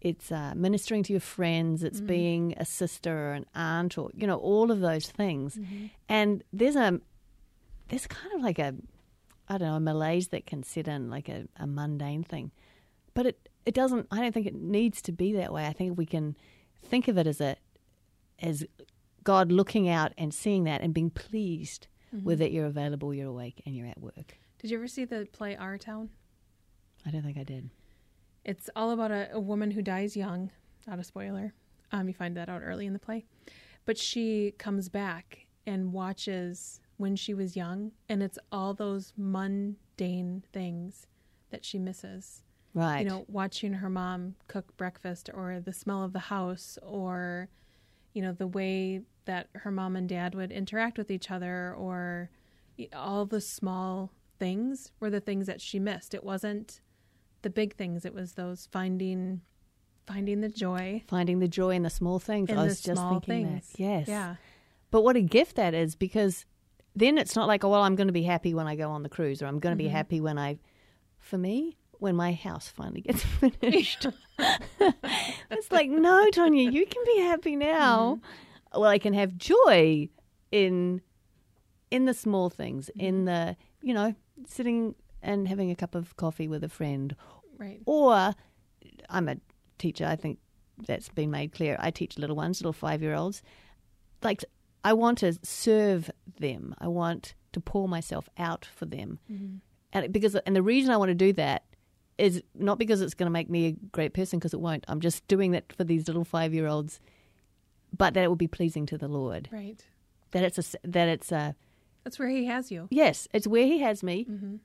it's 0.00 0.30
uh, 0.30 0.52
ministering 0.54 1.02
to 1.02 1.12
your 1.12 1.20
friends, 1.20 1.82
it's 1.82 2.00
Mhm. 2.00 2.06
being 2.06 2.54
a 2.58 2.64
sister 2.64 3.30
or 3.30 3.32
an 3.32 3.46
aunt, 3.54 3.96
or 3.98 4.10
you 4.14 4.26
know 4.26 4.36
all 4.38 4.70
of 4.70 4.80
those 4.80 5.08
things. 5.08 5.56
Mhm. 5.56 5.90
And 6.08 6.44
there's 6.52 6.76
a 6.76 7.00
there's 7.88 8.06
kind 8.06 8.32
of 8.34 8.40
like 8.42 8.58
a 8.58 8.74
I 9.48 9.58
don't 9.58 9.68
know 9.68 9.76
a 9.76 9.80
malaise 9.80 10.28
that 10.28 10.46
can 10.46 10.62
set 10.62 10.88
in 10.88 11.10
like 11.10 11.28
a, 11.28 11.46
a 11.56 11.66
mundane 11.66 12.22
thing, 12.24 12.50
but 13.14 13.26
it 13.26 13.48
it 13.66 13.74
doesn't. 13.74 14.06
I 14.10 14.20
don't 14.20 14.32
think 14.32 14.46
it 14.46 14.54
needs 14.54 15.00
to 15.02 15.12
be 15.12 15.32
that 15.34 15.52
way. 15.52 15.66
I 15.66 15.72
think 15.72 15.96
we 15.98 16.06
can 16.06 16.36
think 16.82 17.08
of 17.08 17.16
it 17.18 17.26
as 17.26 17.40
a 17.40 17.56
as 18.40 18.64
God 19.22 19.50
looking 19.50 19.88
out 19.88 20.12
and 20.18 20.34
seeing 20.34 20.64
that 20.64 20.82
and 20.82 20.92
being 20.92 21.08
pleased 21.10 21.86
Mhm. 22.14 22.24
with 22.24 22.38
that 22.40 22.52
you're 22.52 22.66
available, 22.66 23.14
you're 23.14 23.28
awake, 23.30 23.62
and 23.64 23.74
you're 23.74 23.86
at 23.86 24.00
work. 24.00 24.38
Did 24.64 24.70
you 24.70 24.78
ever 24.78 24.88
see 24.88 25.04
the 25.04 25.28
play 25.30 25.54
Our 25.56 25.76
Town? 25.76 26.08
I 27.04 27.10
don't 27.10 27.20
think 27.20 27.36
I 27.36 27.42
did. 27.42 27.68
It's 28.46 28.70
all 28.74 28.92
about 28.92 29.10
a, 29.10 29.28
a 29.34 29.38
woman 29.38 29.70
who 29.70 29.82
dies 29.82 30.16
young. 30.16 30.50
Not 30.86 30.98
a 30.98 31.04
spoiler. 31.04 31.52
Um, 31.92 32.08
you 32.08 32.14
find 32.14 32.34
that 32.38 32.48
out 32.48 32.62
early 32.64 32.86
in 32.86 32.94
the 32.94 32.98
play. 32.98 33.26
But 33.84 33.98
she 33.98 34.54
comes 34.56 34.88
back 34.88 35.44
and 35.66 35.92
watches 35.92 36.80
when 36.96 37.14
she 37.14 37.34
was 37.34 37.56
young, 37.56 37.92
and 38.08 38.22
it's 38.22 38.38
all 38.50 38.72
those 38.72 39.12
mundane 39.18 40.44
things 40.50 41.08
that 41.50 41.62
she 41.62 41.78
misses. 41.78 42.42
Right. 42.72 43.00
You 43.00 43.10
know, 43.10 43.26
watching 43.28 43.74
her 43.74 43.90
mom 43.90 44.34
cook 44.48 44.74
breakfast, 44.78 45.28
or 45.34 45.60
the 45.60 45.74
smell 45.74 46.02
of 46.02 46.14
the 46.14 46.18
house, 46.20 46.78
or, 46.80 47.50
you 48.14 48.22
know, 48.22 48.32
the 48.32 48.46
way 48.46 49.02
that 49.26 49.48
her 49.56 49.70
mom 49.70 49.94
and 49.94 50.08
dad 50.08 50.34
would 50.34 50.50
interact 50.50 50.96
with 50.96 51.10
each 51.10 51.30
other, 51.30 51.74
or 51.76 52.30
all 52.94 53.26
the 53.26 53.42
small 53.42 54.10
things 54.38 54.92
were 55.00 55.10
the 55.10 55.20
things 55.20 55.46
that 55.46 55.60
she 55.60 55.78
missed. 55.78 56.14
It 56.14 56.24
wasn't 56.24 56.80
the 57.42 57.50
big 57.50 57.74
things, 57.76 58.04
it 58.04 58.14
was 58.14 58.32
those 58.32 58.68
finding 58.72 59.42
finding 60.06 60.40
the 60.42 60.48
joy 60.50 61.02
finding 61.08 61.38
the 61.38 61.48
joy 61.48 61.70
in 61.70 61.82
the 61.82 61.90
small 61.90 62.18
things. 62.18 62.50
in 62.50 62.58
I 62.58 62.64
was 62.64 62.80
just 62.82 63.00
small 63.00 63.20
thinking 63.20 63.46
things. 63.48 63.68
that. 63.72 63.80
Yes. 63.80 64.08
Yeah. 64.08 64.36
But 64.90 65.02
what 65.02 65.16
a 65.16 65.22
gift 65.22 65.56
that 65.56 65.72
is 65.74 65.94
because 65.96 66.44
then 66.94 67.18
it's 67.18 67.34
not 67.34 67.48
like, 67.48 67.64
oh, 67.64 67.70
well, 67.70 67.82
I'm 67.82 67.96
going 67.96 68.06
to 68.06 68.12
be 68.12 68.22
happy 68.22 68.54
when 68.54 68.66
I 68.66 68.76
go 68.76 68.90
on 68.90 69.02
the 69.02 69.08
cruise 69.08 69.42
or 69.42 69.46
I'm 69.46 69.58
going 69.58 69.72
to 69.76 69.82
be 69.82 69.88
Mhm. 69.88 69.92
happy 69.92 70.20
when 70.20 70.38
I, 70.38 70.58
for 71.18 71.36
me, 71.38 71.76
when 71.98 72.14
my 72.16 72.32
house 72.32 72.68
finally 72.68 73.00
gets 73.00 73.22
finished. 73.40 74.06
it's 75.50 75.72
like, 75.72 75.90
no, 75.90 76.28
Tonya, 76.30 76.70
you 76.72 76.86
can 76.86 77.02
be 77.04 77.20
happy 77.20 77.56
now. 77.56 78.20
Mm-hmm. 78.20 78.80
Well, 78.80 78.90
I 78.90 78.98
can 78.98 79.14
have 79.14 79.36
joy 79.36 80.08
in 80.50 81.00
in 81.90 82.04
the 82.06 82.14
small 82.14 82.50
things, 82.50 82.90
Mm-hmm. 82.96 83.06
in 83.06 83.24
the, 83.24 83.56
you 83.82 83.94
know, 83.94 84.14
sitting 84.46 84.94
and 85.22 85.48
having 85.48 85.70
a 85.70 85.76
cup 85.76 85.94
of 85.94 86.16
coffee 86.16 86.48
with 86.48 86.62
a 86.64 86.68
friend 86.68 87.14
Right. 87.58 87.80
or 87.86 88.34
I'm 89.08 89.28
a 89.28 89.36
teacher. 89.78 90.04
I 90.06 90.16
think 90.16 90.38
that's 90.86 91.08
been 91.08 91.30
made 91.30 91.52
clear. 91.52 91.76
I 91.78 91.90
teach 91.90 92.18
little 92.18 92.36
ones, 92.36 92.60
little 92.60 92.72
five 92.72 93.02
year 93.02 93.14
olds. 93.14 93.42
Like, 94.22 94.44
I 94.82 94.92
want 94.92 95.18
to 95.18 95.38
serve 95.42 96.10
them. 96.40 96.74
I 96.78 96.88
want 96.88 97.34
to 97.52 97.60
pour 97.60 97.88
myself 97.88 98.28
out 98.38 98.64
for 98.64 98.84
them. 98.86 99.18
Mhm. 99.30 99.60
And 99.92 100.12
because, 100.12 100.34
and 100.34 100.56
the 100.56 100.62
reason 100.62 100.90
I 100.92 100.96
want 100.96 101.10
to 101.10 101.14
do 101.14 101.32
that 101.34 101.64
is 102.18 102.42
not 102.54 102.78
because 102.78 103.00
it's 103.00 103.14
going 103.14 103.26
to 103.26 103.30
make 103.32 103.48
me 103.48 103.66
a 103.66 103.72
great 103.72 104.12
person, 104.14 104.38
because 104.38 104.52
it 104.54 104.60
won't. 104.60 104.84
I'm 104.88 105.00
just 105.00 105.26
doing 105.28 105.52
that 105.52 105.72
for 105.72 105.84
these 105.84 106.06
little 106.08 106.24
five 106.24 106.52
year 106.52 106.66
olds, 106.66 107.00
but 107.96 108.14
that 108.14 108.24
it 108.24 108.28
will 108.28 108.36
be 108.36 108.48
pleasing 108.48 108.86
to 108.86 108.98
the 108.98 109.08
Lord. 109.08 109.48
Right. 109.52 109.84
That 110.32 110.42
it's 110.42 110.58
a, 110.74 110.78
that 110.88 111.08
it's 111.08 111.30
a, 111.32 111.54
That's 112.04 112.18
where 112.18 112.28
he 112.28 112.44
has 112.46 112.70
you. 112.70 112.86
yes, 112.90 113.26
it's 113.32 113.46
where 113.46 113.66
He 113.66 113.80
has 113.80 114.02
me. 114.02 114.26
Mm-hmm. 114.30 114.56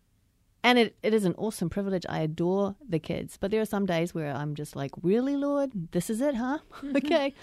And 0.61 0.77
it, 0.77 0.97
it 1.01 1.13
is 1.13 1.23
an 1.23 1.35
awesome 1.37 1.69
privilege. 1.69 2.05
I 2.09 2.19
adore 2.19 2.75
the 2.85 2.99
kids. 2.99 3.37
But 3.37 3.49
there 3.49 3.61
are 3.61 3.65
some 3.65 3.85
days 3.85 4.13
where 4.13 4.35
I'm 4.35 4.55
just 4.55 4.75
like, 4.75 4.91
really, 5.01 5.37
Lord? 5.37 5.71
This 5.91 6.09
is 6.09 6.19
it, 6.19 6.35
huh? 6.35 6.57
okay. 6.97 7.33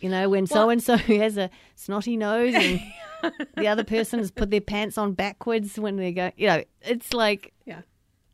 you 0.00 0.08
know, 0.08 0.28
when 0.28 0.48
so 0.48 0.70
and 0.70 0.82
so 0.82 0.96
has 0.96 1.36
a 1.36 1.50
snotty 1.76 2.16
nose 2.16 2.52
and 2.54 2.80
the 3.56 3.68
other 3.68 3.84
person 3.84 4.18
has 4.18 4.32
put 4.32 4.50
their 4.50 4.60
pants 4.60 4.98
on 4.98 5.12
backwards 5.12 5.78
when 5.78 5.94
they 5.96 6.10
go, 6.10 6.32
you 6.36 6.48
know, 6.48 6.64
it's 6.82 7.12
like 7.12 7.52
Yeah. 7.64 7.82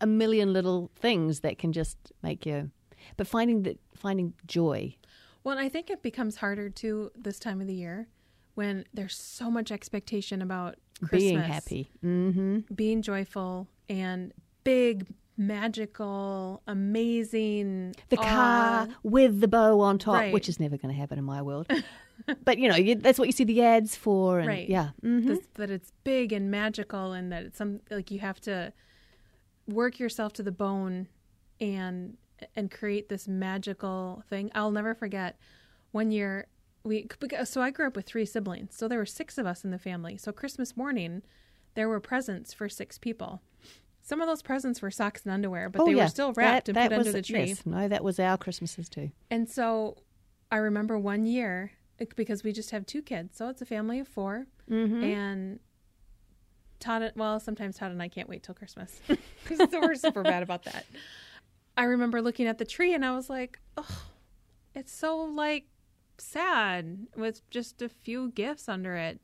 a 0.00 0.06
million 0.06 0.54
little 0.54 0.90
things 0.96 1.40
that 1.40 1.58
can 1.58 1.72
just 1.72 1.98
make 2.22 2.46
you. 2.46 2.70
But 3.18 3.26
finding 3.26 3.62
the, 3.64 3.76
finding 3.94 4.32
joy. 4.46 4.96
Well, 5.44 5.58
I 5.58 5.68
think 5.68 5.90
it 5.90 6.02
becomes 6.02 6.36
harder 6.36 6.70
too 6.70 7.10
this 7.14 7.38
time 7.38 7.60
of 7.60 7.66
the 7.66 7.74
year 7.74 8.08
when 8.56 8.84
there's 8.92 9.16
so 9.16 9.50
much 9.50 9.70
expectation 9.70 10.42
about 10.42 10.74
Christmas, 10.98 11.22
being 11.22 11.38
happy. 11.40 11.90
Mm-hmm. 12.04 12.74
being 12.74 13.00
joyful, 13.02 13.68
and 13.88 14.32
big 14.64 15.06
magical, 15.36 16.62
amazing. 16.66 17.94
The 18.08 18.16
car 18.16 18.88
with 19.02 19.40
the 19.40 19.48
bow 19.48 19.80
on 19.80 19.98
top, 19.98 20.14
Right. 20.14 20.32
which 20.32 20.48
is 20.48 20.58
never 20.58 20.76
going 20.78 20.92
to 20.94 20.98
happen 20.98 21.18
in 21.18 21.24
my 21.24 21.42
world. 21.42 21.70
but 22.44 22.58
you 22.58 22.68
know, 22.68 22.76
you, 22.76 22.94
that's 22.94 23.18
what 23.18 23.28
you 23.28 23.32
see 23.32 23.44
the 23.44 23.62
ads 23.62 23.94
for, 23.94 24.38
and 24.40 24.48
Right. 24.48 24.68
yeah, 24.68 24.90
hmm 25.02 25.26
this, 25.26 25.40
that 25.54 25.70
it's 25.70 25.92
big 26.04 26.32
and 26.32 26.50
magical 26.50 27.12
and 27.12 27.30
that 27.32 27.42
it's 27.44 27.58
some 27.58 27.80
like 27.90 28.10
you 28.10 28.20
have 28.20 28.40
to 28.42 28.72
work 29.68 29.98
yourself 29.98 30.32
to 30.34 30.42
the 30.42 30.52
bone 30.52 31.08
and 31.60 32.16
and 32.54 32.70
create 32.70 33.08
this 33.08 33.26
magical 33.26 34.22
thing 34.28 34.50
i'll 34.54 34.70
never 34.70 34.94
forget 34.94 35.38
one 35.90 36.10
year 36.12 36.46
we 36.86 37.06
so 37.44 37.60
i 37.60 37.70
grew 37.70 37.86
up 37.86 37.96
with 37.96 38.06
three 38.06 38.24
siblings 38.26 38.74
so 38.76 38.88
there 38.88 38.98
were 38.98 39.06
six 39.06 39.36
of 39.38 39.46
us 39.46 39.64
in 39.64 39.70
the 39.70 39.78
family 39.78 40.16
so 40.16 40.32
christmas 40.32 40.76
morning 40.76 41.22
there 41.74 41.88
were 41.88 42.00
presents 42.00 42.52
for 42.54 42.68
six 42.68 42.96
people 42.98 43.42
some 44.02 44.20
of 44.20 44.28
those 44.28 44.40
presents 44.42 44.80
were 44.80 44.90
socks 44.90 45.22
and 45.24 45.32
underwear 45.32 45.68
but 45.68 45.82
oh 45.82 45.86
they 45.86 45.92
yeah, 45.92 46.04
were 46.04 46.08
still 46.08 46.32
wrapped 46.34 46.66
that, 46.66 46.76
and 46.78 46.90
put 46.90 46.96
was, 46.98 47.06
under 47.08 47.18
the 47.18 47.22
tree 47.22 47.44
Yes, 47.46 47.66
no, 47.66 47.88
that 47.88 48.02
was 48.04 48.18
our 48.20 48.38
Christmases 48.38 48.88
too. 48.88 49.10
and 49.30 49.48
so 49.48 49.96
I 50.50 50.56
remember 50.58 50.96
one 50.98 51.26
year 51.26 51.72
because 52.14 52.44
we 52.44 52.52
just 52.52 52.70
have 52.70 52.86
two 52.86 53.02
kids, 53.02 53.36
so 53.36 53.48
it's 53.48 53.60
a 53.62 53.66
family 53.66 53.98
of 53.98 54.06
4 54.06 54.46
Mm-hmm. 54.70 55.02
and 55.02 55.60
Todd. 56.78 57.12
Well, 57.16 57.40
sometimes 57.40 57.76
Todd 57.78 57.90
and 57.90 58.02
I 58.02 58.08
can't 58.08 58.28
wait 58.28 58.42
till 58.42 58.54
Christmas 58.54 59.00
because 59.48 59.68
we're 59.72 59.94
super 59.94 60.22
bad 60.22 60.42
about 60.42 60.64
that. 60.64 60.84
I 61.76 61.84
remember 61.84 62.20
looking 62.22 62.46
at 62.46 62.58
the 62.58 62.64
tree 62.64 62.94
and 62.94 63.04
I 63.04 63.14
was 63.14 63.28
like, 63.30 63.58
"Oh, 63.76 64.02
it's 64.74 64.92
so 64.92 65.16
like 65.18 65.64
sad 66.20 67.06
with 67.16 67.48
just 67.50 67.82
a 67.82 67.88
few 67.88 68.30
gifts 68.32 68.68
under 68.68 68.94
it." 68.96 69.20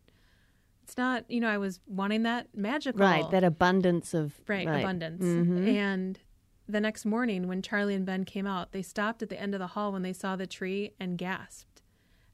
It's 0.84 0.96
not, 0.98 1.30
you 1.30 1.40
know, 1.40 1.48
I 1.48 1.58
was 1.58 1.80
wanting 1.86 2.24
that 2.24 2.48
magical, 2.56 3.00
Right, 3.00 3.30
that 3.30 3.44
abundance 3.44 4.14
of 4.14 4.40
right, 4.48 4.66
abundance. 4.66 5.22
Mhm. 5.24 5.68
And 5.68 6.20
the 6.68 6.80
next 6.80 7.04
morning, 7.04 7.46
when 7.48 7.62
Charlie 7.62 7.94
and 7.94 8.04
Ben 8.04 8.24
came 8.24 8.46
out, 8.46 8.72
they 8.72 8.82
stopped 8.82 9.22
at 9.22 9.28
the 9.28 9.40
end 9.40 9.54
of 9.54 9.58
the 9.60 9.68
hall 9.68 9.92
when 9.92 10.02
they 10.02 10.12
saw 10.12 10.34
the 10.36 10.46
tree 10.46 10.92
and 10.98 11.16
gasped. 11.16 11.82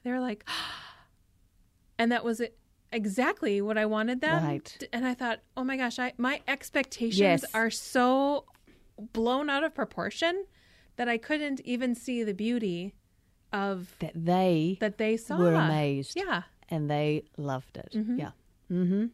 They 0.03 0.11
were 0.11 0.21
like, 0.21 0.49
and 1.99 2.11
that 2.13 2.25
was 2.25 2.41
it- 2.41 2.59
exactly 2.93 3.61
what 3.61 3.77
I 3.77 3.87
wanted 3.87 4.21
them. 4.21 4.43
Right. 4.45 4.89
And 4.93 5.07
I 5.07 5.15
thought, 5.15 5.41
oh 5.57 5.65
my 5.65 5.77
gosh, 5.77 5.99
I 5.99 6.15
my 6.17 6.41
expectations 6.49 7.21
Yes. 7.21 7.45
are 7.55 7.71
so 7.71 8.47
blown 9.13 9.51
out 9.51 9.63
of 9.63 9.75
proportion 9.75 10.47
that 10.97 11.09
I 11.09 11.19
couldn't 11.19 11.61
even 11.61 11.95
see 11.95 12.25
the 12.25 12.35
beauty 12.35 12.95
of 13.53 13.94
that 14.01 14.12
they 14.14 14.76
that 14.80 14.99
they 14.99 15.16
saw. 15.16 15.38
were 15.38 15.55
amazed. 15.55 16.14
Yeah. 16.16 16.42
and 16.70 16.90
they 16.90 17.24
loved 17.38 17.76
it. 17.78 17.92
Mhm. 17.94 18.18
Yeah. 18.18 18.30
Mm-hmm. 18.70 19.07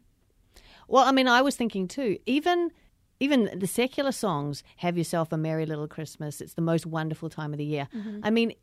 Well, 0.89 1.05
I 1.05 1.13
mean, 1.13 1.29
I 1.29 1.41
was 1.43 1.57
thinking 1.57 1.87
too. 1.89 2.19
Even 2.27 2.71
even 3.21 3.49
the 3.59 3.67
secular 3.67 4.13
songs, 4.13 4.63
"Have 4.79 4.99
Yourself 4.99 5.33
a 5.33 5.37
Merry 5.37 5.67
Little 5.67 5.87
Christmas," 5.89 6.41
it's 6.41 6.55
the 6.55 6.63
most 6.63 6.85
wonderful 6.85 7.31
time 7.31 7.53
of 7.53 7.59
the 7.59 7.65
year. 7.65 7.89
I 8.23 8.31
mean, 8.31 8.55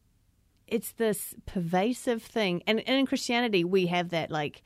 it's 0.68 0.92
this 0.94 1.34
pervasive 1.46 2.22
thing, 2.22 2.62
and, 2.68 2.80
and 2.82 3.00
in 3.00 3.06
Christianity, 3.06 3.64
we 3.64 3.88
have 3.88 4.10
that 4.10 4.30
like, 4.30 4.62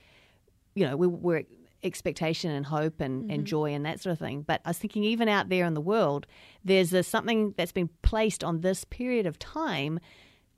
you 0.73 0.85
know, 0.87 0.97
we, 0.97 1.07
we're 1.07 1.43
expectation 1.83 2.49
and 2.49 2.65
hope 2.65 2.99
and, 2.99 3.29
and 3.31 3.45
joy 3.45 3.71
and 3.71 3.85
that 3.85 4.01
sort 4.01 4.11
of 4.13 4.17
thing. 4.19 4.41
But 4.41 4.59
I 4.65 4.69
was 4.71 4.79
thinking, 4.79 5.03
even 5.03 5.29
out 5.29 5.49
there 5.49 5.65
in 5.65 5.75
the 5.75 5.81
world, 5.81 6.25
there's 6.63 6.89
this, 6.89 7.07
something 7.07 7.53
that's 7.57 7.71
been 7.71 7.89
placed 8.01 8.43
on 8.43 8.61
this 8.61 8.83
period 8.85 9.27
of 9.27 9.37
time 9.37 9.99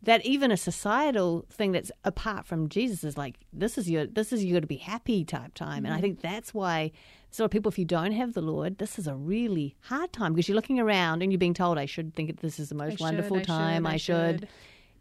that 0.03 0.25
even 0.25 0.51
a 0.51 0.57
societal 0.57 1.45
thing 1.49 1.71
that's 1.71 1.91
apart 2.03 2.45
from 2.45 2.69
Jesus 2.69 3.03
is 3.03 3.17
like 3.17 3.39
this 3.51 3.77
is 3.77 3.89
your 3.89 4.05
this 4.05 4.31
is 4.31 4.45
your 4.45 4.61
to 4.61 4.67
be 4.67 4.77
happy 4.77 5.23
type 5.25 5.53
time, 5.53 5.85
and 5.85 5.93
I 5.93 5.99
think 6.01 6.21
that's 6.21 6.53
why 6.53 6.91
sort 7.31 7.45
of 7.45 7.51
people 7.51 7.69
if 7.69 7.77
you 7.79 7.85
don't 7.85 8.11
have 8.11 8.33
the 8.33 8.41
Lord, 8.41 8.77
this 8.77 8.97
is 8.99 9.07
a 9.07 9.15
really 9.15 9.75
hard 9.81 10.13
time 10.13 10.33
because 10.33 10.47
you're 10.47 10.55
looking 10.55 10.79
around 10.79 11.21
and 11.23 11.31
you're 11.31 11.39
being 11.39 11.53
told 11.53 11.77
I 11.77 11.85
should 11.85 12.13
think 12.15 12.39
this 12.41 12.59
is 12.59 12.69
the 12.69 12.75
I 12.75 12.77
most 12.85 12.91
should, 12.93 13.01
wonderful 13.01 13.37
I 13.37 13.41
should, 13.41 13.47
time. 13.47 13.85
I 13.87 13.97
should. 13.97 14.39
should. 14.41 14.49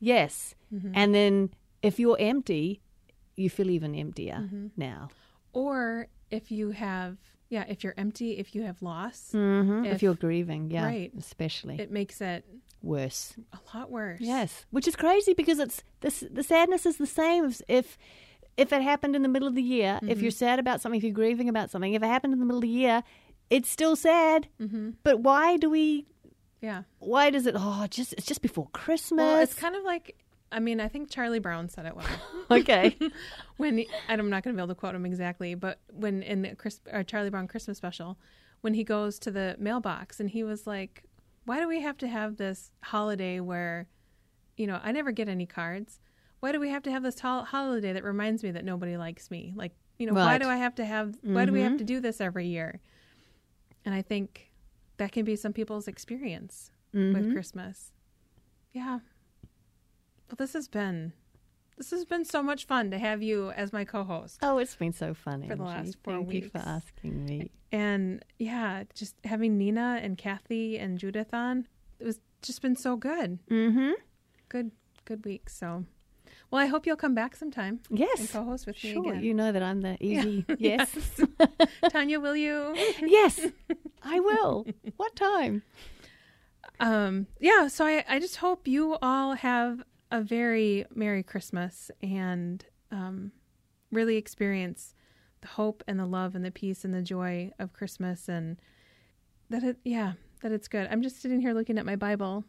yes, 0.00 0.54
and 0.94 1.14
then 1.14 1.50
if 1.82 1.98
you're 2.00 2.16
empty, 2.18 2.80
you 3.36 3.48
feel 3.50 3.70
even 3.70 3.94
emptier 3.94 4.38
Mm-hmm. 4.40 4.66
now. 4.76 5.08
Or 5.52 6.08
if 6.30 6.50
you 6.50 6.70
have, 6.72 7.16
yeah, 7.48 7.64
if 7.68 7.84
you're 7.84 7.94
empty, 7.96 8.32
if 8.38 8.54
you 8.54 8.62
have 8.62 8.82
loss, 8.82 9.30
hmm 9.32 9.84
If, 9.84 9.96
If- 9.96 10.02
you're 10.02 10.14
grieving, 10.14 10.70
yeah, 10.70 10.84
right. 10.86 11.12
especially 11.18 11.78
it 11.78 11.90
makes 11.90 12.20
it 12.20 12.44
worse. 12.86 13.34
a 13.52 13.76
lot 13.76 13.90
worse. 13.90 14.20
Yes, 14.20 14.64
which 14.70 14.86
is 14.88 14.96
crazy 14.96 15.34
because 15.34 15.58
it's 15.58 15.82
this. 16.00 16.24
The 16.30 16.42
sadness 16.42 16.86
is 16.86 16.96
the 16.98 17.06
same 17.06 17.44
as 17.44 17.62
if 17.68 17.98
if 18.56 18.72
it 18.72 18.82
happened 18.82 19.14
in 19.14 19.22
the 19.22 19.28
middle 19.28 19.48
of 19.48 19.54
the 19.54 19.62
year. 19.62 20.00
If 20.02 20.22
you're 20.22 20.30
sad 20.30 20.58
about 20.58 20.80
something, 20.80 20.96
if 20.98 21.04
you're 21.04 21.12
grieving 21.12 21.48
about 21.48 21.70
something, 21.70 21.92
if 21.92 22.02
it 22.02 22.06
happened 22.06 22.32
in 22.32 22.38
the 22.40 22.46
middle 22.46 22.58
of 22.58 22.62
the 22.62 22.68
year, 22.68 23.02
it's 23.50 23.68
still 23.68 23.96
sad. 23.96 24.48
Mm-hmm. 24.60 24.90
But 25.02 25.20
why 25.20 25.56
do 25.58 25.68
we? 25.68 26.06
Yeah. 26.62 26.82
Why 26.98 27.30
does 27.30 27.46
it? 27.46 27.54
Oh, 27.56 27.86
just 27.90 28.14
it's 28.14 28.26
just 28.26 28.42
before 28.42 28.68
Christmas. 28.72 29.18
Well, 29.18 29.40
it's 29.40 29.54
kind 29.54 29.76
of 29.76 29.84
like, 29.84 30.16
I 30.50 30.58
mean, 30.58 30.80
I 30.80 30.88
think 30.88 31.10
Charlie 31.10 31.38
Brown 31.38 31.68
said 31.68 31.84
it 31.86 31.94
well. 31.94 32.06
okay. 32.50 32.96
when 33.58 33.78
he- 33.78 33.88
I'm 34.08 34.30
not 34.30 34.42
going 34.42 34.54
to 34.56 34.58
be 34.58 34.62
able 34.64 34.74
to 34.74 34.78
quote 34.78 34.94
him 34.94 35.04
exactly, 35.04 35.54
but 35.54 35.78
when 35.92 36.22
in 36.22 36.42
the 36.42 36.54
Chris, 36.54 36.80
Charlie 37.06 37.30
Brown 37.30 37.46
Christmas 37.46 37.76
special, 37.76 38.16
when 38.62 38.72
he 38.74 38.84
goes 38.84 39.18
to 39.20 39.30
the 39.30 39.54
mailbox 39.58 40.18
and 40.18 40.30
he 40.30 40.42
was 40.42 40.66
like, 40.66 41.02
"Why 41.46 41.60
do 41.60 41.68
we 41.68 41.80
have 41.80 41.96
to 41.98 42.08
have 42.08 42.36
this 42.36 42.70
holiday 42.82 43.40
where, 43.40 43.88
you 44.56 44.66
know, 44.66 44.80
I 44.82 44.92
never 44.92 45.12
get 45.12 45.28
any 45.28 45.46
cards? 45.46 46.00
Why 46.40 46.52
do 46.52 46.60
we 46.60 46.68
have 46.68 46.82
to 46.82 46.90
have 46.90 47.02
this 47.02 47.20
hol- 47.20 47.44
holiday 47.44 47.92
that 47.94 48.04
reminds 48.04 48.42
me 48.42 48.50
that 48.50 48.64
nobody 48.64 48.96
likes 48.96 49.30
me? 49.30 49.52
Like, 49.56 49.72
you 49.98 50.06
know, 50.06 50.12
why 50.12 50.36
do 50.38 50.46
I 50.48 50.56
have 50.56 50.74
to 50.74 50.84
have? 50.84 51.16
Why 51.22 51.46
do 51.46 51.52
we 51.52 51.60
have 51.62 51.72
Mhm. 51.72 51.78
to 51.78 51.84
do 51.84 52.00
this 52.00 52.20
every 52.20 52.46
year?" 52.46 52.80
And 53.84 53.94
I 53.94 54.02
think 54.02 54.52
that 54.98 55.12
can 55.12 55.24
be 55.24 55.36
some 55.36 55.52
people's 55.52 55.88
experience 55.88 56.70
with 56.92 57.26
Mhm. 57.28 57.32
Christmas. 57.32 57.92
Yeah. 58.72 59.00
Well, 60.28 60.36
this 60.36 60.52
has 60.54 60.66
been 60.68 61.12
this 61.76 61.90
has 61.90 62.04
been 62.04 62.24
so 62.24 62.42
much 62.42 62.66
fun 62.66 62.90
to 62.90 62.98
have 62.98 63.22
you 63.22 63.50
as 63.50 63.72
my 63.72 63.84
co-host. 63.84 64.38
Oh, 64.42 64.58
it's 64.58 64.74
been 64.76 64.92
so 64.92 65.14
fun 65.14 65.42
For 65.42 65.54
the 65.56 65.62
Angie. 65.62 65.64
last 65.86 65.96
four 66.02 66.14
Thank 66.14 66.32
you 66.32 66.48
for 66.48 66.58
asking 66.58 67.24
me. 67.26 67.50
And 67.72 68.24
yeah, 68.38 68.84
just 68.94 69.14
having 69.24 69.58
Nina 69.58 70.00
and 70.02 70.16
Kathy 70.16 70.78
and 70.78 70.98
Judith 70.98 71.34
on, 71.34 71.66
it 72.00 72.04
was 72.04 72.20
just 72.42 72.62
been 72.62 72.76
so 72.76 72.96
good. 72.96 73.38
Mm-hmm. 73.50 73.92
Good 74.48 74.70
good 75.04 75.24
week. 75.24 75.50
So 75.50 75.84
well, 76.50 76.60
I 76.62 76.66
hope 76.66 76.86
you'll 76.86 76.96
come 76.96 77.14
back 77.14 77.34
sometime 77.36 77.80
and 77.90 77.98
Yes. 77.98 78.30
co-host 78.30 78.66
with 78.66 78.82
me 78.84 78.92
again. 78.92 79.22
You 79.22 79.34
know 79.34 79.50
that 79.52 79.62
I'm 79.62 79.80
the 79.82 79.96
easy. 80.00 80.44
Yes. 80.58 80.94
Tonya, 81.84 82.22
will 82.22 82.36
you? 82.36 82.74
yes. 83.02 83.40
I 84.02 84.20
will. 84.28 84.64
What 84.96 85.16
time? 85.16 85.62
Um, 86.78 87.26
yeah, 87.40 87.68
so 87.68 87.84
I, 87.86 88.04
I 88.08 88.18
just 88.20 88.36
hope 88.36 88.68
you 88.68 88.96
all 89.02 89.34
have 89.34 89.82
a 90.10 90.22
very 90.22 90.86
Merry 90.94 91.22
Christmas 91.22 91.90
and 92.02 92.64
um, 92.90 93.32
really 93.90 94.16
experience 94.16 94.94
the 95.40 95.48
hope 95.48 95.82
and 95.86 95.98
the 95.98 96.06
love 96.06 96.34
and 96.34 96.44
the 96.44 96.50
peace 96.50 96.84
and 96.84 96.94
the 96.94 97.02
joy 97.02 97.50
of 97.58 97.72
Christmas 97.72 98.28
and 98.28 98.56
that 99.50 99.62
it, 99.62 99.76
yeah, 99.84 100.12
that 100.42 100.52
it's 100.52 100.68
good. 100.68 100.88
I'm 100.90 101.02
just 101.02 101.20
sitting 101.20 101.40
here 101.40 101.52
looking 101.52 101.78
at 101.78 101.86
my 101.86 101.96
Bible 101.96 102.44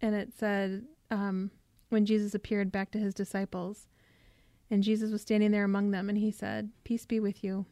and 0.00 0.14
it 0.14 0.32
said, 0.36 0.84
um, 1.10 1.50
when 1.90 2.06
Jesus 2.06 2.34
appeared 2.34 2.72
back 2.72 2.90
to 2.92 2.98
his 2.98 3.14
disciples 3.14 3.86
and 4.70 4.82
Jesus 4.82 5.12
was 5.12 5.22
standing 5.22 5.50
there 5.50 5.64
among 5.64 5.90
them 5.90 6.08
and 6.08 6.18
he 6.18 6.30
said, 6.30 6.70
Peace 6.82 7.06
be 7.06 7.20
with 7.20 7.44
you. 7.44 7.66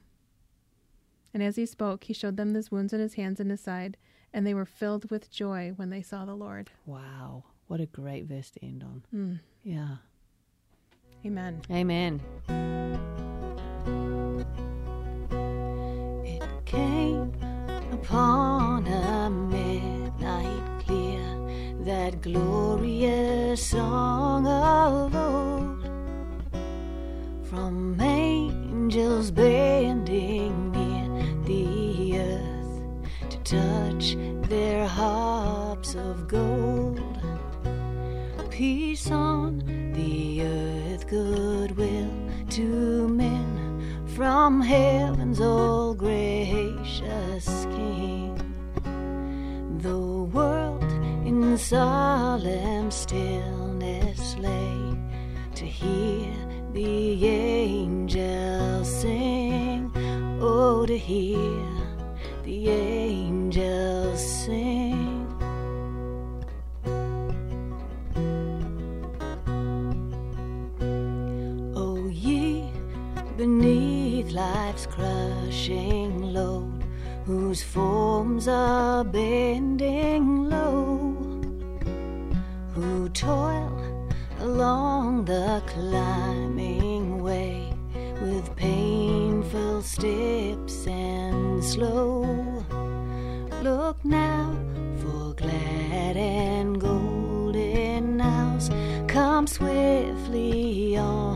And 1.35 1.43
as 1.43 1.57
he 1.57 1.65
spoke, 1.65 2.05
he 2.05 2.13
showed 2.13 2.37
them 2.37 2.55
his 2.55 2.71
wounds 2.71 2.93
in 2.93 3.01
his 3.01 3.15
hands 3.15 3.41
and 3.41 3.51
his 3.51 3.61
side 3.61 3.97
and 4.33 4.47
they 4.47 4.55
were 4.55 4.67
filled 4.67 5.11
with 5.11 5.31
joy 5.31 5.73
when 5.77 5.91
they 5.91 6.03
saw 6.03 6.25
the 6.25 6.35
Lord. 6.35 6.71
Wow. 6.87 7.45
What 7.73 7.81
a 7.81 7.87
great 7.87 8.27
verse 8.27 8.51
to 8.51 8.63
end 8.63 8.83
on. 8.83 9.03
Mm. 9.15 9.41
Yeah. 9.63 9.97
Amen. 11.25 11.63
Amen. 11.71 12.21
It 16.23 16.43
came 16.67 17.33
upon 17.91 18.87
a 18.87 19.31
midnight 19.31 20.85
clear, 20.85 21.25
that 21.87 22.21
glorious 22.21 23.67
song 23.67 24.47
of 24.47 25.15
old, 25.15 25.83
from 27.49 27.99
angels 27.99 29.31
bending 29.31 30.73
near 30.73 31.09
the 31.47 32.19
earth 32.19 33.31
to 33.31 33.39
touch 33.39 34.15
their 34.51 34.87
harps 34.87 35.95
of 35.95 36.29
gold 36.29 37.12
peace 38.53 39.11
on 39.11 39.63
the 39.95 40.43
earth, 40.43 41.09
goodwill 41.09 42.11
to 42.51 43.09
men 43.09 44.05
from 44.15 44.61
heaven's 44.61 45.41
all 45.41 45.95
gracious 45.95 47.47
King. 47.71 48.37
The 49.81 49.99
world 49.99 50.93
in 51.25 51.57
solemn 51.57 52.91
stillness 52.91 54.37
lay 54.37 54.99
to 55.55 55.65
hear 55.65 56.35
the 56.75 57.27
angels 57.27 59.01
sing. 59.01 59.91
Oh, 60.43 60.85
to 60.85 60.99
hear 60.99 61.67
the 62.43 62.69
angels 62.69 63.92
whose 77.53 77.63
forms 77.63 78.49
are 78.49 79.05
bending 79.05 80.49
low, 80.49 81.15
who 82.73 83.11
toil 83.11 84.09
along 84.41 85.27
the 85.27 85.63
climbing 85.67 87.23
way 87.23 87.71
with 88.23 88.57
painful 88.57 89.83
steps 89.83 90.87
and 90.87 91.63
slow. 91.63 92.25
Look 93.63 94.03
now 94.03 94.57
for 95.03 95.35
glad 95.35 96.17
and 96.17 96.81
golden 96.81 98.19
hours 98.19 98.71
come 99.09 99.47
swiftly 99.47 100.97
on 100.97 101.32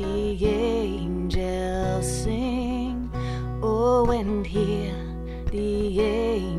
the 0.00 0.46
angels 0.46 2.22
sing. 2.22 3.10
Oh, 3.62 4.10
and 4.10 4.46
hear 4.46 4.94
the 5.50 6.00
angels 6.00 6.49